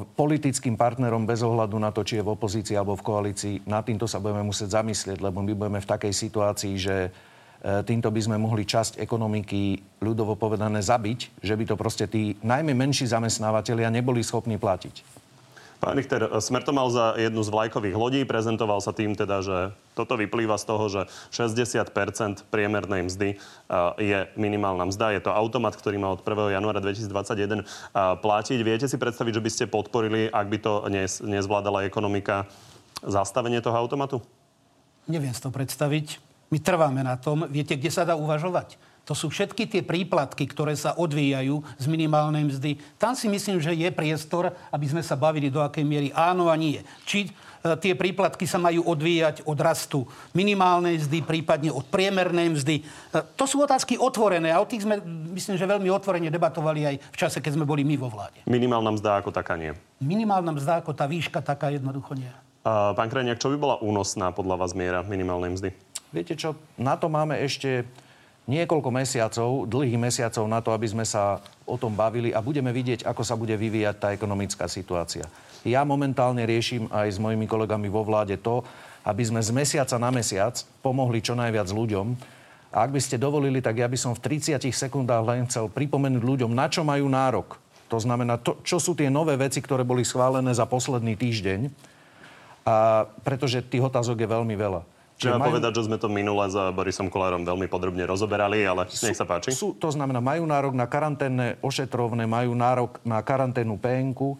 politickým 0.00 0.78
partnerom 0.78 1.28
bez 1.28 1.42
ohľadu 1.42 1.76
na 1.76 1.90
to, 1.90 2.06
či 2.06 2.20
je 2.20 2.26
v 2.26 2.32
opozícii 2.32 2.76
alebo 2.78 2.96
v 2.96 3.06
koalícii. 3.06 3.54
Na 3.68 3.82
týmto 3.82 4.08
sa 4.08 4.22
budeme 4.22 4.46
musieť 4.46 4.78
zamyslieť, 4.80 5.18
lebo 5.20 5.42
my 5.42 5.52
budeme 5.52 5.80
v 5.80 5.90
takej 5.90 6.12
situácii, 6.12 6.74
že 6.78 6.96
e, 7.06 7.10
týmto 7.82 8.08
by 8.08 8.20
sme 8.20 8.36
mohli 8.36 8.68
časť 8.68 9.00
ekonomiky 9.00 9.80
ľudovo 10.04 10.36
povedané 10.38 10.80
zabiť, 10.84 11.40
že 11.40 11.54
by 11.56 11.64
to 11.68 11.74
proste 11.74 12.06
tí 12.08 12.36
najmä 12.44 12.76
menší 12.76 13.08
zamestnávateľia 13.08 13.92
neboli 13.92 14.20
schopní 14.20 14.60
platiť. 14.60 15.21
Pán 15.82 15.98
Richter, 15.98 16.30
Smer 16.38 16.62
to 16.62 16.70
mal 16.70 16.86
za 16.94 17.18
jednu 17.18 17.42
z 17.42 17.50
vlajkových 17.50 17.98
lodí, 17.98 18.22
prezentoval 18.22 18.78
sa 18.78 18.94
tým 18.94 19.18
teda, 19.18 19.42
že 19.42 19.74
toto 19.98 20.14
vyplýva 20.14 20.54
z 20.54 20.64
toho, 20.70 20.84
že 20.86 21.10
60% 21.34 22.46
priemernej 22.54 23.10
mzdy 23.10 23.34
je 23.98 24.18
minimálna 24.38 24.86
mzda. 24.86 25.18
Je 25.18 25.26
to 25.26 25.34
automat, 25.34 25.74
ktorý 25.74 25.98
má 25.98 26.14
od 26.14 26.22
1. 26.22 26.54
januára 26.54 26.78
2021 26.78 27.66
platiť. 28.22 28.58
Viete 28.62 28.86
si 28.86 28.94
predstaviť, 28.94 29.32
že 29.34 29.42
by 29.42 29.50
ste 29.50 29.64
podporili, 29.66 30.30
ak 30.30 30.46
by 30.46 30.58
to 30.62 30.86
nezvládala 31.26 31.82
ekonomika, 31.82 32.46
zastavenie 33.02 33.58
toho 33.58 33.74
automatu? 33.74 34.22
Neviem 35.10 35.34
si 35.34 35.42
to 35.42 35.50
predstaviť. 35.50 36.22
My 36.54 36.62
trváme 36.62 37.02
na 37.02 37.18
tom. 37.18 37.42
Viete, 37.50 37.74
kde 37.74 37.90
sa 37.90 38.06
dá 38.06 38.14
uvažovať? 38.14 38.78
To 39.02 39.18
sú 39.18 39.34
všetky 39.34 39.66
tie 39.66 39.82
príplatky, 39.82 40.46
ktoré 40.46 40.78
sa 40.78 40.94
odvíjajú 40.94 41.58
z 41.74 41.86
minimálnej 41.90 42.46
mzdy. 42.46 42.78
Tam 43.02 43.18
si 43.18 43.26
myslím, 43.26 43.58
že 43.58 43.74
je 43.74 43.90
priestor, 43.90 44.54
aby 44.70 44.86
sme 44.86 45.02
sa 45.02 45.18
bavili 45.18 45.50
do 45.50 45.58
akej 45.58 45.82
miery 45.82 46.08
áno 46.14 46.46
a 46.46 46.54
nie. 46.54 46.78
Či 47.02 47.26
e, 47.26 47.30
tie 47.82 47.98
príplatky 47.98 48.46
sa 48.46 48.62
majú 48.62 48.86
odvíjať 48.86 49.42
od 49.42 49.58
rastu 49.58 50.06
minimálnej 50.30 51.02
mzdy, 51.02 51.18
prípadne 51.26 51.74
od 51.74 51.82
priemernej 51.90 52.54
mzdy. 52.54 52.76
E, 52.78 52.82
to 53.34 53.42
sú 53.42 53.66
otázky 53.66 53.98
otvorené 53.98 54.54
a 54.54 54.62
o 54.62 54.70
tých 54.70 54.86
sme, 54.86 55.02
myslím, 55.34 55.58
že 55.58 55.66
veľmi 55.66 55.90
otvorene 55.90 56.30
debatovali 56.30 56.86
aj 56.86 56.96
v 57.10 57.16
čase, 57.18 57.42
keď 57.42 57.58
sme 57.58 57.66
boli 57.66 57.82
my 57.82 57.98
vo 57.98 58.06
vláde. 58.06 58.46
Minimálna 58.46 58.94
mzda 58.94 59.18
ako 59.18 59.34
taká 59.34 59.58
nie? 59.58 59.74
Minimálna 59.98 60.54
mzda 60.54 60.78
ako 60.78 60.94
tá 60.94 61.10
výška 61.10 61.42
taká 61.42 61.74
jednoducho 61.74 62.14
nie. 62.14 62.30
pán 62.62 63.10
Krajniak, 63.10 63.42
čo 63.42 63.50
by 63.50 63.58
bola 63.58 63.76
únosná 63.82 64.30
podľa 64.30 64.62
vás 64.62 64.78
miera 64.78 65.02
minimálnej 65.02 65.58
mzdy? 65.58 65.70
Viete 66.14 66.38
čo, 66.38 66.54
na 66.78 66.94
to 66.94 67.10
máme 67.10 67.34
ešte 67.40 67.88
niekoľko 68.50 68.90
mesiacov, 68.90 69.70
dlhých 69.70 69.98
mesiacov 69.98 70.44
na 70.50 70.58
to, 70.58 70.74
aby 70.74 70.86
sme 70.90 71.04
sa 71.06 71.38
o 71.62 71.78
tom 71.78 71.94
bavili 71.94 72.34
a 72.34 72.42
budeme 72.42 72.74
vidieť, 72.74 73.06
ako 73.06 73.22
sa 73.22 73.38
bude 73.38 73.54
vyvíjať 73.54 73.96
tá 73.98 74.08
ekonomická 74.10 74.66
situácia. 74.66 75.26
Ja 75.62 75.86
momentálne 75.86 76.42
riešim 76.42 76.90
aj 76.90 77.06
s 77.14 77.18
mojimi 77.22 77.46
kolegami 77.46 77.86
vo 77.86 78.02
vláde 78.02 78.34
to, 78.34 78.66
aby 79.06 79.22
sme 79.22 79.38
z 79.42 79.50
mesiaca 79.54 79.94
na 79.98 80.10
mesiac 80.10 80.58
pomohli 80.82 81.22
čo 81.22 81.38
najviac 81.38 81.70
ľuďom. 81.70 82.06
A 82.72 82.88
ak 82.88 82.90
by 82.90 83.00
ste 83.02 83.20
dovolili, 83.20 83.62
tak 83.62 83.78
ja 83.78 83.86
by 83.86 83.98
som 83.98 84.16
v 84.16 84.40
30 84.40 84.58
sekundách 84.72 85.22
len 85.22 85.46
chcel 85.46 85.70
pripomenúť 85.70 86.22
ľuďom, 86.24 86.50
na 86.50 86.66
čo 86.66 86.82
majú 86.82 87.06
nárok. 87.06 87.60
To 87.92 88.00
znamená, 88.00 88.40
to, 88.40 88.56
čo 88.64 88.80
sú 88.80 88.96
tie 88.96 89.12
nové 89.12 89.36
veci, 89.36 89.60
ktoré 89.60 89.84
boli 89.84 90.00
schválené 90.02 90.56
za 90.56 90.64
posledný 90.64 91.12
týždeň. 91.12 91.68
A 92.64 93.04
pretože 93.20 93.60
tých 93.60 93.84
otázok 93.84 94.24
je 94.24 94.28
veľmi 94.32 94.54
veľa. 94.56 94.80
Treba 95.22 95.38
majú... 95.38 95.54
povedať, 95.54 95.72
že 95.78 95.86
sme 95.86 95.98
to 96.02 96.10
minule 96.10 96.42
s 96.42 96.56
Borisom 96.74 97.06
Kolárom 97.06 97.46
veľmi 97.46 97.70
podrobne 97.70 98.02
rozoberali, 98.02 98.66
ale 98.66 98.90
sú, 98.90 99.06
nech 99.06 99.18
sa 99.18 99.22
páči. 99.22 99.54
Sú, 99.54 99.78
to 99.78 99.94
znamená, 99.94 100.18
majú 100.18 100.42
nárok 100.42 100.74
na 100.74 100.90
karanténne 100.90 101.62
ošetrovné, 101.62 102.26
majú 102.26 102.52
nárok 102.58 102.98
na 103.06 103.22
karanténnu 103.22 103.78
PNK. 103.78 104.36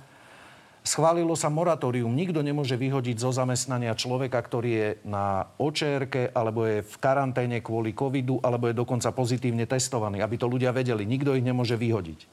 Schválilo 0.83 1.39
sa 1.39 1.47
moratórium. 1.47 2.11
Nikto 2.11 2.43
nemôže 2.43 2.75
vyhodiť 2.75 3.23
zo 3.23 3.31
zamestnania 3.31 3.95
človeka, 3.95 4.43
ktorý 4.43 4.71
je 4.75 4.89
na 5.07 5.47
očérke, 5.63 6.35
alebo 6.35 6.67
je 6.67 6.83
v 6.83 6.95
karanténe 6.99 7.63
kvôli 7.63 7.95
covidu, 7.95 8.43
alebo 8.43 8.67
je 8.67 8.75
dokonca 8.75 9.15
pozitívne 9.15 9.63
testovaný. 9.71 10.27
Aby 10.27 10.43
to 10.43 10.51
ľudia 10.51 10.75
vedeli. 10.75 11.07
Nikto 11.07 11.39
ich 11.39 11.47
nemôže 11.47 11.79
vyhodiť. 11.79 12.27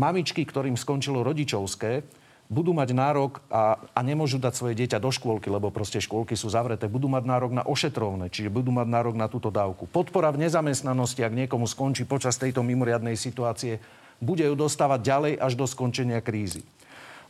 Mamičky, 0.00 0.48
ktorým 0.48 0.80
skončilo 0.80 1.20
rodičovské, 1.20 2.23
budú 2.48 2.76
mať 2.76 2.92
nárok 2.92 3.40
a, 3.48 3.80
a 3.96 4.00
nemôžu 4.04 4.36
dať 4.36 4.52
svoje 4.52 4.74
dieťa 4.76 5.00
do 5.00 5.08
škôlky, 5.08 5.48
lebo 5.48 5.72
proste 5.72 6.00
škôlky 6.00 6.36
sú 6.36 6.52
zavreté, 6.52 6.86
budú 6.86 7.08
mať 7.08 7.24
nárok 7.24 7.52
na 7.56 7.64
ošetrovné, 7.64 8.28
čiže 8.28 8.52
budú 8.52 8.68
mať 8.70 8.86
nárok 8.88 9.16
na 9.16 9.26
túto 9.32 9.48
dávku. 9.48 9.88
Podpora 9.88 10.28
v 10.28 10.44
nezamestnanosti, 10.44 11.24
ak 11.24 11.32
niekomu 11.32 11.64
skončí 11.64 12.04
počas 12.04 12.36
tejto 12.36 12.60
mimoriadnej 12.60 13.16
situácie, 13.16 13.80
bude 14.20 14.44
ju 14.44 14.54
dostávať 14.54 15.00
ďalej 15.00 15.32
až 15.40 15.52
do 15.56 15.64
skončenia 15.64 16.20
krízy. 16.20 16.62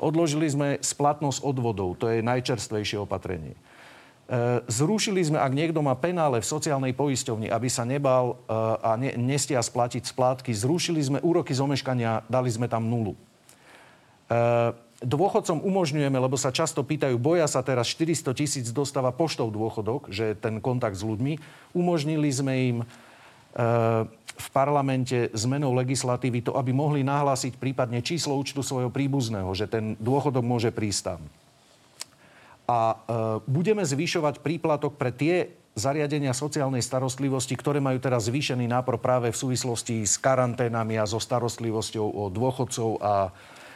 Odložili 0.03 0.51
sme 0.51 0.83
splatnosť 0.83 1.47
odvodov, 1.47 1.95
to 1.97 2.11
je 2.11 2.19
najčerstvejšie 2.21 2.99
opatrenie. 2.99 3.55
E, 3.55 3.59
zrušili 4.67 5.23
sme, 5.23 5.39
ak 5.39 5.55
niekto 5.55 5.79
má 5.81 5.95
penále 5.95 6.43
v 6.43 6.51
sociálnej 6.51 6.93
poisťovni, 6.93 7.47
aby 7.47 7.69
sa 7.71 7.87
nebal 7.87 8.35
e, 8.35 8.55
a 8.83 8.99
ne, 8.99 9.15
nestia 9.15 9.63
splatiť 9.63 10.11
splátky, 10.11 10.51
zrušili 10.51 10.99
sme 10.99 11.19
úroky 11.23 11.55
z 11.55 11.63
omeškania, 11.63 12.27
dali 12.27 12.51
sme 12.51 12.67
tam 12.67 12.91
nulu. 12.91 13.15
Dôchodcom 15.05 15.61
umožňujeme, 15.61 16.17
lebo 16.17 16.41
sa 16.41 16.49
často 16.49 16.81
pýtajú, 16.81 17.21
boja 17.21 17.45
sa 17.45 17.61
teraz 17.61 17.93
400 17.93 18.33
tisíc 18.33 18.67
dostáva 18.73 19.13
poštou 19.13 19.53
dôchodok, 19.53 20.09
že 20.09 20.33
ten 20.35 20.59
kontakt 20.65 20.97
s 20.97 21.05
ľuďmi. 21.05 21.37
Umožnili 21.77 22.33
sme 22.33 22.53
im 22.57 22.79
e, 22.81 22.87
v 24.35 24.49
parlamente 24.51 25.29
zmenou 25.37 25.77
legislatívy 25.77 26.49
to, 26.49 26.57
aby 26.57 26.73
mohli 26.73 27.05
nahlásiť 27.05 27.61
prípadne 27.61 28.01
číslo 28.01 28.35
účtu 28.41 28.65
svojho 28.65 28.89
príbuzného, 28.89 29.53
že 29.53 29.69
ten 29.69 29.95
dôchodok 30.01 30.43
môže 30.43 30.73
prísť 30.73 31.15
tam. 31.15 31.21
A 32.65 32.79
e, 32.81 32.97
budeme 33.45 33.85
zvyšovať 33.85 34.41
príplatok 34.41 34.97
pre 34.97 35.13
tie 35.13 35.53
zariadenia 35.75 36.31
sociálnej 36.31 36.81
starostlivosti, 36.81 37.59
ktoré 37.59 37.83
majú 37.83 37.99
teraz 37.99 38.31
zvýšený 38.31 38.71
nápor 38.71 39.03
práve 39.03 39.35
v 39.35 39.37
súvislosti 39.37 40.07
s 40.07 40.17
karanténami 40.23 40.97
a 40.97 41.05
so 41.05 41.19
starostlivosťou 41.19 42.07
o 42.09 42.25
dôchodcov 42.31 42.91
a 43.03 43.35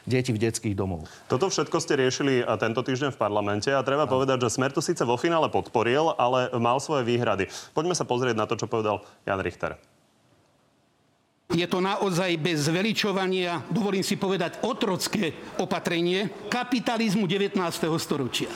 deti 0.09 0.33
v 0.33 0.41
detských 0.41 0.73
domov. 0.73 1.05
Toto 1.29 1.53
všetko 1.53 1.77
ste 1.79 2.01
riešili 2.01 2.41
tento 2.57 2.81
týždeň 2.81 3.13
v 3.13 3.21
parlamente 3.21 3.69
a 3.69 3.85
treba 3.85 4.09
no. 4.09 4.13
povedať, 4.17 4.49
že 4.49 4.57
Smer 4.57 4.73
to 4.73 4.81
síce 4.81 5.05
vo 5.05 5.21
finále 5.21 5.53
podporil, 5.53 6.17
ale 6.17 6.49
mal 6.57 6.81
svoje 6.81 7.05
výhrady. 7.05 7.53
Poďme 7.77 7.93
sa 7.93 8.09
pozrieť 8.09 8.35
na 8.35 8.49
to, 8.49 8.57
čo 8.57 8.65
povedal 8.65 9.05
Jan 9.29 9.45
Richter. 9.45 9.77
Je 11.49 11.65
to 11.65 11.81
naozaj 11.81 12.37
bez 12.41 12.69
veličovania, 12.69 13.65
dovolím 13.73 14.05
si 14.05 14.21
povedať, 14.21 14.61
otrocké 14.69 15.33
opatrenie 15.57 16.29
kapitalizmu 16.53 17.25
19. 17.25 17.57
storočia. 17.97 18.53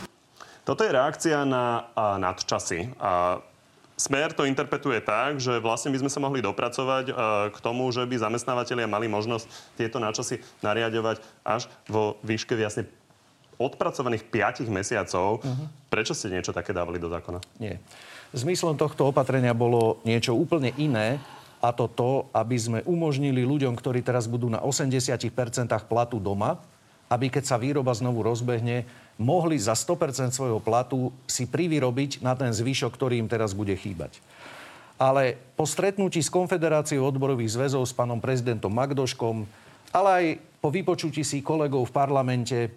Toto 0.62 0.85
je 0.85 0.93
reakcia 0.93 1.43
na 1.49 1.88
nadčasy. 1.97 2.93
A 3.01 3.41
Smer 4.03 4.35
to 4.35 4.43
interpretuje 4.43 4.99
tak, 4.99 5.38
že 5.38 5.62
vlastne 5.62 5.95
by 5.95 6.03
sme 6.03 6.11
sa 6.11 6.19
mohli 6.19 6.43
dopracovať 6.43 7.05
e, 7.07 7.12
k 7.55 7.59
tomu, 7.62 7.87
že 7.95 8.03
by 8.03 8.19
zamestnávateľia 8.19 8.91
mali 8.91 9.07
možnosť 9.07 9.47
tieto 9.79 10.03
náčasy 10.03 10.43
nariadovať 10.59 11.23
až 11.47 11.71
vo 11.87 12.19
výške 12.27 12.59
jasne 12.59 12.91
odpracovaných 13.62 14.27
5 14.27 14.67
mesiacov. 14.67 15.38
Uh-huh. 15.38 15.67
Prečo 15.87 16.19
ste 16.19 16.35
niečo 16.35 16.51
také 16.51 16.75
dávali 16.75 16.99
do 16.99 17.07
zákona? 17.07 17.38
Nie. 17.62 17.79
Zmyslom 18.35 18.75
tohto 18.75 19.07
opatrenia 19.07 19.55
bolo 19.55 20.03
niečo 20.03 20.35
úplne 20.35 20.75
iné, 20.75 21.23
a 21.62 21.71
to 21.71 21.87
to, 21.87 22.27
aby 22.35 22.59
sme 22.59 22.79
umožnili 22.83 23.47
ľuďom, 23.47 23.79
ktorí 23.79 24.03
teraz 24.03 24.27
budú 24.27 24.51
na 24.51 24.59
80% 24.59 25.15
platu 25.87 26.19
doma, 26.19 26.59
aby 27.07 27.31
keď 27.31 27.45
sa 27.47 27.55
výroba 27.55 27.95
znovu 27.95 28.27
rozbehne, 28.27 28.83
mohli 29.20 29.61
za 29.61 29.77
100% 29.77 30.33
svojho 30.33 30.61
platu 30.61 31.12
si 31.29 31.44
privyrobiť 31.48 32.25
na 32.25 32.33
ten 32.37 32.51
zvyšok, 32.53 32.92
ktorý 32.92 33.20
im 33.20 33.29
teraz 33.29 33.53
bude 33.53 33.72
chýbať. 33.77 34.20
Ale 35.01 35.40
po 35.59 35.66
stretnutí 35.66 36.22
s 36.22 36.31
Konfederáciou 36.31 37.03
odborových 37.03 37.59
zväzov 37.59 37.83
s 37.83 37.96
pánom 37.96 38.22
prezidentom 38.22 38.70
Magdoškom, 38.70 39.44
ale 39.90 40.09
aj 40.09 40.27
po 40.62 40.70
vypočutí 40.70 41.27
si 41.27 41.42
kolegov 41.42 41.90
v 41.90 41.96
parlamente 41.96 42.59
e, 42.62 42.70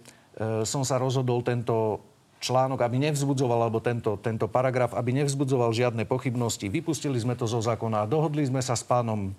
som 0.66 0.82
sa 0.82 0.98
rozhodol 0.98 1.46
tento 1.46 2.02
článok, 2.42 2.82
aby 2.82 3.00
nevzbudzoval, 3.00 3.66
alebo 3.66 3.80
tento, 3.80 4.20
tento 4.20 4.50
paragraf, 4.50 4.92
aby 4.92 5.22
nevzbudzoval 5.22 5.72
žiadne 5.72 6.04
pochybnosti. 6.04 6.68
Vypustili 6.68 7.16
sme 7.16 7.38
to 7.38 7.48
zo 7.48 7.62
zákona 7.62 8.04
a 8.04 8.10
dohodli 8.10 8.44
sme 8.44 8.60
sa 8.60 8.76
s 8.76 8.84
pánom 8.84 9.32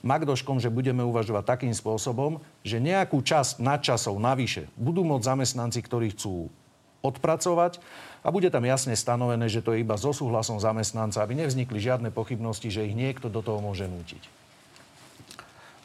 Magdoškom, 0.00 0.56
že 0.60 0.72
budeme 0.72 1.04
uvažovať 1.04 1.44
takým 1.44 1.74
spôsobom, 1.76 2.40
že 2.64 2.80
nejakú 2.80 3.20
časť 3.20 3.60
nadčasov 3.60 4.16
navyše 4.16 4.68
budú 4.80 5.04
môcť 5.04 5.28
zamestnanci, 5.28 5.80
ktorí 5.84 6.16
chcú 6.16 6.48
odpracovať 7.04 7.80
a 8.20 8.28
bude 8.28 8.52
tam 8.52 8.64
jasne 8.64 8.92
stanovené, 8.96 9.48
že 9.48 9.64
to 9.64 9.72
je 9.72 9.84
iba 9.84 9.96
so 9.96 10.12
súhlasom 10.12 10.60
zamestnanca, 10.60 11.20
aby 11.24 11.44
nevznikli 11.44 11.80
žiadne 11.80 12.12
pochybnosti, 12.12 12.68
že 12.68 12.84
ich 12.84 12.96
niekto 12.96 13.32
do 13.32 13.40
toho 13.40 13.60
môže 13.60 13.88
nútiť. 13.88 14.40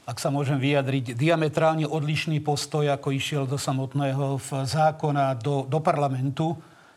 Ak 0.06 0.21
sa 0.21 0.30
môžem 0.30 0.62
vyjadriť, 0.62 1.17
diametrálne 1.17 1.89
odlišný 1.89 2.38
postoj, 2.45 2.86
ako 2.93 3.10
išiel 3.10 3.49
do 3.49 3.58
samotného 3.58 4.38
zákona 4.69 5.34
do, 5.41 5.65
do 5.65 5.82
parlamentu, 5.82 6.54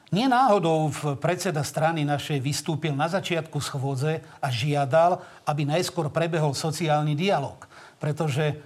nie 0.09 0.25
náhodou 0.25 0.89
predseda 1.21 1.61
strany 1.61 2.01
našej 2.05 2.41
vystúpil 2.41 2.97
na 2.97 3.09
začiatku 3.13 3.61
schôdze 3.61 4.25
a 4.41 4.49
žiadal, 4.49 5.21
aby 5.45 5.69
najskôr 5.69 6.09
prebehol 6.09 6.57
sociálny 6.57 7.13
dialog. 7.13 7.61
Pretože 8.01 8.57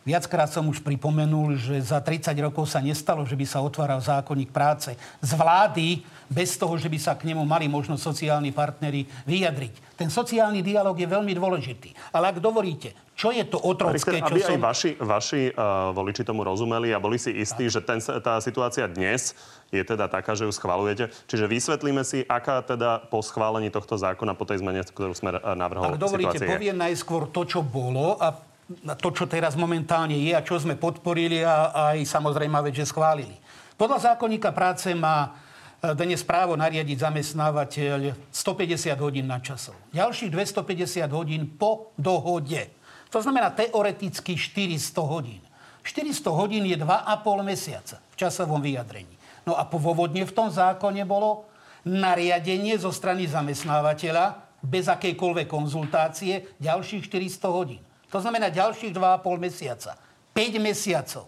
Viackrát 0.00 0.48
som 0.48 0.64
už 0.64 0.80
pripomenul, 0.80 1.60
že 1.60 1.76
za 1.84 2.00
30 2.00 2.32
rokov 2.40 2.64
sa 2.72 2.80
nestalo, 2.80 3.20
že 3.28 3.36
by 3.36 3.44
sa 3.44 3.60
otváral 3.60 4.00
zákonník 4.00 4.48
práce 4.48 4.96
z 5.20 5.32
vlády 5.36 6.00
bez 6.24 6.56
toho, 6.56 6.72
že 6.80 6.88
by 6.88 6.96
sa 6.96 7.12
k 7.12 7.28
nemu 7.28 7.44
mali 7.44 7.68
možno 7.68 8.00
sociálni 8.00 8.48
partnery 8.48 9.04
vyjadriť. 9.28 10.00
Ten 10.00 10.08
sociálny 10.08 10.64
dialog 10.64 10.96
je 10.96 11.04
veľmi 11.04 11.36
dôležitý. 11.36 11.92
Ale 12.16 12.32
ak 12.32 12.40
dovolíte, 12.40 12.96
čo 13.12 13.28
je 13.28 13.44
to 13.44 13.60
otrocké, 13.60 14.24
čo 14.24 14.32
aby 14.32 14.40
som... 14.40 14.56
aj 14.56 14.60
vaši, 14.64 14.90
vaši 14.96 15.42
uh, 15.52 15.92
voliči 15.92 16.24
tomu 16.24 16.48
rozumeli 16.48 16.96
a 16.96 16.98
boli 17.02 17.20
si 17.20 17.36
istí, 17.36 17.68
tak. 17.68 17.74
že 17.76 17.80
ten, 17.84 18.00
tá 18.00 18.40
situácia 18.40 18.88
dnes 18.88 19.36
je 19.68 19.84
teda 19.84 20.08
taká, 20.08 20.32
že 20.32 20.48
ju 20.48 20.52
schvalujete. 20.56 21.12
Čiže 21.28 21.44
vysvetlíme 21.44 22.00
si, 22.08 22.24
aká 22.24 22.64
teda 22.64 23.04
po 23.12 23.20
schválení 23.20 23.68
tohto 23.68 24.00
zákona, 24.00 24.32
po 24.32 24.48
tej 24.48 24.64
zmene, 24.64 24.80
ktorú 24.80 25.12
sme 25.12 25.36
e, 25.36 25.38
navrhol, 25.52 25.92
Ak 25.92 26.00
dovolíte, 26.00 26.40
poviem 26.40 26.80
najskôr 26.80 27.28
to, 27.28 27.44
čo 27.44 27.60
bolo 27.60 28.16
a 28.16 28.49
to, 28.98 29.08
čo 29.10 29.24
teraz 29.26 29.58
momentálne 29.58 30.14
je 30.14 30.30
a 30.30 30.46
čo 30.46 30.54
sme 30.62 30.78
podporili 30.78 31.42
a, 31.42 31.90
aj 31.90 32.06
samozrejme 32.06 32.62
že 32.70 32.86
schválili. 32.86 33.34
Podľa 33.74 34.14
zákonníka 34.14 34.54
práce 34.54 34.94
má 34.94 35.34
e, 35.82 35.90
dnes 35.98 36.22
právo 36.22 36.54
nariadiť 36.54 37.02
zamestnávateľ 37.02 38.30
150 38.30 38.94
hodín 39.00 39.26
na 39.26 39.42
časov. 39.42 39.74
Ďalších 39.90 40.30
250 40.30 41.10
hodín 41.10 41.42
po 41.58 41.90
dohode. 41.98 42.70
To 43.10 43.18
znamená 43.18 43.50
teoreticky 43.50 44.38
400 44.38 44.78
hodín. 45.02 45.42
400 45.82 46.30
hodín 46.30 46.62
je 46.68 46.78
2,5 46.78 47.42
mesiaca 47.42 47.96
v 47.98 48.14
časovom 48.14 48.62
vyjadrení. 48.62 49.18
No 49.42 49.58
a 49.58 49.66
pôvodne 49.66 50.22
v 50.22 50.36
tom 50.36 50.52
zákone 50.52 51.02
bolo 51.08 51.48
nariadenie 51.82 52.76
zo 52.76 52.92
strany 52.92 53.24
zamestnávateľa 53.26 54.46
bez 54.60 54.86
akejkoľvek 54.86 55.48
konzultácie 55.48 56.54
ďalších 56.60 57.08
400 57.08 57.48
hodín. 57.48 57.82
To 58.10 58.18
znamená 58.18 58.50
ďalších 58.50 58.92
2,5 58.92 59.38
mesiaca. 59.38 59.96
5 60.34 60.58
mesiacov. 60.58 61.26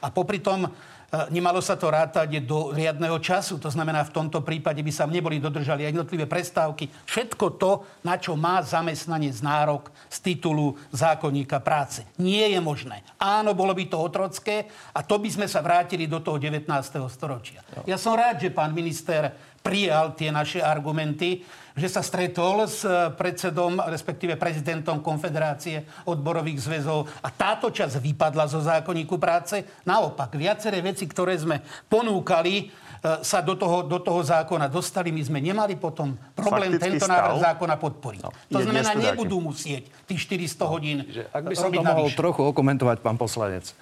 A 0.00 0.08
popri 0.08 0.40
tom 0.40 0.70
E, 1.10 1.26
nemalo 1.34 1.58
sa 1.58 1.74
to 1.74 1.90
rátať 1.90 2.38
do 2.46 2.70
riadného 2.70 3.18
času. 3.18 3.58
To 3.58 3.66
znamená, 3.66 4.06
v 4.06 4.14
tomto 4.14 4.46
prípade 4.46 4.78
by 4.78 4.92
sa 4.94 5.10
neboli 5.10 5.42
dodržali 5.42 5.82
aj 5.82 5.90
jednotlivé 5.90 6.30
prestávky. 6.30 6.86
Všetko 6.86 7.58
to, 7.58 7.82
na 8.06 8.14
čo 8.14 8.38
má 8.38 8.62
zamestnanec 8.62 9.34
nárok 9.42 9.90
z 10.06 10.18
titulu 10.22 10.78
zákonníka 10.94 11.58
práce. 11.58 12.06
Nie 12.14 12.54
je 12.54 12.62
možné. 12.62 13.02
Áno, 13.18 13.58
bolo 13.58 13.74
by 13.74 13.90
to 13.90 13.98
otrocké 13.98 14.70
a 14.94 15.02
to 15.02 15.18
by 15.18 15.26
sme 15.26 15.50
sa 15.50 15.58
vrátili 15.58 16.06
do 16.06 16.22
toho 16.22 16.38
19. 16.38 16.70
storočia. 17.10 17.66
Ja 17.90 17.98
som 17.98 18.14
rád, 18.14 18.38
že 18.46 18.54
pán 18.54 18.70
minister 18.70 19.34
prijal 19.66 20.14
tie 20.14 20.30
naše 20.30 20.62
argumenty, 20.62 21.42
že 21.80 21.88
sa 21.88 22.04
stretol 22.04 22.68
s 22.68 22.84
eh, 22.84 23.08
predsedom, 23.16 23.80
respektíve 23.88 24.36
prezidentom 24.36 25.00
Konfederácie 25.00 25.88
odborových 26.04 26.60
zväzov 26.60 27.08
a 27.24 27.32
táto 27.32 27.72
časť 27.72 27.96
vypadla 27.96 28.44
zo 28.44 28.60
zákonníku 28.60 29.16
práce. 29.16 29.64
Naopak, 29.88 30.36
viaceré 30.36 30.84
veci, 30.84 31.08
ktoré 31.08 31.40
sme 31.40 31.64
ponúkali, 31.88 32.68
eh, 32.68 33.24
sa 33.24 33.40
do 33.40 33.56
toho, 33.56 33.88
do 33.88 33.96
toho 33.96 34.20
zákona 34.20 34.68
dostali. 34.68 35.08
My 35.08 35.24
sme 35.24 35.40
nemali 35.40 35.80
potom 35.80 36.12
problém 36.36 36.76
Faktický 36.76 37.00
tento 37.00 37.06
návrh 37.08 37.36
zákona 37.40 37.74
podporiť. 37.80 38.22
No, 38.28 38.30
to 38.52 38.58
znamená, 38.60 38.92
nebudú 38.92 39.40
musieť 39.40 39.88
tých 40.04 40.28
400 40.28 40.68
hodín 40.68 41.08
Že 41.08 41.22
Ak 41.32 41.42
by 41.48 41.56
som 41.56 41.72
to 41.72 41.80
mohol 41.80 42.12
trochu 42.12 42.44
okomentovať, 42.44 43.00
pán 43.00 43.16
poslanec. 43.16 43.72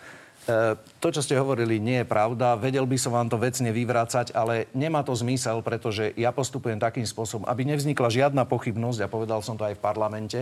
E, 0.48 0.80
to, 0.96 1.12
čo 1.12 1.20
ste 1.20 1.36
hovorili, 1.36 1.76
nie 1.76 2.00
je 2.02 2.06
pravda. 2.08 2.56
Vedel 2.56 2.88
by 2.88 2.96
som 2.96 3.12
vám 3.12 3.28
to 3.28 3.36
vecne 3.36 3.68
vyvrácať, 3.68 4.32
ale 4.32 4.64
nemá 4.72 5.04
to 5.04 5.12
zmysel, 5.12 5.60
pretože 5.60 6.16
ja 6.16 6.32
postupujem 6.32 6.80
takým 6.80 7.04
spôsobom, 7.04 7.44
aby 7.44 7.68
nevznikla 7.68 8.08
žiadna 8.08 8.48
pochybnosť, 8.48 9.04
a 9.04 9.12
povedal 9.12 9.44
som 9.44 9.60
to 9.60 9.68
aj 9.68 9.76
v 9.76 9.84
parlamente, 9.84 10.40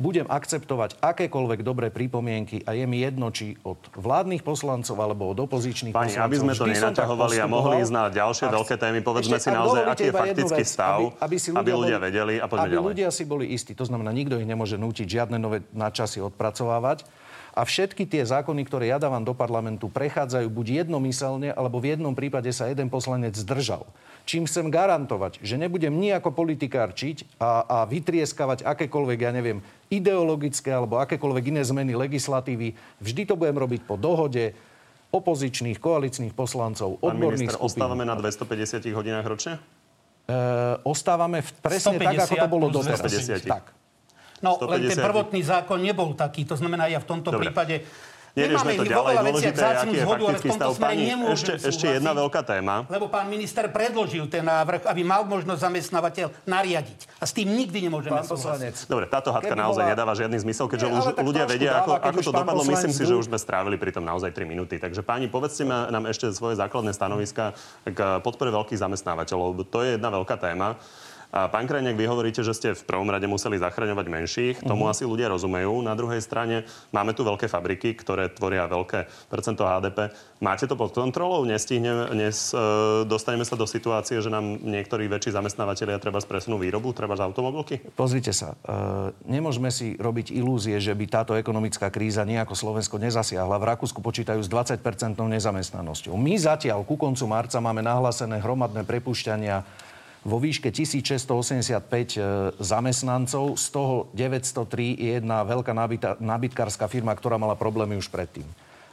budem 0.00 0.24
akceptovať 0.26 0.98
akékoľvek 0.98 1.60
dobré 1.60 1.92
pripomienky 1.92 2.64
a 2.64 2.72
je 2.72 2.88
mi 2.88 3.04
jedno, 3.04 3.28
či 3.30 3.54
od 3.62 3.76
vládnych 3.94 4.40
poslancov 4.40 4.96
alebo 4.96 5.30
od 5.30 5.38
opozičných 5.44 5.92
Pani, 5.92 6.16
poslancov. 6.16 6.26
aby 6.26 6.36
sme 6.40 6.52
to 6.56 6.66
nenaťahovali 6.72 7.36
a 7.36 7.46
mohli 7.46 7.74
ísť 7.84 7.92
na 7.94 8.04
ďalšie 8.08 8.44
a 8.48 8.50
veľké 8.50 8.76
témy, 8.80 8.98
povedzme 9.04 9.36
si 9.36 9.52
naozaj, 9.52 9.82
aký 9.84 10.04
je 10.08 10.14
faktický 10.16 10.62
vec, 10.64 10.72
stav, 10.72 10.98
aby, 11.20 11.20
aby, 11.20 11.36
si 11.36 11.48
ľudia, 11.52 11.60
aby 11.60 11.70
ľudia 11.70 11.98
boli, 12.00 12.06
vedeli 12.08 12.34
a 12.40 12.46
poďme 12.48 12.64
aby 12.64 12.74
ďalej. 12.74 12.88
ľudia 12.88 13.08
si 13.12 13.22
boli 13.28 13.44
istí. 13.52 13.76
To 13.76 13.84
znamená, 13.84 14.10
nikto 14.10 14.40
ich 14.40 14.48
nemôže 14.48 14.80
nútiť 14.80 15.06
žiadne 15.06 15.36
nové 15.36 15.62
nadčasy 15.76 16.24
odpracovávať 16.24 17.04
a 17.50 17.66
všetky 17.66 18.06
tie 18.06 18.22
zákony, 18.22 18.62
ktoré 18.66 18.90
ja 18.90 18.98
dávam 19.02 19.26
do 19.26 19.34
parlamentu, 19.34 19.90
prechádzajú 19.90 20.46
buď 20.46 20.86
jednomyselne, 20.86 21.50
alebo 21.50 21.82
v 21.82 21.96
jednom 21.96 22.14
prípade 22.14 22.50
sa 22.54 22.70
jeden 22.70 22.86
poslanec 22.86 23.34
zdržal. 23.34 23.86
Čím 24.28 24.46
chcem 24.46 24.70
garantovať, 24.70 25.42
že 25.42 25.58
nebudem 25.58 25.90
nejako 25.90 26.30
politikárčiť 26.30 27.40
a, 27.42 27.66
a 27.66 27.78
vytrieskavať 27.90 28.62
akékoľvek, 28.62 29.18
ja 29.18 29.32
neviem, 29.34 29.58
ideologické 29.90 30.70
alebo 30.70 31.02
akékoľvek 31.02 31.50
iné 31.50 31.62
zmeny 31.66 31.98
legislatívy. 31.98 32.78
Vždy 33.02 33.22
to 33.26 33.34
budem 33.34 33.58
robiť 33.58 33.82
po 33.82 33.98
dohode 33.98 34.54
opozičných, 35.10 35.82
koaličných 35.82 36.34
poslancov, 36.38 37.02
Pán 37.02 37.18
odborných 37.18 37.50
minister, 37.50 37.58
skupín. 37.58 37.82
ostávame 37.82 38.04
na 38.06 38.14
250 38.14 38.86
hodinách 38.94 39.26
ročne? 39.26 39.52
E, 40.30 40.38
ostávame 40.86 41.42
v, 41.42 41.50
presne 41.58 41.98
tak, 41.98 42.30
ako 42.30 42.34
to 42.38 42.46
bolo 42.46 42.66
doteraz. 42.70 43.02
Tak. 43.42 43.79
No, 44.40 44.56
150. 44.56 44.72
len 44.72 44.80
ten 44.88 44.98
prvotný 45.00 45.40
zákon 45.44 45.78
nebol 45.80 46.16
taký. 46.16 46.48
To 46.48 46.56
znamená, 46.56 46.88
ja 46.88 47.00
v 47.00 47.06
tomto 47.08 47.30
Dobre. 47.32 47.52
prípade 47.52 47.84
Neriešme 48.30 48.72
to 48.78 48.84
ďalej. 48.86 49.14
Dôležité 49.26 49.58
je, 49.58 49.74
aký 49.74 49.88
je 49.90 50.02
zhodu, 50.06 50.22
faktický 50.30 50.48
stav. 50.54 50.70
Pani, 50.78 51.04
ešte, 51.34 51.52
ešte 51.66 51.86
jedna 51.98 52.12
veľká 52.14 52.40
téma. 52.46 52.86
Lebo 52.86 53.10
pán 53.10 53.26
minister 53.26 53.66
predložil 53.66 54.30
ten 54.30 54.46
návrh, 54.46 54.86
aby 54.86 55.02
mal 55.02 55.26
možnosť 55.26 55.60
zamestnávateľ 55.66 56.26
nariadiť. 56.46 57.00
A 57.18 57.24
s 57.26 57.32
tým 57.34 57.50
nikdy 57.50 57.90
nemôžeme 57.90 58.22
súhlasiť. 58.22 58.86
Dobre, 58.86 59.10
táto 59.10 59.34
hádka 59.34 59.58
naozaj 59.58 59.82
bola... 59.82 59.92
nedáva 59.92 60.12
žiadny 60.14 60.38
zmysel, 60.46 60.70
keďže 60.70 60.86
Nie, 60.86 61.02
ľudia 61.26 61.44
vedia, 61.50 61.70
ako, 61.82 61.90
ako 61.98 62.20
to 62.22 62.30
dopadlo. 62.30 62.62
Myslím 62.62 62.94
si, 62.94 63.02
že 63.02 63.14
už 63.18 63.26
sme 63.26 63.38
strávili 63.38 63.74
pri 63.74 63.90
tom 63.90 64.06
naozaj 64.06 64.30
3 64.30 64.46
minúty. 64.46 64.78
Takže 64.78 65.02
páni, 65.02 65.26
povedzte 65.26 65.66
nám 65.66 66.06
ešte 66.06 66.30
svoje 66.30 66.54
základné 66.54 66.94
stanoviska 66.94 67.58
k 67.82 68.22
podpore 68.22 68.54
veľkých 68.54 68.78
zamestnávateľov. 68.78 69.58
To 69.66 69.78
je 69.82 69.98
jedna 69.98 70.14
veľká 70.14 70.38
téma. 70.38 70.78
A 71.30 71.46
pán 71.46 71.70
Krajniak, 71.70 71.94
vy 71.94 72.10
hovoríte, 72.10 72.42
že 72.42 72.50
ste 72.50 72.68
v 72.74 72.82
prvom 72.82 73.06
rade 73.06 73.30
museli 73.30 73.54
zachraňovať 73.54 74.06
menších. 74.10 74.56
Tomu 74.66 74.86
uh-huh. 74.86 74.94
asi 74.94 75.06
ľudia 75.06 75.30
rozumejú. 75.30 75.78
Na 75.78 75.94
druhej 75.94 76.18
strane 76.18 76.66
máme 76.90 77.14
tu 77.14 77.22
veľké 77.22 77.46
fabriky, 77.46 77.94
ktoré 77.94 78.34
tvoria 78.34 78.66
veľké 78.66 79.30
percento 79.30 79.62
HDP. 79.62 80.10
Máte 80.42 80.66
to 80.66 80.74
pod 80.74 80.90
kontrolou? 80.90 81.46
Nestihne, 81.46 82.10
nes, 82.18 82.50
e, 82.50 82.58
dostaneme 83.06 83.46
sa 83.46 83.54
do 83.54 83.62
situácie, 83.62 84.18
že 84.18 84.26
nám 84.26 84.58
niektorí 84.58 85.06
väčší 85.06 85.30
zamestnávateľia 85.30 86.02
treba 86.02 86.18
spresnú 86.18 86.58
výrobu, 86.58 86.90
treba 86.90 87.14
z 87.14 87.22
automobilky? 87.22 87.78
Pozrite 87.94 88.34
sa, 88.34 88.58
e, 88.66 89.14
nemôžeme 89.30 89.70
si 89.70 89.94
robiť 89.94 90.34
ilúzie, 90.34 90.82
že 90.82 90.96
by 90.98 91.04
táto 91.06 91.38
ekonomická 91.38 91.94
kríza 91.94 92.26
nejako 92.26 92.58
Slovensko 92.58 92.98
nezasiahla. 92.98 93.62
V 93.62 93.68
Rakúsku 93.70 94.02
počítajú 94.02 94.42
s 94.42 94.50
20-percentnou 94.50 95.30
nezamestnanosťou. 95.30 96.18
My 96.18 96.34
zatiaľ 96.34 96.82
ku 96.82 96.98
koncu 96.98 97.22
marca 97.30 97.62
máme 97.62 97.86
nahlásené 97.86 98.42
hromadné 98.42 98.82
prepušťania 98.82 99.62
vo 100.20 100.36
výške 100.36 100.68
1685 100.68 101.80
e, 101.80 102.20
zamestnancov, 102.60 103.56
z 103.56 103.66
toho 103.72 103.94
903 104.12 105.00
je 105.00 105.10
jedna 105.16 105.40
veľká 105.48 105.72
nábytkárska 106.20 106.86
firma, 106.92 107.16
ktorá 107.16 107.40
mala 107.40 107.56
problémy 107.56 107.96
už 107.96 108.12
predtým. 108.12 108.44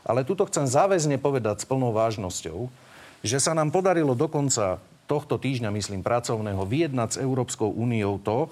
Ale 0.07 0.23
tuto 0.23 0.47
chcem 0.47 0.63
záväzne 0.63 1.19
povedať 1.19 1.63
s 1.63 1.67
plnou 1.67 1.91
vážnosťou, 1.91 2.71
že 3.27 3.37
sa 3.43 3.51
nám 3.51 3.75
podarilo 3.75 4.15
do 4.15 4.31
konca 4.31 4.79
tohto 5.07 5.35
týždňa, 5.35 5.67
myslím, 5.75 5.99
pracovného, 5.99 6.63
vyjednať 6.63 7.09
s 7.15 7.21
Európskou 7.23 7.75
úniou 7.75 8.19
to, 8.23 8.47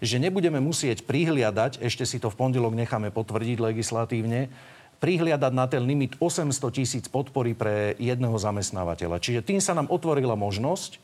že 0.00 0.20
nebudeme 0.20 0.60
musieť 0.60 1.04
prihliadať, 1.08 1.80
ešte 1.80 2.04
si 2.04 2.20
to 2.20 2.28
v 2.28 2.36
pondelok 2.36 2.76
necháme 2.76 3.08
potvrdiť 3.12 3.56
legislatívne, 3.60 4.52
prihliadať 5.00 5.52
na 5.52 5.68
ten 5.68 5.84
limit 5.84 6.16
800 6.20 6.52
tisíc 6.72 7.04
podpory 7.08 7.52
pre 7.52 7.96
jedného 8.00 8.36
zamestnávateľa. 8.36 9.20
Čiže 9.20 9.40
tým 9.44 9.60
sa 9.60 9.76
nám 9.76 9.88
otvorila 9.92 10.36
možnosť, 10.36 11.00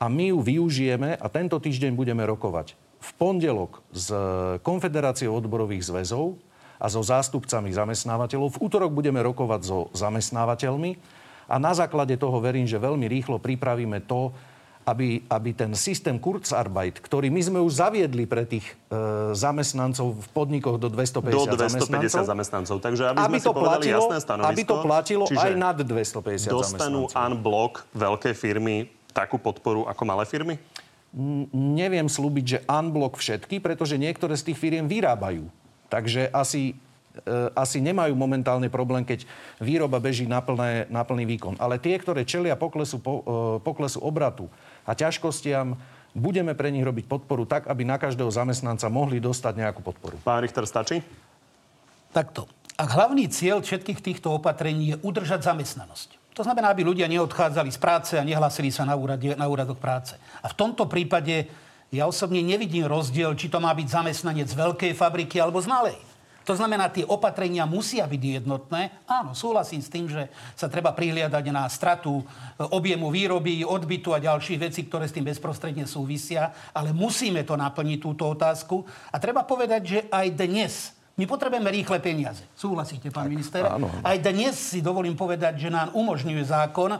a 0.00 0.08
my 0.08 0.32
ju 0.32 0.38
využijeme 0.40 1.20
a 1.20 1.26
tento 1.28 1.60
týždeň 1.60 1.92
budeme 1.92 2.24
rokovať 2.24 2.72
v 3.00 3.10
pondelok 3.20 3.84
s 3.92 4.08
Konfederáciou 4.64 5.36
odborových 5.36 5.84
zväzov 5.84 6.40
a 6.80 6.88
so 6.88 7.04
zástupcami 7.04 7.68
zamestnávateľov. 7.76 8.56
V 8.56 8.60
útorok 8.64 8.96
budeme 8.96 9.20
rokovať 9.20 9.60
so 9.60 9.78
zamestnávateľmi 9.92 10.96
a 11.52 11.56
na 11.60 11.76
základe 11.76 12.16
toho 12.16 12.40
verím, 12.40 12.64
že 12.64 12.80
veľmi 12.80 13.04
rýchlo 13.04 13.36
pripravíme 13.36 14.00
to, 14.08 14.32
aby, 14.88 15.20
aby 15.28 15.52
ten 15.52 15.76
systém 15.76 16.16
Kurzarbeit, 16.16 17.04
ktorý 17.04 17.28
my 17.28 17.40
sme 17.44 17.58
už 17.60 17.84
zaviedli 17.84 18.24
pre 18.24 18.48
tých 18.48 18.64
e, 18.64 19.36
zamestnancov 19.36 20.24
v 20.24 20.28
podnikoch 20.32 20.80
do 20.80 20.88
250, 20.88 21.20
do 21.20 21.56
250 21.60 21.60
zamestnancov, 21.60 22.24
zamestnancov. 22.24 22.76
Takže 22.80 23.02
aby, 23.12 23.18
aby 23.20 23.38
sme 23.38 23.44
to 23.44 23.52
si 23.52 23.60
platilo, 23.60 24.00
jasné 24.00 24.18
stanovisko, 24.24 24.50
aby 24.50 24.62
to 24.64 24.76
platilo 24.80 25.24
aj 25.28 25.52
nad 25.52 25.76
250 25.76 26.48
dostanú 26.48 27.00
zamestnancov. 27.06 27.28
unblock 27.28 27.72
veľké 27.92 28.30
firmy 28.32 28.88
takú 29.12 29.36
podporu 29.38 29.86
ako 29.86 30.02
malé 30.06 30.24
firmy? 30.26 30.56
neviem 31.54 32.06
slúbiť, 32.06 32.44
že 32.46 32.58
unblock 32.70 33.18
všetky, 33.18 33.58
pretože 33.58 33.98
niektoré 33.98 34.38
z 34.38 34.50
tých 34.50 34.58
firiem 34.58 34.86
vyrábajú. 34.86 35.50
Takže 35.90 36.30
asi 36.30 36.78
e, 37.26 37.50
asi 37.58 37.82
nemajú 37.82 38.14
momentálne 38.14 38.70
problém, 38.70 39.02
keď 39.02 39.26
výroba 39.58 39.98
beží 39.98 40.30
na, 40.30 40.38
plné, 40.38 40.86
na 40.86 41.02
plný 41.02 41.26
výkon. 41.26 41.58
Ale 41.58 41.82
tie, 41.82 41.98
ktoré 41.98 42.22
čelia 42.22 42.54
poklesu, 42.54 43.02
po, 43.02 43.26
e, 43.26 43.32
poklesu 43.66 43.98
obratu 43.98 44.46
a 44.86 44.94
ťažkostiam, 44.94 45.74
budeme 46.14 46.54
pre 46.54 46.70
nich 46.70 46.86
robiť 46.86 47.10
podporu 47.10 47.42
tak, 47.42 47.66
aby 47.66 47.82
na 47.82 47.98
každého 47.98 48.30
zamestnanca 48.30 48.86
mohli 48.86 49.18
dostať 49.18 49.66
nejakú 49.66 49.82
podporu. 49.82 50.14
Pán 50.22 50.46
Richter, 50.46 50.62
stačí? 50.62 51.02
Takto. 52.14 52.46
Ak 52.78 52.94
hlavný 52.94 53.26
cieľ 53.26 53.66
všetkých 53.66 53.98
týchto 53.98 54.30
opatrení 54.30 54.94
je 54.94 54.96
udržať 55.02 55.42
zamestnanosť, 55.42 56.19
to 56.40 56.48
znamená, 56.48 56.72
aby 56.72 56.88
ľudia 56.88 57.04
neodchádzali 57.04 57.68
z 57.68 57.76
práce 57.76 58.12
a 58.16 58.24
nehlásili 58.24 58.72
sa 58.72 58.88
na, 58.88 58.96
úrade, 58.96 59.36
na 59.36 59.44
úradoch 59.44 59.76
práce. 59.76 60.16
A 60.40 60.48
v 60.48 60.56
tomto 60.56 60.88
prípade 60.88 61.44
ja 61.92 62.08
osobne 62.08 62.40
nevidím 62.40 62.88
rozdiel, 62.88 63.36
či 63.36 63.52
to 63.52 63.60
má 63.60 63.76
byť 63.76 63.84
zamestnanec 63.92 64.48
veľkej 64.48 64.96
fabriky 64.96 65.36
alebo 65.36 65.60
z 65.60 65.68
malej. 65.68 66.00
To 66.48 66.56
znamená, 66.56 66.88
tie 66.88 67.04
opatrenia 67.04 67.68
musia 67.68 68.08
byť 68.08 68.40
jednotné. 68.40 69.04
Áno, 69.04 69.36
súhlasím 69.36 69.84
s 69.84 69.92
tým, 69.92 70.08
že 70.08 70.32
sa 70.56 70.72
treba 70.72 70.96
prihliadať 70.96 71.44
na 71.52 71.68
stratu 71.68 72.24
e, 72.24 72.24
objemu 72.72 73.12
výroby, 73.12 73.60
odbytu 73.60 74.16
a 74.16 74.24
ďalších 74.24 74.64
vecí, 74.64 74.88
ktoré 74.88 75.04
s 75.04 75.12
tým 75.12 75.28
bezprostredne 75.28 75.84
súvisia, 75.84 76.72
ale 76.72 76.96
musíme 76.96 77.44
to 77.44 77.60
naplniť 77.60 77.98
túto 78.00 78.32
otázku. 78.32 78.80
A 79.12 79.20
treba 79.20 79.44
povedať, 79.44 79.82
že 79.84 79.98
aj 80.08 80.26
dnes 80.32 80.96
my 81.20 81.28
potrebujeme 81.28 81.68
rýchle 81.68 82.00
peniaze. 82.00 82.40
Súhlasíte, 82.56 83.12
pán 83.12 83.28
tak, 83.28 83.32
minister? 83.36 83.60
Áno. 83.60 83.92
Aj 84.00 84.16
dnes 84.16 84.56
si 84.56 84.80
dovolím 84.80 85.12
povedať, 85.12 85.60
že 85.60 85.68
nám 85.68 85.92
umožňuje 85.92 86.40
zákon. 86.48 86.96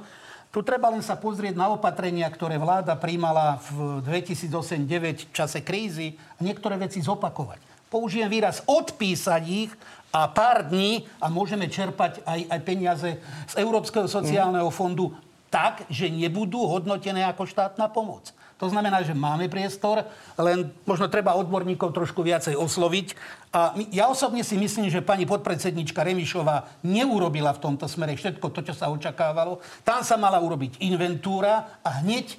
Tu 0.53 0.61
treba 0.61 0.93
len 0.93 1.01
sa 1.01 1.17
pozrieť 1.17 1.57
na 1.57 1.73
opatrenia, 1.73 2.29
ktoré 2.29 2.61
vláda 2.61 3.01
príjmala 3.01 3.57
v 3.73 4.05
2008-2009 4.05 5.31
v 5.31 5.33
čase 5.33 5.65
krízy 5.65 6.21
a 6.37 6.45
niektoré 6.45 6.77
veci 6.77 7.01
zopakovať. 7.01 7.89
Použijem 7.89 8.29
výraz 8.29 8.61
odpísať 8.69 9.43
ich 9.49 9.73
a 10.13 10.29
pár 10.29 10.69
dní 10.69 11.09
a 11.17 11.33
môžeme 11.33 11.71
čerpať 11.73 12.21
aj, 12.29 12.41
aj 12.51 12.61
peniaze 12.61 13.11
z 13.49 13.55
Európskeho 13.57 14.05
sociálneho 14.05 14.69
fondu 14.69 15.17
tak, 15.51 15.89
že 15.91 16.13
nebudú 16.13 16.63
hodnotené 16.69 17.25
ako 17.27 17.49
štátna 17.49 17.91
pomoc. 17.91 18.31
To 18.61 18.69
znamená, 18.69 19.01
že 19.01 19.17
máme 19.17 19.49
priestor, 19.49 20.05
len 20.37 20.69
možno 20.85 21.09
treba 21.09 21.33
odborníkov 21.33 21.97
trošku 21.97 22.21
viacej 22.21 22.61
osloviť. 22.61 23.17
A 23.57 23.73
ja 23.89 24.07
osobne 24.13 24.45
si 24.45 24.61
myslím, 24.61 24.93
že 24.93 25.01
pani 25.01 25.25
podpredsednička 25.25 26.05
Remišová 26.05 26.85
neurobila 26.85 27.57
v 27.57 27.63
tomto 27.65 27.89
smere 27.89 28.15
všetko 28.15 28.53
to, 28.53 28.61
čo 28.61 28.77
sa 28.77 28.93
očakávalo. 28.93 29.65
Tam 29.81 30.05
sa 30.05 30.21
mala 30.21 30.39
urobiť 30.45 30.85
inventúra 30.85 31.81
a 31.81 32.05
hneď 32.05 32.37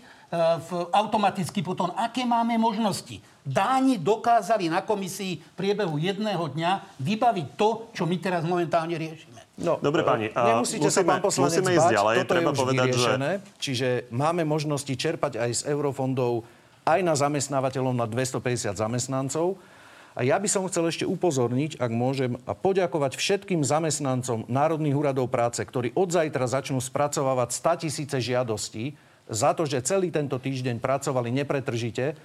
automaticky 0.95 1.59
potom, 1.59 1.91
aké 1.99 2.23
máme 2.23 2.55
možnosti. 2.55 3.19
Dáni 3.43 3.99
dokázali 3.99 4.71
na 4.71 4.79
komisii 4.79 5.43
v 5.43 5.53
priebehu 5.57 5.99
jedného 5.99 6.47
dňa 6.55 7.01
vybaviť 7.03 7.47
to, 7.59 7.91
čo 7.91 8.07
my 8.07 8.15
teraz 8.21 8.47
momentálne 8.47 8.95
riešime. 8.95 9.43
No, 9.59 9.77
Dobre, 9.77 10.01
pani, 10.01 10.31
nemusíte 10.31 10.87
musíme, 10.87 11.03
sa, 11.03 11.05
pán 11.05 11.21
poslanec, 11.21 11.59
musíme 11.59 11.71
ísť 11.75 11.85
bať, 11.85 11.93
ďalej. 11.93 12.15
Toto 12.15 12.31
Treba 12.31 12.49
je 12.49 12.53
už 12.55 12.59
povedať, 12.63 12.87
vyriešené, 12.87 13.31
že... 13.31 13.43
Čiže 13.59 13.87
máme 14.09 14.41
možnosti 14.47 14.93
čerpať 14.95 15.33
aj 15.37 15.51
z 15.51 15.61
eurofondov 15.69 16.47
aj 16.87 16.99
na 17.05 17.13
zamestnávateľov 17.13 17.93
na 17.93 18.05
250 18.09 18.73
zamestnancov. 18.73 19.59
A 20.11 20.27
ja 20.27 20.35
by 20.35 20.47
som 20.49 20.67
chcel 20.67 20.91
ešte 20.91 21.05
upozorniť, 21.07 21.79
ak 21.79 21.91
môžem, 21.93 22.35
a 22.43 22.51
poďakovať 22.51 23.15
všetkým 23.15 23.63
zamestnancom 23.63 24.43
Národných 24.49 24.97
úradov 24.97 25.31
práce, 25.31 25.63
ktorí 25.63 25.95
od 25.95 26.11
zajtra 26.11 26.51
začnú 26.51 26.83
spracovávať 26.83 27.55
100 27.55 27.83
tisíce 27.87 28.17
žiadostí 28.19 28.97
za 29.29 29.51
to, 29.53 29.67
že 29.67 29.85
celý 29.85 30.09
tento 30.09 30.37
týždeň 30.39 30.79
pracovali 30.79 31.29
nepretržite. 31.33 32.15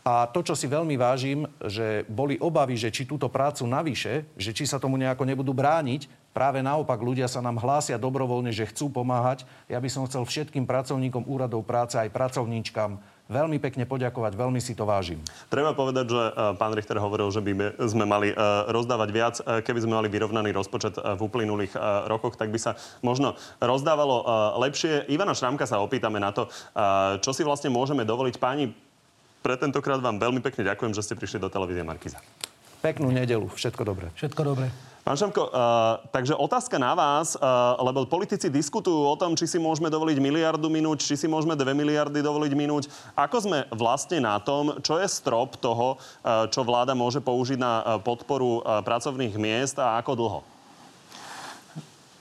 A 0.00 0.24
to, 0.32 0.40
čo 0.40 0.56
si 0.56 0.64
veľmi 0.64 0.96
vážim, 0.96 1.44
že 1.60 2.08
boli 2.08 2.40
obavy, 2.40 2.72
že 2.80 2.88
či 2.88 3.04
túto 3.04 3.28
prácu 3.28 3.68
navyše, 3.68 4.24
že 4.32 4.56
či 4.56 4.64
sa 4.64 4.80
tomu 4.80 4.96
nejako 4.96 5.28
nebudú 5.28 5.52
brániť, 5.52 6.08
práve 6.30 6.62
naopak 6.62 6.98
ľudia 6.98 7.26
sa 7.26 7.42
nám 7.42 7.58
hlásia 7.58 8.00
dobrovoľne, 8.00 8.54
že 8.54 8.68
chcú 8.70 8.90
pomáhať. 8.90 9.42
Ja 9.66 9.82
by 9.82 9.88
som 9.90 10.06
chcel 10.06 10.22
všetkým 10.26 10.66
pracovníkom 10.66 11.26
úradov 11.26 11.66
práce 11.66 11.98
aj 11.98 12.10
pracovníčkam 12.12 12.98
veľmi 13.30 13.62
pekne 13.62 13.86
poďakovať, 13.86 14.34
veľmi 14.34 14.58
si 14.58 14.74
to 14.74 14.82
vážim. 14.82 15.22
Treba 15.46 15.70
povedať, 15.70 16.10
že 16.10 16.18
e, 16.18 16.32
pán 16.58 16.74
Richter 16.74 16.98
hovoril, 16.98 17.30
že 17.30 17.38
by 17.38 17.78
sme 17.86 18.04
mali 18.04 18.34
e, 18.34 18.36
rozdávať 18.74 19.08
viac. 19.14 19.34
E, 19.38 19.62
keby 19.62 19.86
sme 19.86 20.02
mali 20.02 20.10
vyrovnaný 20.10 20.50
rozpočet 20.50 20.98
v 20.98 21.20
uplynulých 21.22 21.78
rokoch, 22.10 22.34
tak 22.34 22.50
by 22.50 22.58
sa 22.58 22.74
možno 23.06 23.38
rozdávalo 23.62 24.26
lepšie. 24.58 25.06
Ivana 25.06 25.38
Šrámka 25.38 25.64
sa 25.70 25.78
opýtame 25.78 26.18
na 26.18 26.34
to, 26.34 26.50
čo 27.22 27.30
si 27.30 27.46
vlastne 27.46 27.70
môžeme 27.70 28.02
dovoliť. 28.02 28.34
Páni, 28.42 28.74
pre 29.40 29.54
tentokrát 29.54 30.02
vám 30.02 30.18
veľmi 30.18 30.42
pekne 30.42 30.66
ďakujem, 30.66 30.92
že 30.92 31.06
ste 31.06 31.14
prišli 31.14 31.38
do 31.38 31.46
televízie 31.46 31.86
Markiza. 31.86 32.18
Peknú 32.82 33.14
nedelu. 33.14 33.46
Všetko 33.46 33.82
dobré. 33.86 34.10
Všetko 34.18 34.42
dobré. 34.42 34.89
Pán 35.00 35.16
Šamko, 35.16 35.48
uh, 35.48 35.96
takže 36.12 36.36
otázka 36.36 36.76
na 36.76 36.92
vás, 36.92 37.32
uh, 37.32 37.72
lebo 37.80 38.04
politici 38.04 38.52
diskutujú 38.52 39.08
o 39.08 39.16
tom, 39.16 39.32
či 39.32 39.48
si 39.48 39.56
môžeme 39.56 39.88
dovoliť 39.88 40.20
miliardu 40.20 40.68
minúť, 40.68 41.08
či 41.08 41.16
si 41.16 41.24
môžeme 41.24 41.56
dve 41.56 41.72
miliardy 41.72 42.20
dovoliť 42.20 42.52
minúť. 42.52 42.92
Ako 43.16 43.36
sme 43.40 43.64
vlastne 43.72 44.20
na 44.20 44.36
tom, 44.36 44.76
čo 44.84 45.00
je 45.00 45.08
strop 45.08 45.56
toho, 45.56 45.96
uh, 45.96 46.44
čo 46.52 46.68
vláda 46.68 46.92
môže 46.92 47.24
použiť 47.24 47.56
na 47.56 47.72
podporu 48.04 48.60
uh, 48.60 48.84
pracovných 48.84 49.40
miest 49.40 49.80
a 49.80 49.96
ako 49.96 50.12
dlho? 50.12 50.40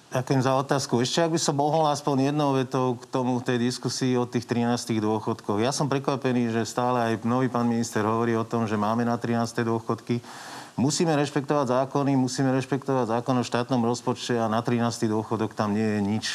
Ďakujem 0.10 0.42
za 0.42 0.58
otázku. 0.58 1.06
Ešte 1.06 1.22
ak 1.22 1.38
by 1.38 1.40
som 1.44 1.54
mohol 1.54 1.86
aspoň 1.86 2.34
jednou 2.34 2.58
vetou 2.58 2.98
k 2.98 3.06
tomu 3.14 3.38
tej 3.46 3.62
diskusii 3.62 4.18
o 4.18 4.26
tých 4.26 4.50
13 4.50 4.98
dôchodkoch. 4.98 5.62
Ja 5.62 5.70
som 5.70 5.86
prekvapený, 5.86 6.50
že 6.50 6.66
stále 6.66 7.14
aj 7.14 7.28
nový 7.28 7.46
pán 7.46 7.70
minister 7.70 8.02
hovorí 8.02 8.34
o 8.34 8.42
tom, 8.42 8.66
že 8.66 8.74
máme 8.74 9.06
na 9.06 9.22
13. 9.22 9.62
dôchodky. 9.62 10.18
Musíme 10.80 11.12
rešpektovať 11.20 11.76
zákony, 11.76 12.16
musíme 12.16 12.56
rešpektovať 12.56 13.20
zákon 13.20 13.36
o 13.36 13.44
štátnom 13.44 13.84
rozpočte 13.84 14.40
a 14.40 14.48
na 14.48 14.64
13. 14.64 15.12
dôchodok 15.12 15.52
tam 15.52 15.76
nie 15.76 15.84
je 15.84 16.00
nič. 16.00 16.26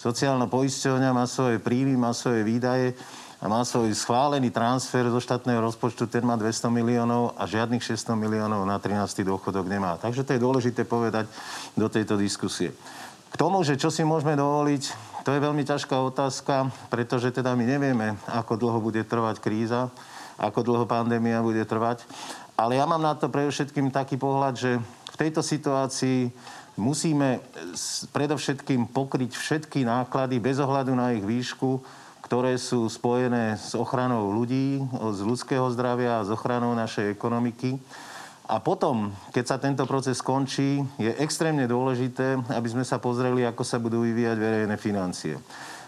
Sociálna 0.00 0.48
poisťovňa 0.48 1.12
má 1.12 1.28
svoje 1.28 1.60
príjmy, 1.60 2.00
má 2.00 2.16
svoje 2.16 2.40
výdaje 2.40 2.96
a 3.36 3.52
má 3.52 3.60
svoj 3.68 3.92
schválený 3.92 4.48
transfer 4.48 5.04
zo 5.12 5.20
štátneho 5.20 5.60
rozpočtu, 5.60 6.08
ten 6.08 6.24
má 6.24 6.40
200 6.40 6.72
miliónov 6.72 7.36
a 7.36 7.44
žiadnych 7.44 7.84
600 7.84 8.16
miliónov 8.16 8.64
na 8.64 8.80
13. 8.80 9.28
dôchodok 9.28 9.68
nemá. 9.68 10.00
Takže 10.00 10.24
to 10.24 10.32
je 10.32 10.40
dôležité 10.40 10.88
povedať 10.88 11.28
do 11.76 11.84
tejto 11.92 12.16
diskusie. 12.16 12.72
K 13.28 13.34
tomu, 13.36 13.60
že 13.60 13.76
čo 13.76 13.92
si 13.92 14.08
môžeme 14.08 14.40
dovoliť, 14.40 14.82
to 15.20 15.36
je 15.36 15.44
veľmi 15.44 15.68
ťažká 15.68 16.00
otázka, 16.00 16.72
pretože 16.88 17.28
teda 17.28 17.52
my 17.52 17.68
nevieme, 17.68 18.16
ako 18.24 18.56
dlho 18.56 18.80
bude 18.80 19.04
trvať 19.04 19.36
kríza, 19.36 19.92
ako 20.40 20.64
dlho 20.64 20.86
pandémia 20.88 21.44
bude 21.44 21.62
trvať. 21.62 22.02
Ale 22.62 22.78
ja 22.78 22.86
mám 22.86 23.02
na 23.02 23.18
to 23.18 23.26
predovšetkým 23.26 23.90
taký 23.90 24.14
pohľad, 24.14 24.54
že 24.54 24.78
v 25.10 25.16
tejto 25.18 25.42
situácii 25.42 26.30
musíme 26.78 27.42
predovšetkým 28.14 28.86
pokryť 28.86 29.34
všetky 29.34 29.82
náklady 29.82 30.38
bez 30.38 30.62
ohľadu 30.62 30.94
na 30.94 31.10
ich 31.10 31.26
výšku, 31.26 31.82
ktoré 32.22 32.54
sú 32.62 32.86
spojené 32.86 33.58
s 33.58 33.74
ochranou 33.74 34.30
ľudí, 34.30 34.78
z 34.94 35.20
ľudského 35.26 35.66
zdravia 35.74 36.22
a 36.22 36.26
s 36.26 36.30
ochranou 36.30 36.70
našej 36.78 37.10
ekonomiky. 37.10 37.82
A 38.46 38.62
potom, 38.62 39.10
keď 39.34 39.44
sa 39.50 39.58
tento 39.58 39.82
proces 39.82 40.22
skončí, 40.22 40.86
je 41.02 41.10
extrémne 41.18 41.66
dôležité, 41.66 42.38
aby 42.46 42.68
sme 42.70 42.86
sa 42.86 43.02
pozreli, 43.02 43.42
ako 43.42 43.66
sa 43.66 43.82
budú 43.82 44.06
vyvíjať 44.06 44.38
verejné 44.38 44.76
financie. 44.78 45.34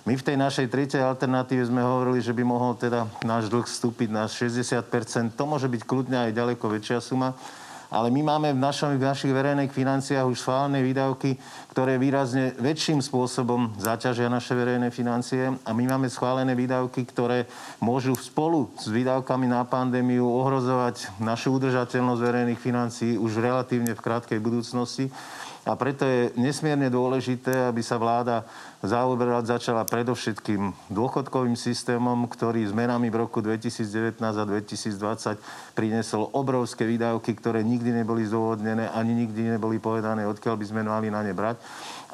My 0.04 0.20
v 0.20 0.26
tej 0.26 0.36
našej 0.36 0.68
tretej 0.68 1.00
alternatíve 1.00 1.64
sme 1.64 1.80
hovorili, 1.80 2.20
že 2.20 2.36
by 2.36 2.44
mohol 2.44 2.76
teda 2.76 3.08
náš 3.24 3.48
dlh 3.48 3.64
vstúpiť 3.64 4.12
na 4.12 4.28
60% 4.28 4.84
To 5.32 5.48
môže 5.48 5.64
byť 5.64 5.80
kľudne 5.80 6.28
aj 6.28 6.36
ďaleko 6.36 6.68
väčšia 6.68 7.00
suma. 7.00 7.32
Ale 7.94 8.10
my 8.10 8.26
máme 8.26 8.52
v, 8.52 8.60
našom, 8.60 8.98
v 8.98 9.06
našich 9.06 9.30
verejných 9.30 9.70
financiách 9.70 10.26
už 10.26 10.42
schválené 10.42 10.82
výdavky, 10.82 11.38
ktoré 11.70 11.94
výrazne 11.96 12.50
väčším 12.58 12.98
spôsobom 12.98 13.70
zaťažia 13.78 14.26
naše 14.26 14.52
verejné 14.52 14.90
financie. 14.90 15.54
A 15.62 15.70
my 15.70 15.84
máme 15.86 16.10
schválené 16.10 16.58
výdavky, 16.58 17.06
ktoré 17.06 17.46
môžu 17.78 18.18
spolu 18.18 18.68
s 18.74 18.90
výdavkami 18.90 19.46
na 19.46 19.62
pandémiu 19.62 20.26
ohrozovať 20.26 21.16
našu 21.22 21.54
udržateľnosť 21.56 22.20
verejných 22.20 22.60
financií 22.60 23.14
už 23.14 23.38
relatívne 23.38 23.94
v 23.94 24.04
krátkej 24.04 24.42
budúcnosti. 24.42 25.08
A 25.64 25.72
preto 25.80 26.04
je 26.04 26.28
nesmierne 26.36 26.92
dôležité, 26.92 27.72
aby 27.72 27.80
sa 27.80 27.96
vláda 27.96 28.44
zaoberať 28.84 29.56
začala 29.56 29.88
predovšetkým 29.88 30.92
dôchodkovým 30.92 31.56
systémom, 31.56 32.28
ktorý 32.28 32.68
zmenami 32.68 33.08
v 33.08 33.24
roku 33.24 33.40
2019 33.40 34.20
a 34.20 34.44
2020 34.44 35.40
priniesol 35.72 36.28
obrovské 36.36 36.84
výdavky, 36.84 37.32
ktoré 37.32 37.64
nikdy 37.64 38.04
neboli 38.04 38.28
zdôvodnené, 38.28 38.92
ani 38.92 39.16
nikdy 39.24 39.56
neboli 39.56 39.80
povedané, 39.80 40.28
odkiaľ 40.28 40.60
by 40.60 40.66
sme 40.68 40.80
mali 40.84 41.08
na 41.08 41.24
ne 41.24 41.32
brať. 41.32 41.56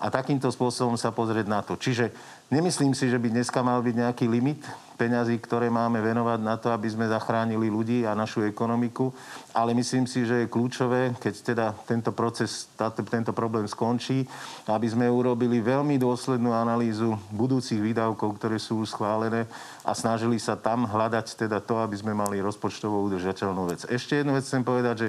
a 0.01 0.09
takýmto 0.09 0.49
spôsobom 0.49 0.97
sa 0.97 1.13
pozrieť 1.13 1.45
na 1.45 1.61
to. 1.61 1.77
Čiže 1.77 2.09
nemyslím 2.49 2.97
si, 2.97 3.13
že 3.13 3.21
by 3.21 3.35
dneska 3.35 3.61
mal 3.61 3.85
byť 3.85 3.95
nejaký 4.01 4.27
limit 4.33 4.65
peňazí, 5.01 5.41
ktoré 5.41 5.73
máme 5.73 6.05
venovať 6.05 6.41
na 6.45 6.61
to, 6.61 6.69
aby 6.69 6.93
sme 6.93 7.09
zachránili 7.09 7.73
ľudí 7.73 8.05
a 8.05 8.13
našu 8.13 8.45
ekonomiku, 8.45 9.09
ale 9.57 9.73
myslím 9.73 10.05
si, 10.05 10.29
že 10.29 10.45
je 10.45 10.53
kľúčové, 10.53 11.17
keď 11.17 11.35
teda 11.41 11.67
tento 11.89 12.13
proces, 12.13 12.69
táto, 12.77 13.01
tento 13.09 13.33
problém 13.33 13.65
skončí, 13.65 14.29
aby 14.69 14.85
sme 14.85 15.09
urobili 15.09 15.65
veľmi 15.65 15.97
dôslednú 15.97 16.53
analýzu 16.53 17.17
budúcich 17.33 17.81
výdavkov, 17.81 18.37
ktoré 18.37 18.61
sú 18.61 18.85
už 18.85 18.93
schválené 18.93 19.49
a 19.89 19.97
snažili 19.97 20.37
sa 20.37 20.61
tam 20.61 20.85
hľadať 20.85 21.49
teda 21.49 21.65
to, 21.65 21.81
aby 21.81 21.97
sme 21.97 22.13
mali 22.13 22.45
rozpočtovo 22.45 23.01
udržateľnú 23.09 23.73
vec. 23.73 23.89
Ešte 23.89 24.21
jednu 24.21 24.37
vec 24.37 24.45
chcem 24.45 24.61
povedať, 24.61 25.09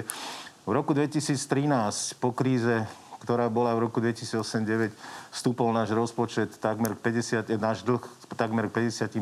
v 0.64 0.70
roku 0.72 0.96
2013 0.96 2.16
po 2.22 2.32
kríze 2.32 2.86
ktorá 3.22 3.46
bola 3.46 3.78
v 3.78 3.86
roku 3.86 4.02
2008-2009, 4.02 4.90
vstúpol 5.30 5.70
náš 5.70 5.94
rozpočet 5.94 6.58
takmer 6.58 6.98
50, 6.98 7.54
náš 7.62 7.86
dlh 7.86 8.02
takmer 8.34 8.66
55% 8.66 9.14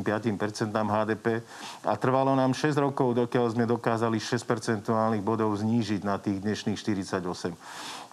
HDP 0.73 1.45
a 1.85 1.93
trvalo 2.01 2.33
nám 2.33 2.57
6 2.57 2.81
rokov, 2.81 3.13
dokiaľ 3.13 3.53
sme 3.53 3.69
dokázali 3.69 4.17
6 4.17 4.41
percentuálnych 4.49 5.21
bodov 5.21 5.53
znížiť 5.61 6.01
na 6.01 6.17
tých 6.17 6.41
dnešných 6.41 6.81
48. 6.81 7.21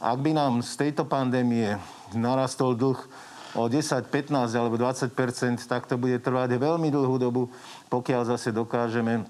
Ak 0.03 0.17
by 0.19 0.31
nám 0.35 0.59
z 0.59 0.73
tejto 0.75 1.07
pandémie 1.07 1.79
narastol 2.11 2.75
dlh 2.75 2.99
o 3.55 3.65
10, 3.65 4.11
15 4.11 4.53
alebo 4.53 4.75
20% 4.75 5.09
tak 5.65 5.87
to 5.87 5.95
bude 5.95 6.19
trvať 6.19 6.59
veľmi 6.59 6.91
dlhú 6.91 7.15
dobu, 7.15 7.47
pokiaľ 7.87 8.35
zase 8.35 8.51
dokážeme 8.51 9.25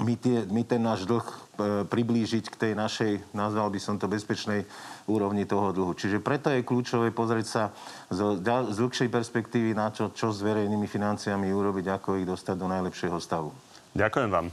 my, 0.00 0.14
tie, 0.16 0.48
my 0.48 0.62
ten 0.64 0.80
náš 0.80 1.04
dlh 1.04 1.26
e, 1.26 1.34
priblížiť 1.84 2.44
k 2.48 2.56
tej 2.56 2.72
našej, 2.72 3.12
nazval 3.36 3.68
by 3.68 3.80
som 3.80 4.00
to, 4.00 4.08
bezpečnej 4.08 4.64
úrovni 5.10 5.42
toho 5.42 5.74
dlhu. 5.74 5.98
Čiže 5.98 6.22
preto 6.22 6.54
je 6.54 6.62
kľúčové 6.62 7.10
pozrieť 7.10 7.46
sa 7.50 7.62
z, 8.14 8.38
z 8.46 8.76
dlhšej 8.78 9.10
perspektívy 9.10 9.74
na 9.74 9.90
čo, 9.90 10.14
čo 10.14 10.30
s 10.30 10.38
verejnými 10.38 10.86
financiami 10.86 11.50
urobiť, 11.50 11.86
ako 11.90 12.22
ich 12.22 12.26
dostať 12.30 12.54
do 12.54 12.70
najlepšieho 12.70 13.18
stavu. 13.18 13.50
Ďakujem 13.98 14.30
vám. 14.30 14.46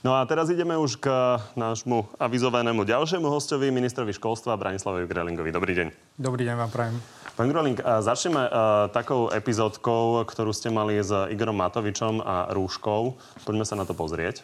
No 0.00 0.16
a 0.16 0.24
teraz 0.24 0.48
ideme 0.48 0.80
už 0.80 0.96
k 0.96 1.12
nášmu 1.60 2.08
avizovanému 2.16 2.88
ďalšiemu 2.88 3.28
hostovi, 3.28 3.68
ministrovi 3.68 4.16
školstva 4.16 4.56
Branislavovi 4.56 5.04
Grelingovi. 5.04 5.52
Dobrý 5.52 5.76
deň. 5.76 6.16
Dobrý 6.16 6.48
deň 6.48 6.56
vám 6.56 6.72
prajem. 6.72 6.96
Pán 7.36 7.48
Groling, 7.52 7.76
začneme 7.80 8.48
uh, 8.48 8.88
takou 8.92 9.28
epizódkou, 9.28 10.24
ktorú 10.24 10.56
ste 10.56 10.72
mali 10.72 10.96
s 11.00 11.12
Igorom 11.12 11.56
Matovičom 11.60 12.24
a 12.24 12.48
Rúškou. 12.48 13.16
Poďme 13.44 13.64
sa 13.68 13.76
na 13.76 13.84
to 13.84 13.92
pozrieť. 13.92 14.40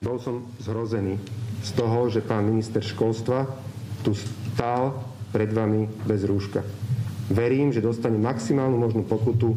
Bol 0.00 0.20
som 0.20 0.44
zhrozený 0.60 1.16
z 1.64 1.70
toho, 1.72 2.12
že 2.12 2.20
pán 2.20 2.44
minister 2.44 2.84
školstva 2.84 3.48
tu 4.04 4.12
stál 4.12 4.96
pred 5.32 5.50
vami 5.50 5.88
bez 6.04 6.22
rúška. 6.28 6.62
Verím, 7.32 7.74
že 7.74 7.82
dostane 7.82 8.20
maximálnu 8.20 8.78
možnú 8.78 9.02
pokutu 9.02 9.56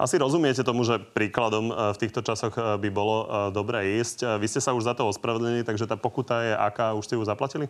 asi 0.00 0.16
rozumiete 0.16 0.64
tomu, 0.64 0.80
že 0.80 0.96
príkladom 0.96 1.68
e, 1.68 1.72
v 1.92 2.00
týchto 2.00 2.24
časoch 2.24 2.56
e, 2.56 2.80
by 2.80 2.88
bolo 2.88 3.16
e, 3.20 3.26
dobré 3.52 4.00
ísť. 4.00 4.40
Vy 4.40 4.48
ste 4.48 4.64
sa 4.64 4.72
už 4.72 4.88
za 4.88 4.96
to 4.96 5.04
ospravedlnili, 5.04 5.60
takže 5.60 5.84
tá 5.84 6.00
pokuta 6.00 6.40
je 6.40 6.52
aká? 6.56 6.96
Už 6.96 7.04
ste 7.04 7.20
ju 7.20 7.24
zaplatili? 7.28 7.68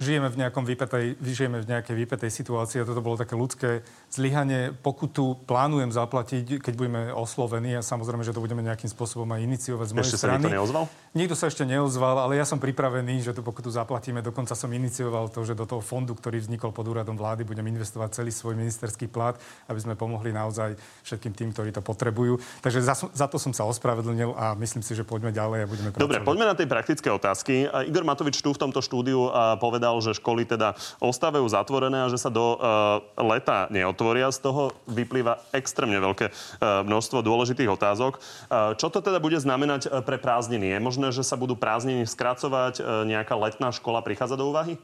Žijeme 0.00 0.32
v, 0.32 0.36
nejakom 0.40 0.64
vypetej, 0.64 1.20
žijeme 1.20 1.60
v 1.60 1.68
nejakej 1.68 1.92
vypetej 1.92 2.30
situácii 2.32 2.80
a 2.80 2.88
toto 2.88 3.04
bolo 3.04 3.20
také 3.20 3.36
ľudské 3.36 3.84
zlyhanie. 4.08 4.72
Pokutu 4.72 5.36
plánujem 5.44 5.92
zaplatiť, 5.92 6.64
keď 6.64 6.74
budeme 6.74 7.12
oslovení 7.12 7.76
a 7.76 7.84
samozrejme, 7.84 8.24
že 8.24 8.32
to 8.32 8.40
budeme 8.40 8.64
nejakým 8.64 8.88
spôsobom 8.88 9.28
aj 9.36 9.44
iniciovať 9.44 9.86
z 9.86 9.92
mojej 9.92 10.08
ešte 10.08 10.18
strany. 10.24 10.40
Ešte 10.40 10.48
sa 10.48 10.56
neozval? 10.56 10.84
Nikto 11.12 11.34
sa 11.36 11.44
ešte 11.52 11.64
neozval, 11.68 12.16
ale 12.16 12.40
ja 12.40 12.48
som 12.48 12.56
pripravený, 12.56 13.20
že 13.20 13.36
tú 13.36 13.44
pokutu 13.44 13.68
zaplatíme. 13.68 14.24
Dokonca 14.24 14.56
som 14.56 14.72
inicioval 14.72 15.28
to, 15.28 15.44
že 15.44 15.52
do 15.52 15.68
toho 15.68 15.84
fondu, 15.84 16.16
ktorý 16.16 16.40
vznikol 16.40 16.72
pod 16.72 16.88
úradom 16.88 17.20
vlády, 17.20 17.44
budem 17.44 17.68
investovať 17.68 18.24
celý 18.24 18.32
svoj 18.32 18.56
ministerský 18.56 19.04
plat, 19.04 19.36
aby 19.68 19.78
sme 19.84 20.00
pomohli 20.00 20.32
naozaj 20.32 20.80
všetkým 21.04 21.36
tým, 21.36 21.48
ktorí 21.52 21.76
to 21.76 21.84
potrebujú. 21.84 22.40
Takže 22.64 22.80
za, 22.80 22.94
za 22.96 23.26
to 23.28 23.36
som 23.36 23.52
sa 23.52 23.68
ospravedlnil 23.68 24.32
a 24.32 24.56
myslím 24.56 24.80
si, 24.80 24.96
že 24.96 25.04
poďme 25.04 25.34
ďalej 25.34 25.58
a 25.60 25.66
budeme 25.68 25.90
pracovať. 25.92 26.08
Dobre, 26.08 26.18
poďme 26.24 26.46
na 26.48 26.56
tej 26.56 26.70
praktické 26.70 27.12
otázky. 27.12 27.68
Igor 27.84 28.06
Matovič 28.06 28.40
tu 28.40 28.54
v 28.54 28.60
tomto 28.62 28.78
štúdiu 28.80 29.28
povedal, 29.58 29.89
povedal, 29.90 30.06
že 30.06 30.18
školy 30.22 30.46
teda 30.46 30.78
ostávajú 31.02 31.42
zatvorené 31.50 32.06
a 32.06 32.10
že 32.12 32.22
sa 32.22 32.30
do 32.30 32.54
uh, 32.54 33.02
leta 33.18 33.66
neotvoria. 33.74 34.30
Z 34.30 34.46
toho 34.46 34.70
vyplýva 34.86 35.42
extrémne 35.50 35.98
veľké 35.98 36.30
uh, 36.30 36.86
množstvo 36.86 37.26
dôležitých 37.26 37.66
otázok. 37.74 38.22
Uh, 38.46 38.78
čo 38.78 38.86
to 38.86 39.02
teda 39.02 39.18
bude 39.18 39.42
znamenať 39.42 40.06
pre 40.06 40.22
prázdniny? 40.22 40.70
Je 40.70 40.78
možné, 40.78 41.08
že 41.10 41.26
sa 41.26 41.34
budú 41.34 41.58
prázdniny 41.58 42.06
skracovať? 42.06 43.02
Nejaká 43.08 43.34
letná 43.34 43.74
škola 43.74 43.98
prichádza 44.04 44.38
do 44.38 44.54
úvahy? 44.54 44.78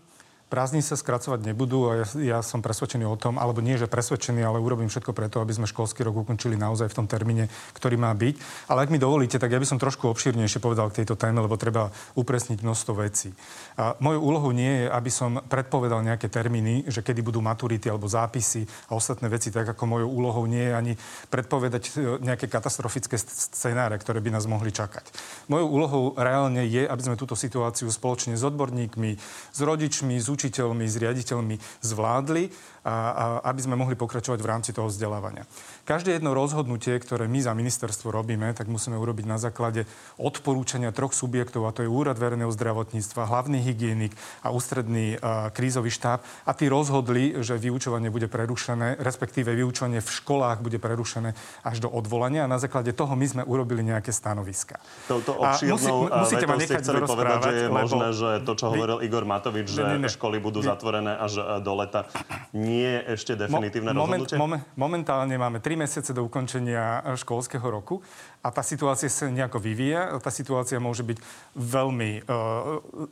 Prázdniny 0.46 0.86
sa 0.86 0.94
skracovať 0.94 1.42
nebudú 1.42 1.90
a 1.90 1.92
ja, 1.98 2.06
ja 2.22 2.38
som 2.38 2.62
presvedčený 2.62 3.02
o 3.02 3.18
tom, 3.18 3.34
alebo 3.34 3.58
nie, 3.58 3.74
že 3.74 3.90
presvedčený, 3.90 4.46
ale 4.46 4.62
urobím 4.62 4.86
všetko 4.86 5.10
preto, 5.10 5.42
aby 5.42 5.50
sme 5.50 5.66
školský 5.66 6.06
rok 6.06 6.22
ukončili 6.22 6.54
naozaj 6.54 6.86
v 6.86 6.96
tom 7.02 7.10
termíne, 7.10 7.50
ktorý 7.74 7.98
má 7.98 8.14
byť. 8.14 8.38
Ale 8.70 8.86
ak 8.86 8.94
mi 8.94 9.02
dovolíte, 9.02 9.42
tak 9.42 9.50
ja 9.50 9.58
by 9.58 9.66
som 9.66 9.82
trošku 9.82 10.06
obšírnejšie 10.06 10.62
povedal 10.62 10.86
k 10.94 11.02
tejto 11.02 11.18
téme, 11.18 11.42
lebo 11.42 11.58
treba 11.58 11.90
upresniť 12.14 12.62
množstvo 12.62 12.92
vecí. 12.94 13.34
A 13.74 13.98
mojou 13.98 14.22
úlohou 14.22 14.54
nie 14.54 14.70
je, 14.70 14.84
aby 14.86 15.10
som 15.10 15.42
predpovedal 15.42 16.06
nejaké 16.06 16.30
termíny, 16.30 16.86
že 16.86 17.02
kedy 17.02 17.26
budú 17.26 17.42
maturity 17.42 17.90
alebo 17.90 18.06
zápisy 18.06 18.70
a 18.86 18.94
ostatné 18.94 19.26
veci, 19.26 19.50
tak 19.50 19.66
ako 19.66 19.98
mojou 19.98 20.14
úlohou 20.14 20.46
nie 20.46 20.62
je 20.62 20.78
ani 20.78 20.92
predpovedať 21.26 21.82
e, 21.90 22.22
nejaké 22.22 22.46
katastrofické 22.46 23.18
scenáre, 23.18 23.98
ktoré 23.98 24.22
by 24.22 24.38
nás 24.38 24.46
mohli 24.46 24.70
čakať. 24.70 25.10
Mojou 25.50 25.66
úlohou 25.74 26.04
reálne 26.14 26.62
je, 26.70 26.86
aby 26.86 27.02
sme 27.02 27.18
túto 27.18 27.34
situáciu 27.34 27.90
spoločne 27.90 28.38
s 28.38 28.46
odborníkmi, 28.46 29.10
s 29.50 29.58
rodičmi, 29.58 30.14
s 30.22 30.35
učiteľmi, 30.36 30.84
s 30.84 31.00
riaditeľmi 31.00 31.56
zvládli 31.80 32.52
a, 32.86 32.94
a 32.94 33.24
aby 33.50 33.60
sme 33.66 33.74
mohli 33.74 33.98
pokračovať 33.98 34.38
v 34.38 34.46
rámci 34.46 34.70
toho 34.70 34.86
vzdelávania. 34.86 35.42
Každé 35.82 36.22
jedno 36.22 36.38
rozhodnutie, 36.38 36.94
ktoré 37.02 37.26
my 37.26 37.42
za 37.42 37.50
ministerstvo 37.50 38.14
robíme, 38.14 38.54
tak 38.54 38.70
musíme 38.70 38.94
urobiť 38.94 39.26
na 39.26 39.42
základe 39.42 39.90
odporúčania 40.22 40.94
troch 40.94 41.10
subjektov, 41.10 41.66
a 41.66 41.74
to 41.74 41.82
je 41.82 41.90
Úrad 41.90 42.14
verejného 42.14 42.54
zdravotníctva, 42.54 43.26
hlavný 43.26 43.58
hygienik 43.58 44.14
a 44.46 44.54
ústredný 44.54 45.18
uh, 45.18 45.50
krízový 45.50 45.90
štáb. 45.90 46.22
A 46.46 46.54
tí 46.54 46.70
rozhodli, 46.70 47.34
že 47.42 47.58
vyučovanie 47.58 48.12
bude 48.12 48.30
prerušené, 48.30 49.02
respektíve 49.02 49.50
vyučovanie 49.56 49.98
v 49.98 50.10
školách 50.10 50.62
bude 50.62 50.78
prerušené 50.78 51.34
až 51.66 51.82
do 51.82 51.88
odvolania. 51.90 52.46
A 52.46 52.52
na 52.52 52.62
základe 52.62 52.94
toho 52.94 53.16
my 53.18 53.26
sme 53.26 53.42
urobili 53.42 53.82
nejaké 53.82 54.14
stanoviska. 54.14 54.78
Touto 55.10 55.34
obšírnou 55.40 55.74
musí, 55.74 55.90
musíte 56.22 56.46
ma 56.46 56.54
nechať 56.60 56.78
chceli 56.84 57.00
povedať, 57.02 57.38
že 57.42 57.52
je 57.56 57.68
možné, 57.72 58.06
že 58.12 58.30
to, 58.44 58.52
čo 58.54 58.66
hovoril 58.70 59.00
Igor 59.00 59.24
Matovič, 59.24 59.72
že 59.72 59.82
ne, 59.82 59.96
ne, 59.96 60.06
ne. 60.06 60.10
školy 60.12 60.36
budú 60.38 60.60
zatvorené 60.60 61.16
až 61.16 61.62
do 61.64 61.72
leta, 61.74 62.04
nie 62.52 62.75
je 62.76 62.94
ešte 63.16 63.32
definitívne 63.32 63.96
Mo, 63.96 64.04
moment, 64.04 64.28
rozhodnutie? 64.28 64.36
Moment, 64.36 64.62
momentálne 64.76 65.34
máme 65.40 65.64
tri 65.64 65.76
mesiace 65.78 66.12
do 66.12 66.24
ukončenia 66.28 67.00
školského 67.16 67.64
roku 67.64 68.04
a 68.42 68.48
tá 68.54 68.62
situácia 68.62 69.10
sa 69.10 69.26
nejako 69.26 69.58
vyvíja. 69.58 70.16
Tá 70.20 70.30
situácia 70.30 70.78
môže 70.78 71.02
byť 71.02 71.18
veľmi 71.56 72.10
e, 72.16 72.30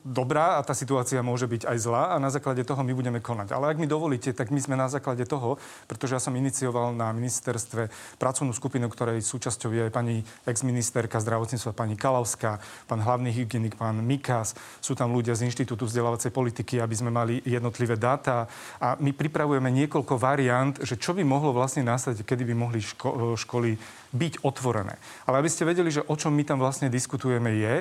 dobrá 0.06 0.58
a 0.58 0.64
tá 0.66 0.74
situácia 0.76 1.22
môže 1.26 1.50
byť 1.50 1.66
aj 1.66 1.78
zlá 1.78 2.04
a 2.14 2.22
na 2.22 2.30
základe 2.30 2.62
toho 2.62 2.80
my 2.86 2.94
budeme 2.94 3.18
konať. 3.18 3.54
Ale 3.54 3.70
ak 3.70 3.80
mi 3.80 3.86
dovolíte, 3.86 4.34
tak 4.34 4.50
my 4.50 4.60
sme 4.60 4.74
na 4.74 4.90
základe 4.90 5.26
toho, 5.26 5.58
pretože 5.86 6.18
ja 6.18 6.20
som 6.20 6.34
inicioval 6.34 6.94
na 6.94 7.14
ministerstve 7.14 7.90
pracovnú 8.18 8.50
skupinu, 8.54 8.90
ktorej 8.90 9.22
súčasťou 9.22 9.70
je 9.70 9.82
aj 9.88 9.92
pani 9.94 10.26
ex-ministerka 10.46 11.22
zdravotníctva 11.22 11.72
pani 11.74 11.94
Kalavská, 11.94 12.58
pán 12.90 13.00
hlavný 13.02 13.30
hygienik, 13.30 13.78
pán 13.78 14.02
Mikas, 14.02 14.54
sú 14.82 14.98
tam 14.98 15.14
ľudia 15.14 15.38
z 15.38 15.46
Inštitútu 15.46 15.86
vzdelávacej 15.86 16.34
politiky, 16.34 16.82
aby 16.82 16.94
sme 16.94 17.14
mali 17.14 17.38
jednotlivé 17.46 17.94
dáta 17.94 18.50
a 18.82 18.98
my 18.98 19.14
pripravujeme 19.14 19.53
niekoľko 19.58 20.14
variant, 20.16 20.74
že 20.80 20.98
čo 20.98 21.12
by 21.12 21.22
mohlo 21.22 21.54
vlastne 21.54 21.84
nastať, 21.84 22.24
kedy 22.24 22.42
by 22.48 22.54
mohli 22.56 22.80
ško- 22.80 23.38
školy 23.38 23.76
byť 24.14 24.42
otvorené. 24.42 24.96
Ale 25.28 25.38
aby 25.38 25.50
ste 25.50 25.68
vedeli, 25.68 25.92
že 25.92 26.06
o 26.06 26.14
čom 26.16 26.32
my 26.32 26.42
tam 26.42 26.58
vlastne 26.58 26.90
diskutujeme 26.90 27.54
je, 27.54 27.74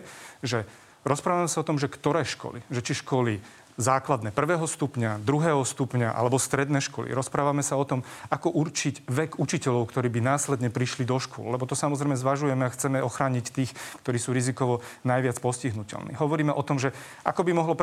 že 0.44 0.60
rozprávame 1.08 1.48
sa 1.48 1.62
o 1.62 1.68
tom, 1.68 1.80
že 1.80 1.92
ktoré 1.92 2.24
školy, 2.24 2.64
že 2.70 2.84
či 2.84 2.94
školy 3.00 3.40
základné 3.78 4.30
prvého 4.30 4.66
stupňa, 4.66 5.24
druhého 5.24 5.66
stupňa 5.66 6.14
alebo 6.14 6.38
stredné 6.38 6.80
školy. 6.84 7.10
Rozprávame 7.14 7.66
sa 7.66 7.78
o 7.80 7.86
tom, 7.88 8.06
ako 8.30 8.54
určiť 8.54 9.10
vek 9.10 9.32
učiteľov, 9.42 9.90
ktorí 9.90 10.14
by 10.14 10.20
následne 10.22 10.70
prišli 10.70 11.04
do 11.06 11.18
škôl, 11.18 11.50
lebo 11.50 11.66
to 11.66 11.74
samozrejme 11.74 12.14
zvažujeme 12.14 12.64
a 12.66 12.74
chceme 12.74 13.02
ochrániť 13.02 13.46
tých, 13.50 13.72
ktorí 14.06 14.18
sú 14.22 14.34
rizikovo 14.34 14.86
najviac 15.02 15.42
postihnutelní. 15.42 16.14
Hovoríme 16.18 16.54
o 16.54 16.62
tom, 16.62 16.78
že 16.78 16.94
ako 17.26 17.42
by 17.42 17.52
mohlo 17.54 17.74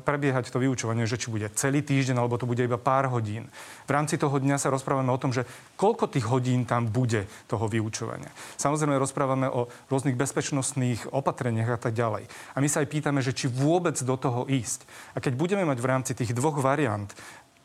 prebiehať 0.00 0.48
to 0.48 0.62
vyučovanie, 0.62 1.04
že 1.04 1.20
či 1.20 1.28
bude 1.28 1.52
celý 1.52 1.84
týždeň 1.84 2.16
alebo 2.16 2.40
to 2.40 2.48
bude 2.48 2.64
iba 2.64 2.80
pár 2.80 3.12
hodín. 3.12 3.48
V 3.84 3.90
rámci 3.92 4.16
toho 4.16 4.36
dňa 4.40 4.56
sa 4.56 4.72
rozprávame 4.72 5.12
o 5.12 5.20
tom, 5.20 5.30
že 5.30 5.44
koľko 5.76 6.08
tých 6.08 6.24
hodín 6.24 6.64
tam 6.64 6.88
bude 6.88 7.28
toho 7.50 7.68
vyučovania. 7.68 8.32
Samozrejme 8.56 8.96
rozprávame 8.96 9.46
o 9.52 9.68
rôznych 9.92 10.16
bezpečnostných 10.16 11.12
opatreniach 11.12 11.76
a 11.76 11.78
tak 11.78 11.92
ďalej. 11.92 12.26
A 12.56 12.58
my 12.64 12.68
sa 12.70 12.80
aj 12.80 12.88
pýtame, 12.88 13.20
že 13.20 13.36
či 13.36 13.50
vôbec 13.50 13.98
do 14.00 14.16
toho 14.16 14.48
ísť. 14.48 14.88
A 15.12 15.20
keď 15.20 15.33
keď 15.34 15.42
budeme 15.42 15.66
mať 15.66 15.78
v 15.82 15.90
rámci 15.90 16.12
tých 16.14 16.30
dvoch 16.30 16.62
variant 16.62 17.10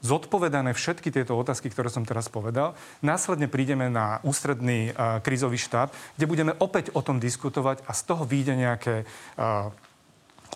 zodpovedané 0.01 0.73
všetky 0.73 1.13
tieto 1.13 1.37
otázky, 1.37 1.69
ktoré 1.69 1.93
som 1.93 2.01
teraz 2.01 2.25
povedal. 2.25 2.73
Následne 3.05 3.45
prídeme 3.45 3.93
na 3.93 4.17
ústredný 4.25 4.89
uh, 4.89 5.21
krízový 5.21 5.61
štáb, 5.61 5.93
kde 6.17 6.25
budeme 6.25 6.57
opäť 6.57 6.89
o 6.97 7.05
tom 7.05 7.21
diskutovať 7.21 7.85
a 7.85 7.93
z 7.93 8.01
toho 8.09 8.25
vyjde 8.25 8.57
nejaké 8.57 8.95
uh, 9.05 9.69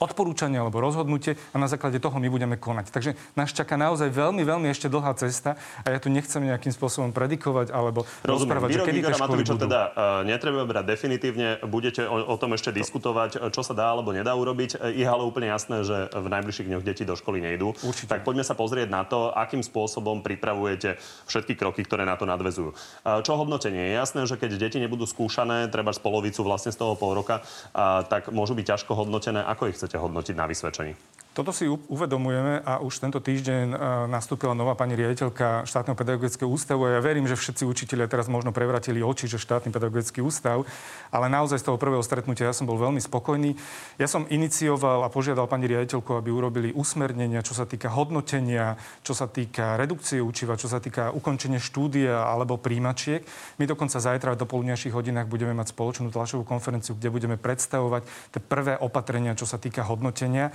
odporúčanie 0.02 0.58
alebo 0.58 0.82
rozhodnutie 0.82 1.38
a 1.54 1.62
na 1.62 1.70
základe 1.70 2.02
toho 2.02 2.18
my 2.18 2.30
budeme 2.32 2.56
konať. 2.58 2.90
Takže 2.90 3.12
nás 3.38 3.54
čaká 3.54 3.78
naozaj 3.78 4.10
veľmi, 4.10 4.42
veľmi 4.42 4.68
ešte 4.72 4.90
dlhá 4.90 5.14
cesta 5.18 5.60
a 5.86 5.88
ja 5.94 6.00
tu 6.02 6.10
nechcem 6.10 6.42
nejakým 6.42 6.74
spôsobom 6.74 7.14
predikovať 7.14 7.70
alebo 7.70 8.08
Rozumiem. 8.26 8.34
rozprávať, 8.34 8.70
Výrok 8.74 8.86
že 8.86 8.90
kedy 8.90 9.00
Igora 9.00 9.18
Matoviča 9.22 9.54
teda 9.60 9.82
uh, 9.82 9.92
netreba 10.26 10.62
brať 10.66 10.86
definitívne, 10.90 11.48
budete 11.68 12.02
o, 12.08 12.34
o 12.34 12.36
tom 12.40 12.58
ešte 12.58 12.74
diskutovať, 12.74 13.54
čo 13.54 13.62
sa 13.62 13.74
dá 13.78 13.94
alebo 13.94 14.10
nedá 14.16 14.34
urobiť. 14.34 14.82
E, 14.82 15.04
Je 15.04 15.06
ale 15.06 15.24
úplne 15.28 15.52
jasné, 15.52 15.86
že 15.86 16.10
v 16.10 16.28
najbližších 16.32 16.68
dňoch 16.70 16.84
deti 16.86 17.04
do 17.06 17.14
školy 17.14 17.44
nejdú. 17.44 17.78
Určite. 17.84 18.10
Tak 18.10 18.26
poďme 18.26 18.42
sa 18.42 18.58
pozrieť 18.58 18.90
na 18.90 19.04
to, 19.06 19.30
akým 19.34 19.62
spôsobom 19.62 20.26
pripravujete 20.26 20.98
všetky 21.30 21.54
kroky, 21.54 21.86
ktoré 21.86 22.08
na 22.08 22.18
to 22.18 22.26
nadvezujú. 22.26 22.74
Uh, 23.04 23.22
Čo 23.22 23.38
hodnotenie? 23.38 23.92
Je 23.92 23.94
jasné, 24.00 24.22
že 24.26 24.40
keď 24.40 24.58
deti 24.58 24.78
nebudú 24.80 25.06
skúšané, 25.06 25.70
treba 25.70 25.94
z 25.94 26.00
polovicu 26.02 26.42
vlastne 26.42 26.72
z 26.74 26.80
toho 26.80 26.98
pol 26.98 27.14
roka, 27.14 27.44
uh, 27.44 28.02
tak 28.08 28.32
môžu 28.32 28.56
byť 28.58 28.66
ťažko 28.76 28.92
hodnotené. 28.96 29.44
Ako 29.44 29.70
ich 29.70 29.78
chcete 29.84 30.00
hodnotiť 30.00 30.36
na 30.40 30.48
vysvedčení? 30.48 30.96
Toto 31.34 31.50
si 31.50 31.66
uvedomujeme 31.66 32.62
a 32.62 32.78
už 32.78 33.02
tento 33.02 33.18
týždeň 33.18 33.74
e, 33.74 33.76
nastúpila 34.06 34.54
nová 34.54 34.78
pani 34.78 34.94
riaditeľka 34.94 35.66
štátneho 35.66 35.98
pedagogického 35.98 36.46
ústavu 36.46 36.86
a 36.86 36.94
ja 36.94 37.02
verím, 37.02 37.26
že 37.26 37.34
všetci 37.34 37.66
učitelia 37.66 38.06
teraz 38.06 38.30
možno 38.30 38.54
prevratili 38.54 39.02
oči, 39.02 39.26
že 39.26 39.42
štátny 39.42 39.74
pedagogický 39.74 40.22
ústav, 40.22 40.62
ale 41.10 41.34
naozaj 41.34 41.58
z 41.58 41.66
toho 41.66 41.82
prvého 41.82 42.06
stretnutia 42.06 42.46
ja 42.46 42.54
som 42.54 42.70
bol 42.70 42.78
veľmi 42.78 43.02
spokojný. 43.02 43.58
Ja 43.98 44.06
som 44.06 44.30
inicioval 44.30 45.02
a 45.02 45.10
požiadal 45.10 45.50
pani 45.50 45.66
riaditeľku, 45.66 46.14
aby 46.14 46.30
urobili 46.30 46.70
usmernenia, 46.70 47.42
čo 47.42 47.58
sa 47.58 47.66
týka 47.66 47.90
hodnotenia, 47.90 48.78
čo 49.02 49.18
sa 49.18 49.26
týka 49.26 49.74
redukcie 49.74 50.22
učiva, 50.22 50.54
čo 50.54 50.70
sa 50.70 50.78
týka 50.78 51.10
ukončenia 51.18 51.58
štúdia 51.58 52.30
alebo 52.30 52.62
príjmačiek. 52.62 53.26
My 53.58 53.66
dokonca 53.66 53.98
zajtra 53.98 54.38
do 54.38 54.46
poludňajších 54.46 54.94
hodinách 54.94 55.26
budeme 55.26 55.58
mať 55.58 55.74
spoločnú 55.74 56.14
tlačovú 56.14 56.46
konferenciu, 56.46 56.94
kde 56.94 57.10
budeme 57.10 57.42
predstavovať 57.42 58.06
tie 58.38 58.42
prvé 58.46 58.78
opatrenia, 58.78 59.34
čo 59.34 59.50
sa 59.50 59.58
týka 59.58 59.82
hodnotenia. 59.82 60.54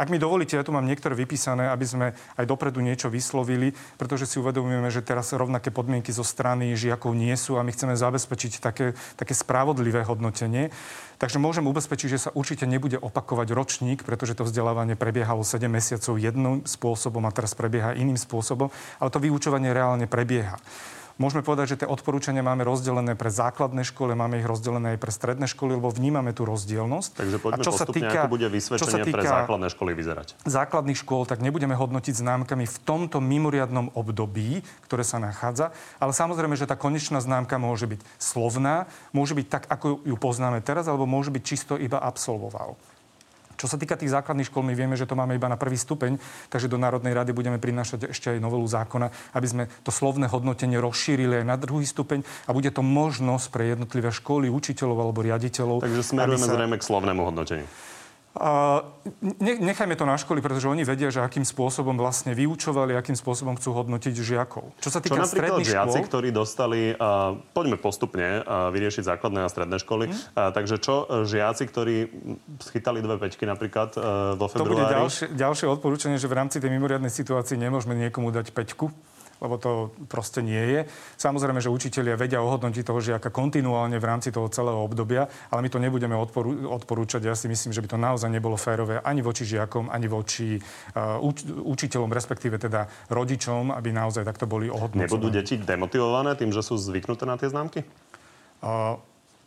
Ak 0.00 0.08
mi 0.08 0.16
dovolíte, 0.16 0.56
ja 0.56 0.64
tu 0.64 0.72
mám 0.72 0.88
niektoré 0.88 1.12
vypísané, 1.12 1.68
aby 1.68 1.84
sme 1.84 2.06
aj 2.40 2.48
dopredu 2.48 2.80
niečo 2.80 3.12
vyslovili, 3.12 3.76
pretože 4.00 4.24
si 4.24 4.40
uvedomujeme, 4.40 4.88
že 4.88 5.04
teraz 5.04 5.36
rovnaké 5.36 5.68
podmienky 5.68 6.08
zo 6.08 6.24
strany 6.24 6.72
žiakov 6.72 7.12
nie 7.12 7.36
sú 7.36 7.60
a 7.60 7.66
my 7.66 7.68
chceme 7.68 7.92
zabezpečiť 7.92 8.64
také, 8.64 8.96
také 9.20 9.36
spravodlivé 9.36 10.00
hodnotenie. 10.08 10.72
Takže 11.20 11.36
môžem 11.36 11.68
ubezpečiť, 11.68 12.08
že 12.16 12.22
sa 12.24 12.30
určite 12.32 12.64
nebude 12.64 12.96
opakovať 12.96 13.52
ročník, 13.52 14.00
pretože 14.00 14.32
to 14.32 14.48
vzdelávanie 14.48 14.96
prebiehalo 14.96 15.44
7 15.44 15.68
mesiacov 15.68 16.16
jedným 16.16 16.64
spôsobom 16.64 17.20
a 17.28 17.34
teraz 17.36 17.52
prebieha 17.52 17.92
iným 17.92 18.16
spôsobom, 18.16 18.72
ale 19.04 19.12
to 19.12 19.20
vyučovanie 19.20 19.68
reálne 19.76 20.08
prebieha. 20.08 20.56
Môžeme 21.20 21.44
povedať, 21.44 21.76
že 21.76 21.84
tie 21.84 21.88
odporúčania 21.88 22.40
máme 22.40 22.64
rozdelené 22.64 23.12
pre 23.12 23.28
základné 23.28 23.84
školy, 23.84 24.16
máme 24.16 24.40
ich 24.40 24.48
rozdelené 24.48 24.96
aj 24.96 25.04
pre 25.04 25.12
stredné 25.12 25.44
školy, 25.52 25.76
lebo 25.76 25.92
vnímame 25.92 26.32
tú 26.32 26.48
rozdielnosť. 26.48 27.10
Takže 27.20 27.36
poďme 27.36 27.60
a 27.60 27.66
čo 27.68 27.76
sa 27.76 27.84
týka, 27.84 28.24
ako 28.24 28.32
bude 28.32 28.48
čo 28.48 28.88
sa 28.88 28.96
vysvedčenie 28.96 29.12
pre 29.12 29.28
základné 29.28 29.68
školy 29.68 29.92
vyzerať. 29.92 30.28
základných 30.48 30.96
škôl, 30.96 31.28
tak 31.28 31.44
nebudeme 31.44 31.76
hodnotiť 31.76 32.24
známkami 32.24 32.64
v 32.64 32.76
tomto 32.88 33.20
mimoriadnom 33.20 33.92
období, 33.92 34.64
ktoré 34.88 35.04
sa 35.04 35.20
nachádza. 35.20 35.76
Ale 36.00 36.16
samozrejme, 36.16 36.56
že 36.56 36.64
tá 36.64 36.72
konečná 36.72 37.20
známka 37.20 37.60
môže 37.60 37.84
byť 37.84 38.00
slovná, 38.16 38.88
môže 39.12 39.36
byť 39.36 39.46
tak, 39.52 39.68
ako 39.68 40.00
ju 40.00 40.16
poznáme 40.16 40.64
teraz, 40.64 40.88
alebo 40.88 41.04
môže 41.04 41.28
byť 41.28 41.42
čisto 41.44 41.76
iba 41.76 42.00
absolvoval. 42.00 42.80
Čo 43.60 43.68
sa 43.68 43.76
týka 43.76 44.00
tých 44.00 44.08
základných 44.08 44.48
škôl, 44.48 44.64
my 44.64 44.72
vieme, 44.72 44.96
že 44.96 45.04
to 45.04 45.12
máme 45.12 45.36
iba 45.36 45.44
na 45.44 45.60
prvý 45.60 45.76
stupeň, 45.76 46.16
takže 46.48 46.64
do 46.64 46.80
Národnej 46.80 47.12
rady 47.12 47.36
budeme 47.36 47.60
prinášať 47.60 48.08
ešte 48.08 48.32
aj 48.32 48.40
novelu 48.40 48.64
zákona, 48.64 49.36
aby 49.36 49.46
sme 49.46 49.64
to 49.84 49.92
slovné 49.92 50.32
hodnotenie 50.32 50.80
rozšírili 50.80 51.44
aj 51.44 51.46
na 51.46 51.60
druhý 51.60 51.84
stupeň 51.84 52.24
a 52.48 52.56
bude 52.56 52.72
to 52.72 52.80
možnosť 52.80 53.52
pre 53.52 53.76
jednotlivé 53.76 54.08
školy, 54.08 54.48
učiteľov 54.48 54.96
alebo 55.04 55.20
riaditeľov. 55.20 55.84
Takže 55.84 56.00
smerujeme 56.00 56.46
zrejme 56.48 56.76
k 56.80 56.84
slovnému 56.88 57.20
hodnoteniu. 57.20 57.68
A 58.30 58.86
ne, 59.42 59.58
nechajme 59.58 59.98
to 59.98 60.06
na 60.06 60.14
školy, 60.14 60.38
pretože 60.38 60.70
oni 60.70 60.86
vedia, 60.86 61.10
že 61.10 61.18
akým 61.18 61.42
spôsobom 61.42 61.98
vlastne 61.98 62.30
vyučovali, 62.30 62.94
akým 62.94 63.18
spôsobom 63.18 63.58
chcú 63.58 63.74
hodnotiť 63.74 64.14
žiakov. 64.14 64.70
Čo 64.78 64.90
sa 64.94 65.02
Čo 65.02 65.10
týka 65.10 65.26
napríklad 65.26 65.58
stredných 65.58 65.66
žiaci, 65.66 65.98
škôl, 65.98 66.06
ktorí 66.06 66.28
dostali, 66.30 66.80
uh, 66.94 67.34
poďme 67.50 67.74
postupne 67.82 68.46
uh, 68.46 68.70
vyriešiť 68.70 69.02
základné 69.02 69.42
a 69.42 69.48
stredné 69.50 69.82
školy. 69.82 70.14
Mhm. 70.14 70.14
Uh, 70.14 70.54
takže 70.54 70.78
čo 70.78 71.10
uh, 71.10 71.26
žiaci, 71.26 71.66
ktorí 71.66 71.96
schytali 72.62 73.02
dve 73.02 73.18
peťky 73.18 73.50
napríklad 73.50 73.98
uh, 73.98 74.38
vo 74.38 74.46
to 74.46 74.62
bude 74.62 74.78
februári? 74.78 74.94
ďalšie, 74.94 75.26
ďalšie 75.34 75.66
odporúčanie, 75.66 76.14
že 76.14 76.30
v 76.30 76.34
rámci 76.38 76.62
tej 76.62 76.70
mimoriadnej 76.70 77.10
situácie 77.10 77.58
nemôžeme 77.58 77.98
niekomu 77.98 78.30
dať 78.30 78.54
peťku 78.54 78.94
lebo 79.40 79.56
to 79.56 79.90
proste 80.06 80.44
nie 80.44 80.60
je. 80.60 80.80
Samozrejme, 81.16 81.58
že 81.58 81.72
učitelia 81.72 82.14
vedia 82.14 82.44
ohodnotiť 82.44 82.84
toho 82.84 83.00
žiaka 83.00 83.32
kontinuálne 83.32 83.96
v 83.96 84.04
rámci 84.04 84.28
toho 84.30 84.52
celého 84.52 84.84
obdobia, 84.84 85.26
ale 85.48 85.64
my 85.64 85.68
to 85.72 85.80
nebudeme 85.80 86.14
odporú, 86.14 86.68
odporúčať. 86.68 87.24
Ja 87.24 87.34
si 87.34 87.48
myslím, 87.48 87.72
že 87.72 87.80
by 87.80 87.88
to 87.90 87.98
naozaj 87.98 88.28
nebolo 88.28 88.60
férové 88.60 89.00
ani 89.00 89.24
voči 89.24 89.48
žiakom, 89.48 89.88
ani 89.88 90.06
voči 90.06 90.60
uh, 90.60 91.18
uč, 91.24 91.42
učiteľom, 91.48 92.12
respektíve 92.12 92.60
teda 92.60 92.86
rodičom, 93.08 93.72
aby 93.72 93.90
naozaj 93.90 94.28
takto 94.28 94.44
boli 94.44 94.68
ohodnocení. 94.68 95.08
Nebudú 95.08 95.28
deti 95.32 95.56
demotivované 95.56 96.36
tým, 96.36 96.52
že 96.52 96.60
sú 96.60 96.76
zvyknuté 96.76 97.24
na 97.24 97.40
tie 97.40 97.48
známky? 97.48 97.82
Uh, 98.60 99.00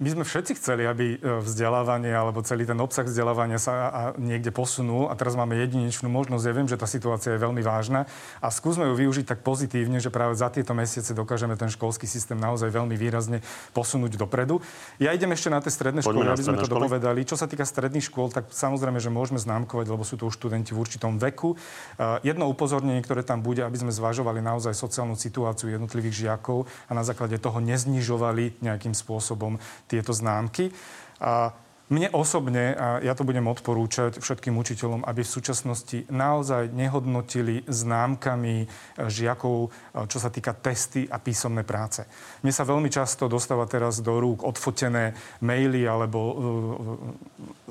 my 0.03 0.09
sme 0.19 0.23
všetci 0.27 0.59
chceli, 0.59 0.83
aby 0.83 1.15
e, 1.15 1.39
vzdelávanie 1.39 2.11
alebo 2.11 2.43
celý 2.43 2.67
ten 2.67 2.75
obsah 2.83 3.07
vzdelávania 3.07 3.55
sa 3.55 3.73
a 3.87 4.01
niekde 4.19 4.51
posunul 4.51 5.07
a 5.07 5.15
teraz 5.15 5.39
máme 5.39 5.55
jedinečnú 5.55 6.11
možnosť. 6.11 6.43
Ja 6.43 6.53
viem, 6.53 6.67
že 6.67 6.75
tá 6.75 6.83
situácia 6.83 7.31
je 7.31 7.39
veľmi 7.39 7.63
vážna 7.63 8.03
a 8.43 8.51
skúsme 8.51 8.83
ju 8.91 8.99
využiť 8.99 9.31
tak 9.31 9.39
pozitívne, 9.47 10.03
že 10.03 10.11
práve 10.11 10.35
za 10.35 10.51
tieto 10.51 10.75
mesiace 10.75 11.15
dokážeme 11.15 11.55
ten 11.55 11.71
školský 11.71 12.03
systém 12.03 12.35
naozaj 12.35 12.67
veľmi 12.67 12.99
výrazne 12.99 13.39
posunúť 13.71 14.19
dopredu. 14.19 14.59
Ja 14.99 15.15
idem 15.15 15.31
ešte 15.31 15.47
na 15.47 15.63
tie 15.63 15.71
stredné 15.71 16.03
školy, 16.03 16.27
aby 16.27 16.43
sme 16.43 16.59
to 16.59 16.67
školy. 16.67 16.83
dopovedali. 16.83 17.23
Čo 17.23 17.39
sa 17.39 17.47
týka 17.47 17.63
stredných 17.63 18.03
škôl, 18.03 18.27
tak 18.27 18.51
samozrejme, 18.51 18.99
že 18.99 19.07
môžeme 19.07 19.39
známkovať, 19.39 19.87
lebo 19.87 20.03
sú 20.03 20.19
to 20.19 20.27
už 20.27 20.35
študenti 20.35 20.75
v 20.75 20.83
určitom 20.83 21.15
veku. 21.15 21.55
Uh, 21.55 22.19
Jedno 22.27 22.51
upozornenie, 22.51 22.99
ktoré 22.99 23.23
tam 23.23 23.39
bude, 23.39 23.63
aby 23.63 23.79
sme 23.79 23.95
zvažovali 23.95 24.43
naozaj 24.43 24.75
sociálnu 24.75 25.15
situáciu 25.15 25.71
jednotlivých 25.71 26.27
žiakov 26.27 26.67
a 26.89 26.91
na 26.91 27.05
základe 27.07 27.39
toho 27.39 27.63
neznižovali 27.63 28.59
nejakým 28.59 28.91
spôsobom 28.91 29.61
tieto 29.93 30.13
známky. 30.13 30.73
A 31.21 31.53
mne 31.93 32.09
osobne, 32.09 32.73
a 32.73 32.97
ja 33.05 33.13
to 33.13 33.21
budem 33.21 33.45
odporúčať 33.45 34.17
všetkým 34.17 34.57
učiteľom, 34.57 35.05
aby 35.05 35.21
v 35.21 35.33
súčasnosti 35.37 36.09
naozaj 36.09 36.73
nehodnotili 36.73 37.61
známkami 37.69 38.65
e, 38.65 38.67
žiakov, 39.05 39.69
e, 39.69 40.09
čo 40.09 40.17
sa 40.17 40.33
týka 40.33 40.57
testy 40.57 41.05
a 41.05 41.21
písomné 41.21 41.61
práce. 41.61 42.01
Mne 42.41 42.49
sa 42.49 42.65
veľmi 42.65 42.89
často 42.89 43.29
dostáva 43.29 43.69
teraz 43.69 44.01
do 44.01 44.17
rúk 44.17 44.41
odfotené 44.41 45.13
maily 45.43 45.83
alebo 45.83 46.19
uh, 46.19 46.35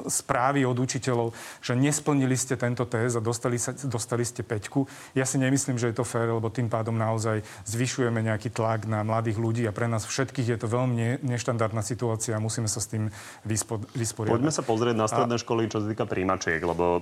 správy 0.07 0.65
od 0.69 0.77
učiteľov, 0.77 1.33
že 1.65 1.73
nesplnili 1.77 2.37
ste 2.37 2.59
tento 2.61 2.85
test 2.85 3.17
a 3.19 3.23
dostali, 3.23 3.57
sa, 3.57 3.73
dostali 3.73 4.25
ste 4.27 4.45
peťku. 4.45 4.85
Ja 5.17 5.25
si 5.27 5.41
nemyslím, 5.41 5.81
že 5.81 5.91
je 5.91 5.97
to 5.99 6.07
fér, 6.07 6.33
lebo 6.33 6.53
tým 6.53 6.69
pádom 6.69 6.95
naozaj 6.97 7.45
zvyšujeme 7.67 8.21
nejaký 8.25 8.53
tlak 8.53 8.85
na 8.85 9.03
mladých 9.07 9.39
ľudí 9.41 9.63
a 9.65 9.75
pre 9.75 9.89
nás 9.89 10.05
všetkých 10.05 10.57
je 10.57 10.59
to 10.59 10.69
veľmi 10.69 10.95
ne- 10.95 11.19
neštandardná 11.23 11.81
situácia 11.81 12.37
a 12.37 12.43
musíme 12.43 12.69
sa 12.69 12.83
s 12.83 12.91
tým 12.91 13.09
vyspo- 13.47 13.85
vysporiadať. 14.13 14.37
Poďme 14.37 14.53
sa 14.53 14.63
pozrieť 14.63 14.97
na 15.01 15.09
stredné 15.09 15.37
školy, 15.41 15.73
čo 15.73 15.81
sa 15.81 15.89
týka 15.89 16.05
príjmačiek, 16.05 16.61
lebo 16.61 17.01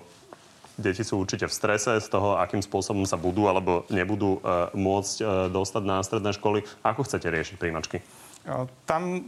deti 0.79 1.03
sú 1.03 1.21
určite 1.21 1.51
v 1.51 1.53
strese 1.53 1.99
z 1.99 2.07
toho, 2.09 2.39
akým 2.39 2.63
spôsobom 2.63 3.03
sa 3.05 3.19
budú 3.19 3.51
alebo 3.51 3.85
nebudú 3.91 4.39
uh, 4.41 4.71
môcť 4.73 5.17
uh, 5.21 5.27
dostať 5.53 5.83
na 5.83 6.01
stredné 6.01 6.31
školy. 6.33 6.63
Ako 6.87 7.05
chcete 7.05 7.27
riešiť 7.29 7.59
príjmačky? 7.59 8.01
Tam 8.89 9.21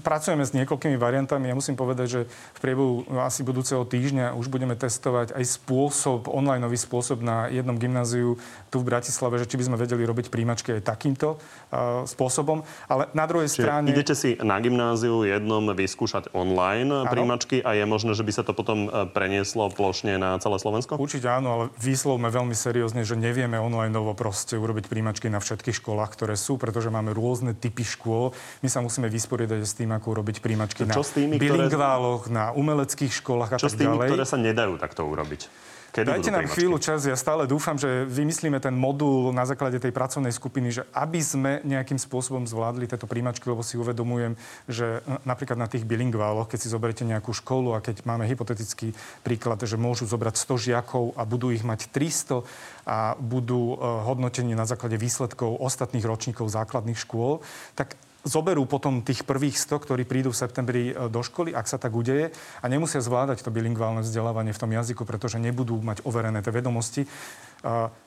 pracujeme 0.00 0.42
s 0.42 0.56
niekoľkými 0.56 0.96
variantami. 0.96 1.52
Ja 1.52 1.54
musím 1.54 1.76
povedať, 1.76 2.06
že 2.08 2.20
v 2.56 2.60
priebehu 2.64 3.04
asi 3.20 3.44
budúceho 3.44 3.84
týždňa 3.84 4.32
už 4.32 4.48
budeme 4.48 4.72
testovať 4.72 5.36
aj 5.36 5.44
spôsob, 5.44 6.26
onlineový 6.26 6.80
spôsob 6.80 7.20
na 7.20 7.52
jednom 7.52 7.76
gymnáziu 7.76 8.40
tu 8.72 8.80
v 8.80 8.88
Bratislave, 8.88 9.36
že 9.38 9.46
či 9.46 9.60
by 9.60 9.64
sme 9.68 9.76
vedeli 9.76 10.02
robiť 10.08 10.32
príjmačky 10.32 10.80
aj 10.80 10.88
takýmto 10.88 11.36
uh, 11.36 12.08
spôsobom. 12.08 12.64
Ale 12.88 13.12
na 13.12 13.28
druhej 13.28 13.52
Čiže 13.52 13.62
strane... 13.62 13.86
idete 13.92 14.16
si 14.16 14.40
na 14.40 14.56
gymnáziu 14.56 15.22
jednom 15.28 15.62
vyskúšať 15.76 16.32
online 16.32 16.88
ano. 16.88 17.12
príjmačky 17.12 17.60
a 17.60 17.76
je 17.76 17.84
možné, 17.84 18.16
že 18.16 18.24
by 18.24 18.32
sa 18.32 18.42
to 18.42 18.56
potom 18.56 18.88
e, 18.88 19.08
prenieslo 19.12 19.68
plošne 19.68 20.16
na 20.16 20.40
celé 20.40 20.56
Slovensko? 20.56 20.96
Určite 20.96 21.28
áno, 21.28 21.48
ale 21.52 21.64
výslovme 21.76 22.32
veľmi 22.32 22.56
seriózne, 22.56 23.04
že 23.04 23.14
nevieme 23.18 23.60
online 23.60 23.92
proste 24.16 24.56
urobiť 24.56 24.88
príjmačky 24.88 25.28
na 25.28 25.40
všetkých 25.40 25.80
školách, 25.80 26.10
ktoré 26.16 26.34
sú, 26.36 26.60
pretože 26.60 26.92
máme 26.92 27.12
rôzne 27.16 27.56
typy 27.56 27.84
škôl. 27.84 28.36
My 28.60 28.68
sa 28.68 28.78
musíme 28.78 29.06
vysporiadať 29.06 29.60
s 29.60 29.74
tým, 29.74 29.90
ako 29.90 30.16
urobiť 30.16 30.40
príjmačky 30.40 30.82
Čo 30.82 30.90
na 30.90 30.94
s 31.00 31.10
tými, 31.12 31.34
ktoré- 31.34 31.44
bilingváloch, 31.66 32.28
na 32.28 32.50
umeleckých 32.52 33.12
školách 33.14 33.50
a 33.52 33.56
Čo 33.56 33.68
s 33.68 33.74
tak 33.74 33.80
tými, 33.82 33.94
ďalej. 33.94 34.08
ktoré 34.10 34.24
sa 34.24 34.38
nedajú 34.38 34.74
takto 34.76 35.02
urobiť? 35.02 35.42
Kedy 35.86 36.12
Dajte 36.12 36.28
nám 36.28 36.44
chvíľu 36.52 36.76
čas. 36.76 37.08
Ja 37.08 37.16
stále 37.16 37.48
dúfam, 37.48 37.80
že 37.80 38.04
vymyslíme 38.04 38.60
ten 38.60 38.76
modul 38.76 39.32
na 39.32 39.48
základe 39.48 39.80
tej 39.80 39.96
pracovnej 39.96 40.28
skupiny, 40.28 40.68
že 40.68 40.82
aby 40.92 41.24
sme 41.24 41.64
nejakým 41.64 41.96
spôsobom 41.96 42.44
zvládli 42.44 42.84
tieto 42.84 43.08
príjmačky, 43.08 43.48
lebo 43.48 43.64
si 43.64 43.80
uvedomujem, 43.80 44.36
že 44.68 45.00
n- 45.08 45.16
napríklad 45.24 45.56
na 45.56 45.64
tých 45.64 45.88
bilingváloch, 45.88 46.52
keď 46.52 46.58
si 46.60 46.68
zoberiete 46.68 47.00
nejakú 47.00 47.32
školu 47.32 47.72
a 47.72 47.80
keď 47.80 48.04
máme 48.04 48.28
hypotetický 48.28 48.92
príklad, 49.24 49.64
že 49.64 49.80
môžu 49.80 50.04
zobrať 50.04 50.36
100 50.36 50.68
žiakov 50.68 51.16
a 51.16 51.24
budú 51.24 51.48
ich 51.48 51.64
mať 51.64 51.88
300 51.88 52.44
a 52.84 53.16
budú 53.16 53.72
eh, 53.72 53.76
hodnotení 53.80 54.52
na 54.52 54.68
základe 54.68 55.00
výsledkov 55.00 55.64
ostatných 55.64 56.04
ročníkov 56.04 56.52
základných 56.52 56.98
škôl, 56.98 57.40
tak 57.72 57.96
zoberú 58.26 58.66
potom 58.66 59.00
tých 59.00 59.22
prvých 59.22 59.56
100, 59.56 59.86
ktorí 59.86 60.02
prídu 60.02 60.34
v 60.34 60.40
septembri 60.42 60.82
e, 60.90 61.06
do 61.06 61.22
školy, 61.22 61.54
ak 61.54 61.70
sa 61.70 61.78
tak 61.78 61.94
udeje, 61.94 62.34
a 62.60 62.66
nemusia 62.66 62.98
zvládať 62.98 63.46
to 63.46 63.54
bilingválne 63.54 64.02
vzdelávanie 64.02 64.50
v 64.50 64.60
tom 64.60 64.70
jazyku, 64.74 65.06
pretože 65.06 65.38
nebudú 65.38 65.78
mať 65.78 66.02
overené 66.02 66.42
tie 66.42 66.50
vedomosti. 66.50 67.06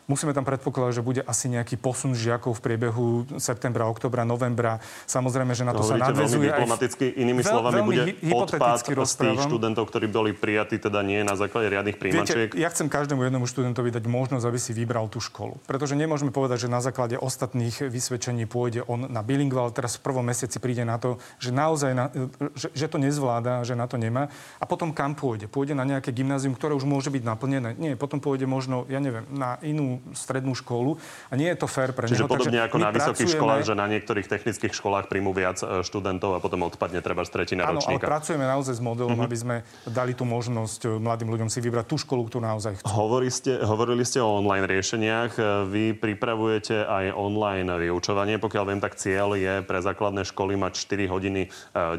Musíme 0.10 0.34
tam 0.34 0.42
predpokladať, 0.42 0.92
že 0.98 1.04
bude 1.06 1.22
asi 1.22 1.54
nejaký 1.54 1.78
posun 1.78 2.18
žiakov 2.18 2.58
v 2.58 2.62
priebehu 2.66 3.06
septembra, 3.38 3.86
oktobra, 3.86 4.26
novembra. 4.26 4.82
Samozrejme, 5.06 5.54
že 5.54 5.62
na 5.62 5.78
to, 5.78 5.86
to 5.86 5.94
sa 5.94 6.02
nadvezuje. 6.02 6.50
veľmi 6.50 6.50
diplomaticky, 6.50 7.06
inými 7.14 7.46
Veľ, 7.46 7.54
slovami, 7.54 7.80
bude 7.86 8.02
odpad 8.34 8.82
z 8.82 9.14
tých 9.22 9.40
študentov, 9.46 9.86
ktorí 9.86 10.10
boli 10.10 10.34
prijatí, 10.34 10.82
teda 10.82 11.06
nie 11.06 11.22
na 11.22 11.38
základe 11.38 11.70
riadnych 11.70 12.02
príjmačiek. 12.02 12.50
Viete, 12.50 12.58
ja 12.58 12.74
chcem 12.74 12.90
každému 12.90 13.22
jednomu 13.22 13.46
študentovi 13.46 13.94
dať 13.94 14.10
možnosť, 14.10 14.46
aby 14.50 14.58
si 14.58 14.74
vybral 14.74 15.06
tú 15.14 15.22
školu. 15.22 15.62
Pretože 15.70 15.94
nemôžeme 15.94 16.34
povedať, 16.34 16.66
že 16.66 16.74
na 16.74 16.82
základe 16.82 17.14
ostatných 17.14 17.86
vysvedčení 17.86 18.50
pôjde 18.50 18.82
on 18.90 19.06
na 19.06 19.22
bilingval, 19.22 19.70
teraz 19.70 20.02
v 20.02 20.10
prvom 20.10 20.26
mesiaci 20.26 20.58
príde 20.58 20.82
na 20.90 20.98
to, 20.98 21.22
že 21.38 21.54
naozaj, 21.54 21.92
na, 21.94 22.10
že, 22.58 22.74
že 22.74 22.90
to 22.90 22.98
nezvláda, 22.98 23.62
že 23.62 23.78
na 23.78 23.86
to 23.86 24.02
nemá. 24.02 24.34
A 24.58 24.66
potom 24.66 24.90
kam 24.90 25.14
pôjde? 25.14 25.46
Pôjde 25.46 25.78
na 25.78 25.86
nejaké 25.86 26.10
gymnázium, 26.10 26.58
ktoré 26.58 26.74
už 26.74 26.90
môže 26.90 27.14
byť 27.14 27.22
naplnené? 27.22 27.78
Nie, 27.78 27.94
potom 27.94 28.18
pôjde 28.18 28.50
možno, 28.50 28.90
ja 28.90 28.98
neviem, 28.98 29.30
na 29.30 29.62
inú 29.62 29.99
strednú 30.14 30.56
školu 30.56 30.98
a 31.30 31.34
nie 31.36 31.48
je 31.52 31.58
to 31.58 31.68
fér 31.68 31.92
pre 31.94 32.08
Čiže 32.08 32.26
neho. 32.26 32.32
podobne 32.32 32.60
ako 32.66 32.78
na 32.80 32.90
vysokých 32.90 33.28
pracujeme... 33.28 33.40
školách, 33.40 33.62
že 33.68 33.74
na 33.76 33.86
niektorých 33.88 34.28
technických 34.28 34.74
školách 34.74 35.06
príjmu 35.08 35.32
viac 35.32 35.62
e, 35.62 35.86
študentov 35.86 36.36
a 36.36 36.40
potom 36.40 36.66
odpadne 36.66 37.00
treba 37.04 37.22
tretina 37.26 37.68
Áno, 37.68 37.78
ročníka. 37.80 38.06
ale 38.06 38.12
pracujeme 38.18 38.46
naozaj 38.48 38.80
s 38.80 38.82
modelom, 38.82 39.14
mm-hmm. 39.14 39.28
aby 39.28 39.38
sme 39.38 39.56
dali 39.86 40.18
tú 40.18 40.24
možnosť 40.26 40.82
e, 40.86 40.88
mladým 40.98 41.30
ľuďom 41.30 41.50
si 41.52 41.60
vybrať 41.62 41.86
tú 41.86 41.96
školu, 42.02 42.32
ktorú 42.32 42.42
naozaj 42.44 42.82
chcú. 42.82 42.90
Hovorili 42.90 43.32
ste, 43.32 43.62
hovorili 43.62 44.04
ste 44.04 44.20
o 44.24 44.40
online 44.42 44.66
riešeniach. 44.66 45.32
E, 45.38 45.42
vy 45.70 45.84
pripravujete 45.96 46.88
aj 46.88 47.14
online 47.14 47.70
vyučovanie. 47.78 48.42
Pokiaľ 48.42 48.64
viem, 48.66 48.82
tak 48.82 48.98
cieľ 48.98 49.38
je 49.38 49.62
pre 49.62 49.80
základné 49.84 50.26
školy 50.26 50.58
mať 50.58 50.74
4 50.90 51.12
hodiny 51.12 51.42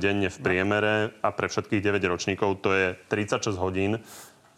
denne 0.01 0.29
v 0.29 0.39
priemere 0.41 1.15
a 1.23 1.29
pre 1.31 1.47
všetkých 1.47 1.81
9 1.83 2.03
ročníkov 2.11 2.65
to 2.65 2.71
je 2.75 2.87
36 3.09 3.55
hodín. 3.61 4.03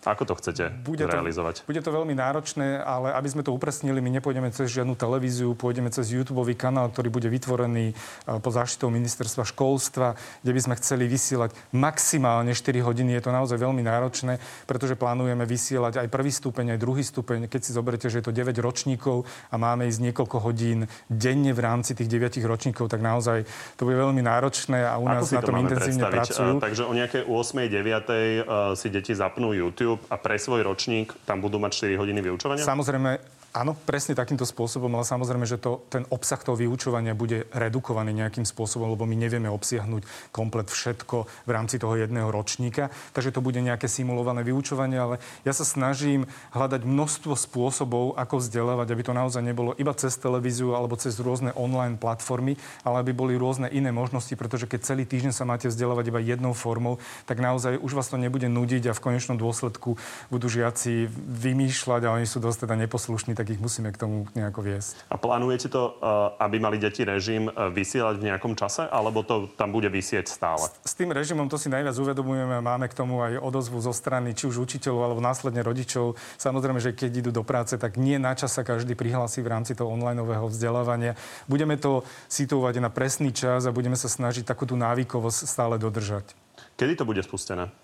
Ako 0.02 0.26
to 0.26 0.34
chcete 0.34 0.82
bude 0.82 1.06
to, 1.06 1.14
realizovať? 1.14 1.62
Bude 1.62 1.78
to 1.78 1.94
veľmi 1.94 2.10
náročné, 2.18 2.82
ale 2.82 3.14
aby 3.14 3.28
sme 3.30 3.46
to 3.46 3.54
upresnili, 3.54 4.02
my 4.02 4.18
nepôjdeme 4.18 4.50
cez 4.50 4.74
žiadnu 4.74 4.98
televíziu, 4.98 5.54
pôjdeme 5.54 5.94
cez 5.94 6.10
YouTube 6.10 6.42
kanál, 6.58 6.90
ktorý 6.90 7.06
bude 7.06 7.30
vytvorený 7.30 7.94
e, 7.94 7.94
pod 8.42 8.50
záštitou 8.50 8.90
ministerstva 8.90 9.46
školstva, 9.46 10.18
kde 10.42 10.52
by 10.58 10.60
sme 10.60 10.74
chceli 10.82 11.06
vysielať 11.06 11.54
maximálne 11.70 12.50
4 12.50 12.82
hodiny. 12.82 13.14
Je 13.14 13.22
to 13.22 13.30
naozaj 13.30 13.62
veľmi 13.62 13.86
náročné, 13.86 14.42
pretože 14.66 14.98
plánujeme 14.98 15.46
vysielať 15.46 16.02
aj 16.02 16.08
prvý 16.10 16.34
stupeň, 16.34 16.74
aj 16.74 16.78
druhý 16.82 17.06
stupeň. 17.06 17.46
Keď 17.46 17.60
si 17.62 17.70
zoberiete, 17.70 18.10
že 18.10 18.18
je 18.18 18.26
to 18.26 18.34
9 18.34 18.58
ročníkov 18.58 19.22
a 19.50 19.54
máme 19.54 19.86
ísť 19.86 20.10
niekoľko 20.10 20.36
hodín 20.42 20.90
denne 21.06 21.54
v 21.54 21.62
rámci 21.62 21.94
tých 21.94 22.10
9 22.10 22.42
ročníkov, 22.42 22.90
tak 22.90 22.98
naozaj 22.98 23.46
to 23.78 23.86
bude 23.86 23.94
veľmi 23.94 24.18
náročné 24.18 24.82
a 24.82 24.98
u 24.98 25.06
nás 25.06 25.30
na 25.30 25.46
tom 25.46 25.62
intenzívne 25.62 26.10
predstaviť? 26.10 26.58
pracujú. 26.58 26.64
Takže 26.66 26.82
o 26.90 26.92
nejakej 26.92 27.22
8. 27.30 27.70
9. 27.70 28.74
si 28.74 28.88
deti 28.90 29.14
zapnú 29.14 29.54
YouTube 29.54 29.91
a 30.12 30.16
pre 30.20 30.36
svoj 30.38 30.62
ročník 30.62 31.12
tam 31.24 31.40
budú 31.40 31.58
mať 31.58 31.88
4 31.88 32.00
hodiny 32.00 32.20
vyučovania? 32.22 32.62
Samozrejme, 32.62 33.18
Áno, 33.52 33.76
presne 33.76 34.16
takýmto 34.16 34.48
spôsobom, 34.48 34.88
ale 34.96 35.04
samozrejme, 35.04 35.44
že 35.44 35.60
to, 35.60 35.84
ten 35.92 36.08
obsah 36.08 36.40
toho 36.40 36.56
vyučovania 36.56 37.12
bude 37.12 37.44
redukovaný 37.52 38.16
nejakým 38.16 38.48
spôsobom, 38.48 38.88
lebo 38.88 39.04
my 39.04 39.12
nevieme 39.12 39.52
obsiahnuť 39.52 40.32
komplet 40.32 40.72
všetko 40.72 41.28
v 41.44 41.50
rámci 41.52 41.76
toho 41.76 41.92
jedného 42.00 42.32
ročníka. 42.32 42.88
Takže 43.12 43.28
to 43.28 43.44
bude 43.44 43.60
nejaké 43.60 43.92
simulované 43.92 44.40
vyučovanie, 44.40 44.96
ale 44.96 45.20
ja 45.44 45.52
sa 45.52 45.68
snažím 45.68 46.24
hľadať 46.56 46.80
množstvo 46.80 47.36
spôsobov, 47.36 48.16
ako 48.16 48.40
vzdelávať, 48.40 48.88
aby 48.88 49.02
to 49.04 49.12
naozaj 49.12 49.44
nebolo 49.44 49.76
iba 49.76 49.92
cez 49.92 50.16
televíziu 50.16 50.72
alebo 50.72 50.96
cez 50.96 51.20
rôzne 51.20 51.52
online 51.52 52.00
platformy, 52.00 52.56
ale 52.88 53.04
aby 53.04 53.12
boli 53.12 53.36
rôzne 53.36 53.68
iné 53.68 53.92
možnosti, 53.92 54.32
pretože 54.32 54.64
keď 54.64 54.80
celý 54.80 55.04
týždeň 55.04 55.36
sa 55.36 55.44
máte 55.44 55.68
vzdelávať 55.68 56.08
iba 56.08 56.24
jednou 56.24 56.56
formou, 56.56 56.96
tak 57.28 57.36
naozaj 57.36 57.76
už 57.84 57.92
vás 58.00 58.08
to 58.08 58.16
nebude 58.16 58.48
nudiť 58.48 58.88
a 58.88 58.96
v 58.96 59.04
konečnom 59.12 59.36
dôsledku 59.36 60.00
budú 60.32 60.48
žiaci 60.48 61.04
vymýšľať 61.12 62.08
a 62.08 62.16
oni 62.16 62.24
sú 62.24 62.40
dosť 62.40 62.64
teda 62.64 62.80
neposlušní 62.80 63.41
tak 63.42 63.58
ich 63.58 63.58
musíme 63.58 63.90
k 63.90 63.98
tomu 63.98 64.30
nejako 64.38 64.62
viesť. 64.62 65.10
A 65.10 65.18
plánujete 65.18 65.66
to, 65.66 65.98
eh, 65.98 66.46
aby 66.46 66.62
mali 66.62 66.78
deti 66.78 67.02
režim 67.02 67.50
eh, 67.50 67.74
vysielať 67.74 68.22
v 68.22 68.30
nejakom 68.30 68.54
čase, 68.54 68.86
alebo 68.86 69.26
to 69.26 69.50
tam 69.58 69.74
bude 69.74 69.90
vysieť 69.90 70.30
stále? 70.30 70.62
S, 70.62 70.78
s 70.86 70.94
tým 70.94 71.10
režimom 71.10 71.50
to 71.50 71.58
si 71.58 71.66
najviac 71.66 71.98
uvedomujeme. 71.98 72.62
Máme 72.62 72.86
k 72.86 72.94
tomu 72.94 73.18
aj 73.18 73.42
odozvu 73.42 73.82
zo 73.82 73.90
strany 73.90 74.30
či 74.38 74.46
už 74.46 74.62
učiteľov 74.62 75.10
alebo 75.10 75.18
následne 75.18 75.58
rodičov. 75.66 76.14
Samozrejme, 76.38 76.78
že 76.78 76.94
keď 76.94 77.26
idú 77.26 77.30
do 77.34 77.42
práce, 77.42 77.74
tak 77.74 77.98
nie 77.98 78.14
na 78.22 78.38
čas 78.38 78.54
sa 78.54 78.62
každý 78.62 78.94
prihlási 78.94 79.42
v 79.42 79.50
rámci 79.50 79.74
toho 79.74 79.90
onlineového 79.90 80.46
vzdelávania. 80.46 81.18
Budeme 81.50 81.74
to 81.74 82.06
situovať 82.30 82.78
na 82.78 82.94
presný 82.94 83.34
čas 83.34 83.66
a 83.66 83.74
budeme 83.74 83.98
sa 83.98 84.06
snažiť 84.06 84.46
takú 84.46 84.70
tú 84.70 84.78
návykovosť 84.78 85.50
stále 85.50 85.82
dodržať. 85.82 86.30
Kedy 86.78 86.94
to 86.94 87.02
bude 87.02 87.18
spustené? 87.26 87.74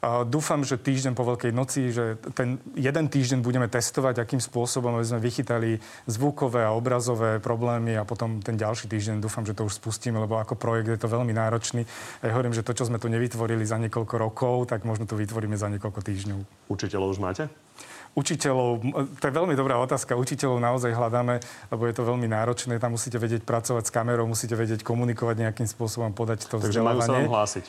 Dúfam, 0.00 0.64
že 0.64 0.80
týždeň 0.80 1.12
po 1.12 1.28
Veľkej 1.28 1.52
noci, 1.52 1.92
že 1.92 2.16
ten 2.32 2.56
jeden 2.72 3.12
týždeň 3.12 3.44
budeme 3.44 3.68
testovať, 3.68 4.24
akým 4.24 4.40
spôsobom 4.40 4.96
aby 4.96 5.04
sme 5.04 5.20
vychytali 5.20 5.76
zvukové 6.08 6.64
a 6.64 6.72
obrazové 6.72 7.36
problémy 7.36 8.00
a 8.00 8.08
potom 8.08 8.40
ten 8.40 8.56
ďalší 8.56 8.88
týždeň 8.88 9.20
dúfam, 9.20 9.44
že 9.44 9.52
to 9.52 9.68
už 9.68 9.76
spustíme, 9.76 10.16
lebo 10.16 10.40
ako 10.40 10.56
projekt 10.56 10.88
je 10.88 11.00
to 11.04 11.12
veľmi 11.12 11.36
náročný. 11.36 11.84
A 12.24 12.28
ja 12.28 12.32
hovorím, 12.32 12.56
že 12.56 12.64
to, 12.64 12.72
čo 12.72 12.88
sme 12.88 12.96
tu 12.96 13.12
nevytvorili 13.12 13.60
za 13.60 13.76
niekoľko 13.76 14.14
rokov, 14.16 14.72
tak 14.72 14.88
možno 14.88 15.04
to 15.04 15.20
vytvoríme 15.20 15.60
za 15.60 15.68
niekoľko 15.68 16.00
týždňov. 16.00 16.72
Učiteľov 16.72 17.08
už 17.12 17.20
máte? 17.20 17.52
Učiteľov, 18.16 18.82
to 19.20 19.24
je 19.28 19.34
veľmi 19.36 19.52
dobrá 19.52 19.78
otázka. 19.84 20.16
Učiteľov 20.16 20.64
naozaj 20.64 20.96
hľadáme, 20.96 21.44
lebo 21.70 21.82
je 21.84 21.94
to 21.94 22.02
veľmi 22.08 22.26
náročné. 22.26 22.80
Tam 22.80 22.96
musíte 22.96 23.20
vedieť 23.20 23.44
pracovať 23.44 23.86
s 23.86 23.94
kamerou, 23.94 24.24
musíte 24.26 24.56
vedieť 24.56 24.80
komunikovať 24.80 25.44
nejakým 25.44 25.68
spôsobom, 25.68 26.10
podať 26.16 26.48
to 26.48 26.58
Takže 26.58 26.72
vzdelávanie. 26.72 27.04
Takže 27.04 27.12
majú 27.12 27.20
sa 27.20 27.28
vám 27.28 27.34
hlásiť. 27.36 27.64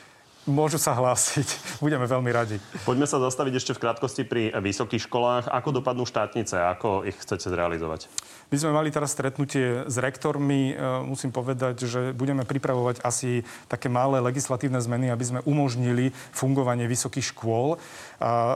Môžu 0.50 0.82
sa 0.82 0.98
hlásiť. 0.98 1.46
Budeme 1.86 2.10
veľmi 2.10 2.32
radi. 2.34 2.58
Poďme 2.82 3.06
sa 3.06 3.22
zastaviť 3.22 3.54
ešte 3.62 3.72
v 3.78 3.82
krátkosti 3.86 4.26
pri 4.26 4.50
vysokých 4.58 5.06
školách. 5.06 5.46
Ako 5.54 5.70
dopadnú 5.70 6.10
štátnice? 6.10 6.58
Ako 6.58 7.06
ich 7.06 7.14
chcete 7.22 7.46
zrealizovať? 7.46 8.10
My 8.52 8.60
sme 8.60 8.76
mali 8.76 8.92
teraz 8.92 9.16
stretnutie 9.16 9.88
s 9.88 9.96
rektormi. 9.96 10.76
E, 10.76 11.08
musím 11.08 11.32
povedať, 11.32 11.88
že 11.88 12.12
budeme 12.12 12.44
pripravovať 12.44 13.00
asi 13.00 13.48
také 13.72 13.88
malé 13.88 14.20
legislatívne 14.20 14.76
zmeny, 14.84 15.08
aby 15.08 15.24
sme 15.24 15.40
umožnili 15.48 16.12
fungovanie 16.36 16.84
vysokých 16.84 17.32
škôl. 17.32 17.80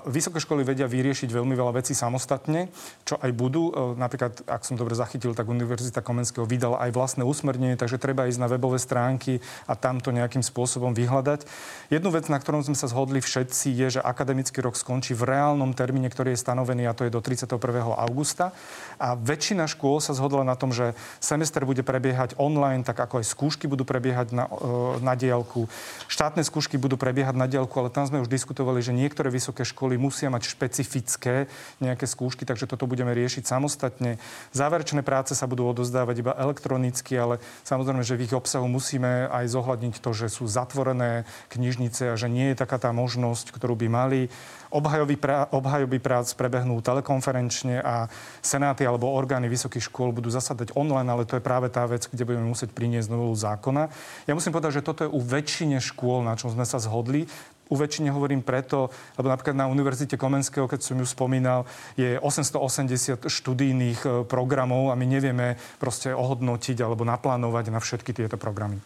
Vysoké 0.04 0.44
školy 0.44 0.68
vedia 0.68 0.92
vyriešiť 0.92 1.32
veľmi 1.32 1.56
veľa 1.56 1.80
vecí 1.80 1.96
samostatne, 1.96 2.68
čo 3.08 3.16
aj 3.24 3.32
budú. 3.40 3.72
E, 3.72 3.96
napríklad, 3.96 4.44
ak 4.44 4.68
som 4.68 4.76
dobre 4.76 5.00
zachytil, 5.00 5.32
tak 5.32 5.48
Univerzita 5.48 6.04
Komenského 6.04 6.44
vydala 6.44 6.84
aj 6.84 6.92
vlastné 6.92 7.24
usmernenie, 7.24 7.80
takže 7.80 7.96
treba 7.96 8.28
ísť 8.28 8.44
na 8.44 8.52
webové 8.52 8.84
stránky 8.84 9.40
a 9.64 9.80
tam 9.80 10.04
to 10.04 10.12
nejakým 10.12 10.44
spôsobom 10.44 10.92
vyhľadať. 10.92 11.48
Jednu 11.88 12.12
vec, 12.12 12.28
na 12.28 12.36
ktorom 12.36 12.68
sme 12.68 12.76
sa 12.76 12.92
zhodli 12.92 13.24
všetci, 13.24 13.72
je, 13.72 13.88
že 13.96 14.02
akademický 14.04 14.60
rok 14.60 14.76
skončí 14.76 15.16
v 15.16 15.24
reálnom 15.24 15.72
termíne, 15.72 16.12
ktorý 16.12 16.36
je 16.36 16.44
stanovený 16.44 16.84
a 16.84 16.92
to 16.92 17.08
je 17.08 17.16
do 17.16 17.24
31. 17.24 17.64
augusta. 17.96 18.52
A 19.00 19.16
väčšina 19.16 19.72
škôl 19.72 19.85
škôl 19.86 20.02
sa 20.02 20.18
zhodla 20.18 20.42
na 20.42 20.58
tom, 20.58 20.74
že 20.74 20.98
semester 21.22 21.62
bude 21.62 21.86
prebiehať 21.86 22.42
online, 22.42 22.82
tak 22.82 22.98
ako 22.98 23.22
aj 23.22 23.30
skúšky 23.30 23.70
budú 23.70 23.86
prebiehať 23.86 24.34
na, 24.34 24.50
e, 24.50 24.98
na 25.06 25.14
diálku. 25.14 25.70
Štátne 26.10 26.42
skúšky 26.42 26.82
budú 26.82 26.98
prebiehať 26.98 27.38
na 27.38 27.46
diálku, 27.46 27.78
ale 27.78 27.94
tam 27.94 28.10
sme 28.10 28.18
už 28.26 28.26
diskutovali, 28.26 28.82
že 28.82 28.98
niektoré 28.98 29.30
vysoké 29.30 29.62
školy 29.62 30.02
musia 30.02 30.34
mať 30.34 30.50
špecifické 30.50 31.46
nejaké 31.78 32.10
skúšky, 32.10 32.50
takže 32.50 32.66
toto 32.66 32.90
budeme 32.90 33.14
riešiť 33.14 33.46
samostatne. 33.46 34.18
Záverečné 34.58 35.06
práce 35.06 35.38
sa 35.38 35.46
budú 35.46 35.70
odozdávať 35.70 36.16
iba 36.18 36.34
elektronicky, 36.34 37.14
ale 37.22 37.38
samozrejme, 37.62 38.02
že 38.02 38.18
v 38.18 38.26
ich 38.26 38.34
obsahu 38.34 38.66
musíme 38.66 39.30
aj 39.30 39.54
zohľadniť 39.54 40.02
to, 40.02 40.18
že 40.18 40.34
sú 40.34 40.50
zatvorené 40.50 41.30
knižnice 41.54 42.10
a 42.10 42.18
že 42.18 42.26
nie 42.26 42.58
je 42.58 42.58
taká 42.58 42.82
tá 42.82 42.90
možnosť, 42.90 43.54
ktorú 43.54 43.78
by 43.78 43.86
mali. 43.86 44.34
Obhajoby, 44.76 45.16
prá, 45.16 45.48
obhajoby 45.56 46.04
prác 46.04 46.36
prebehnú 46.36 46.84
telekonferenčne 46.84 47.80
a 47.80 48.12
senáty 48.44 48.84
alebo 48.84 49.08
orgány 49.08 49.48
vysokých 49.48 49.88
škôl 49.88 50.12
budú 50.12 50.28
zasadať 50.28 50.76
online, 50.76 51.08
ale 51.08 51.24
to 51.24 51.40
je 51.40 51.44
práve 51.48 51.72
tá 51.72 51.88
vec, 51.88 52.04
kde 52.12 52.28
budeme 52.28 52.52
musieť 52.52 52.76
priniesť 52.76 53.08
novú 53.08 53.32
zákona. 53.32 53.88
Ja 54.28 54.36
musím 54.36 54.52
povedať, 54.52 54.84
že 54.84 54.86
toto 54.86 55.08
je 55.08 55.14
u 55.16 55.24
väčšine 55.24 55.80
škôl, 55.80 56.28
na 56.28 56.36
čom 56.36 56.52
sme 56.52 56.68
sa 56.68 56.76
zhodli 56.76 57.32
u 57.70 57.76
väčšine 57.76 58.14
hovorím 58.14 58.46
preto, 58.46 58.94
lebo 59.18 59.28
napríklad 59.30 59.58
na 59.58 59.66
Univerzite 59.66 60.16
Komenského, 60.20 60.70
keď 60.70 60.80
som 60.86 60.98
ju 61.02 61.08
spomínal, 61.08 61.66
je 61.98 62.18
880 62.22 63.26
študijných 63.26 64.00
e, 64.06 64.10
programov 64.26 64.94
a 64.94 65.00
my 65.00 65.06
nevieme 65.06 65.58
proste 65.82 66.14
ohodnotiť 66.14 66.78
alebo 66.86 67.02
naplánovať 67.08 67.74
na 67.74 67.82
všetky 67.82 68.14
tieto 68.14 68.38
programy. 68.38 68.78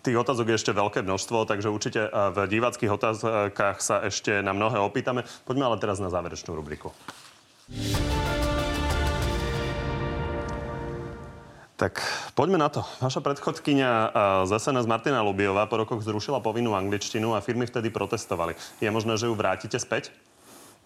Tých 0.00 0.16
otázok 0.16 0.48
je 0.54 0.58
ešte 0.58 0.72
veľké 0.72 1.04
množstvo, 1.04 1.44
takže 1.44 1.68
určite 1.68 2.08
e, 2.08 2.10
v 2.10 2.36
diváckých 2.48 2.92
otázkach 2.92 3.84
sa 3.84 4.00
ešte 4.06 4.40
na 4.40 4.56
mnohé 4.56 4.80
opýtame. 4.80 5.28
Poďme 5.44 5.68
ale 5.68 5.76
teraz 5.76 6.00
na 6.00 6.08
záverečnú 6.08 6.56
rubriku. 6.56 6.96
Tak 11.76 12.00
poďme 12.32 12.56
na 12.56 12.72
to. 12.72 12.80
Vaša 13.04 13.20
predchodkynia 13.20 14.16
z 14.48 14.50
SNS 14.56 14.88
Martina 14.88 15.20
Lubiová 15.20 15.68
po 15.68 15.76
rokoch 15.76 16.00
zrušila 16.00 16.40
povinnú 16.40 16.72
angličtinu 16.72 17.36
a 17.36 17.44
firmy 17.44 17.68
vtedy 17.68 17.92
protestovali. 17.92 18.56
Je 18.80 18.88
možné, 18.88 19.20
že 19.20 19.28
ju 19.28 19.36
vrátite 19.36 19.76
späť? 19.76 20.08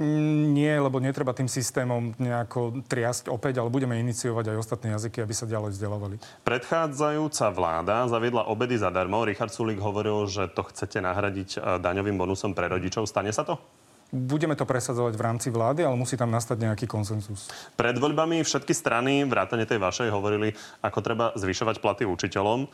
Mm, 0.00 0.56
Nie, 0.56 0.80
lebo 0.80 0.96
netreba 0.98 1.36
tým 1.36 1.46
systémom 1.46 2.16
nejako 2.16 2.82
triasť 2.88 3.28
opäť, 3.28 3.60
ale 3.60 3.68
budeme 3.68 4.00
iniciovať 4.00 4.50
aj 4.50 4.56
ostatné 4.56 4.96
jazyky, 4.96 5.20
aby 5.20 5.34
sa 5.36 5.44
ďalej 5.44 5.76
vzdelávali. 5.76 6.16
Predchádzajúca 6.42 7.46
vláda 7.52 8.08
zaviedla 8.08 8.48
obedy 8.48 8.80
zadarmo. 8.80 9.28
Richard 9.28 9.52
Sulík 9.52 9.78
hovoril, 9.78 10.24
že 10.26 10.48
to 10.50 10.64
chcete 10.66 11.04
nahradiť 11.04 11.50
e, 11.54 11.58
daňovým 11.84 12.16
bonusom 12.16 12.56
pre 12.56 12.66
rodičov. 12.72 13.04
Stane 13.04 13.30
sa 13.30 13.44
to? 13.44 13.60
Budeme 14.10 14.58
to 14.58 14.66
presadzovať 14.66 15.14
v 15.14 15.22
rámci 15.22 15.48
vlády, 15.54 15.86
ale 15.86 15.94
musí 15.94 16.18
tam 16.18 16.34
nastať 16.34 16.58
nejaký 16.66 16.90
konsenzus. 16.90 17.46
Pred 17.78 17.94
voľbami 17.94 18.42
všetky 18.42 18.74
strany, 18.74 19.22
vrátane 19.22 19.62
tej 19.70 19.78
vašej, 19.78 20.10
hovorili, 20.10 20.50
ako 20.82 20.98
treba 20.98 21.26
zvyšovať 21.38 21.78
platy 21.78 22.02
učiteľom. 22.10 22.66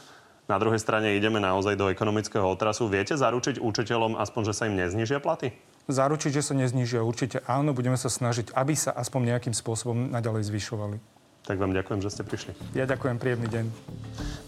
Na 0.49 0.57
druhej 0.57 0.80
strane 0.80 1.12
ideme 1.12 1.37
naozaj 1.37 1.76
do 1.76 1.93
ekonomického 1.93 2.47
otrasu. 2.47 2.89
Viete 2.89 3.18
zaručiť 3.18 3.61
učiteľom 3.61 4.16
aspoň, 4.16 4.43
že 4.49 4.57
sa 4.57 4.64
im 4.70 4.78
neznižia 4.78 5.20
platy? 5.20 5.53
Zaručiť, 5.93 6.41
že 6.41 6.43
sa 6.43 6.55
neznižia 6.57 7.05
určite 7.05 7.45
áno, 7.45 7.76
budeme 7.76 7.99
sa 8.01 8.09
snažiť, 8.09 8.57
aby 8.57 8.72
sa 8.72 8.97
aspoň 8.97 9.37
nejakým 9.37 9.55
spôsobom 9.55 10.09
naďalej 10.09 10.49
zvyšovali. 10.49 11.15
Tak 11.47 11.62
vám 11.62 11.70
ďakujem, 11.70 12.03
že 12.03 12.11
ste 12.11 12.26
prišli. 12.26 12.59
Ja 12.74 12.90
ďakujem, 12.90 13.22
príjemný 13.22 13.47
deň. 13.47 13.64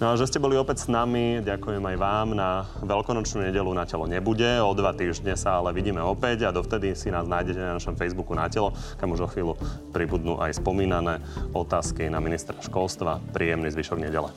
No 0.02 0.10
a 0.10 0.18
že 0.18 0.26
ste 0.26 0.42
boli 0.42 0.58
opäť 0.58 0.82
s 0.82 0.86
nami, 0.90 1.38
ďakujem 1.46 1.78
aj 1.78 1.96
vám. 1.98 2.34
Na 2.34 2.66
veľkonočnú 2.82 3.46
nedelu 3.46 3.70
na 3.70 3.86
telo 3.86 4.10
nebude, 4.10 4.58
o 4.58 4.74
dva 4.74 4.90
týždne 4.90 5.38
sa 5.38 5.62
ale 5.62 5.70
vidíme 5.70 6.02
opäť 6.02 6.50
a 6.50 6.54
dovtedy 6.54 6.98
si 6.98 7.14
nás 7.14 7.30
nájdete 7.30 7.58
na 7.62 7.78
našom 7.78 7.94
Facebooku 7.94 8.34
na 8.34 8.50
telo, 8.50 8.74
kam 8.98 9.14
už 9.14 9.26
o 9.26 9.28
chvíľu 9.30 9.54
pribudnú 9.94 10.42
aj 10.42 10.58
spomínané 10.58 11.22
otázky 11.54 12.10
na 12.10 12.18
ministra 12.18 12.58
školstva. 12.58 13.22
Príjemný 13.30 13.70
zvyšok 13.70 13.98
nedele. 14.02 14.34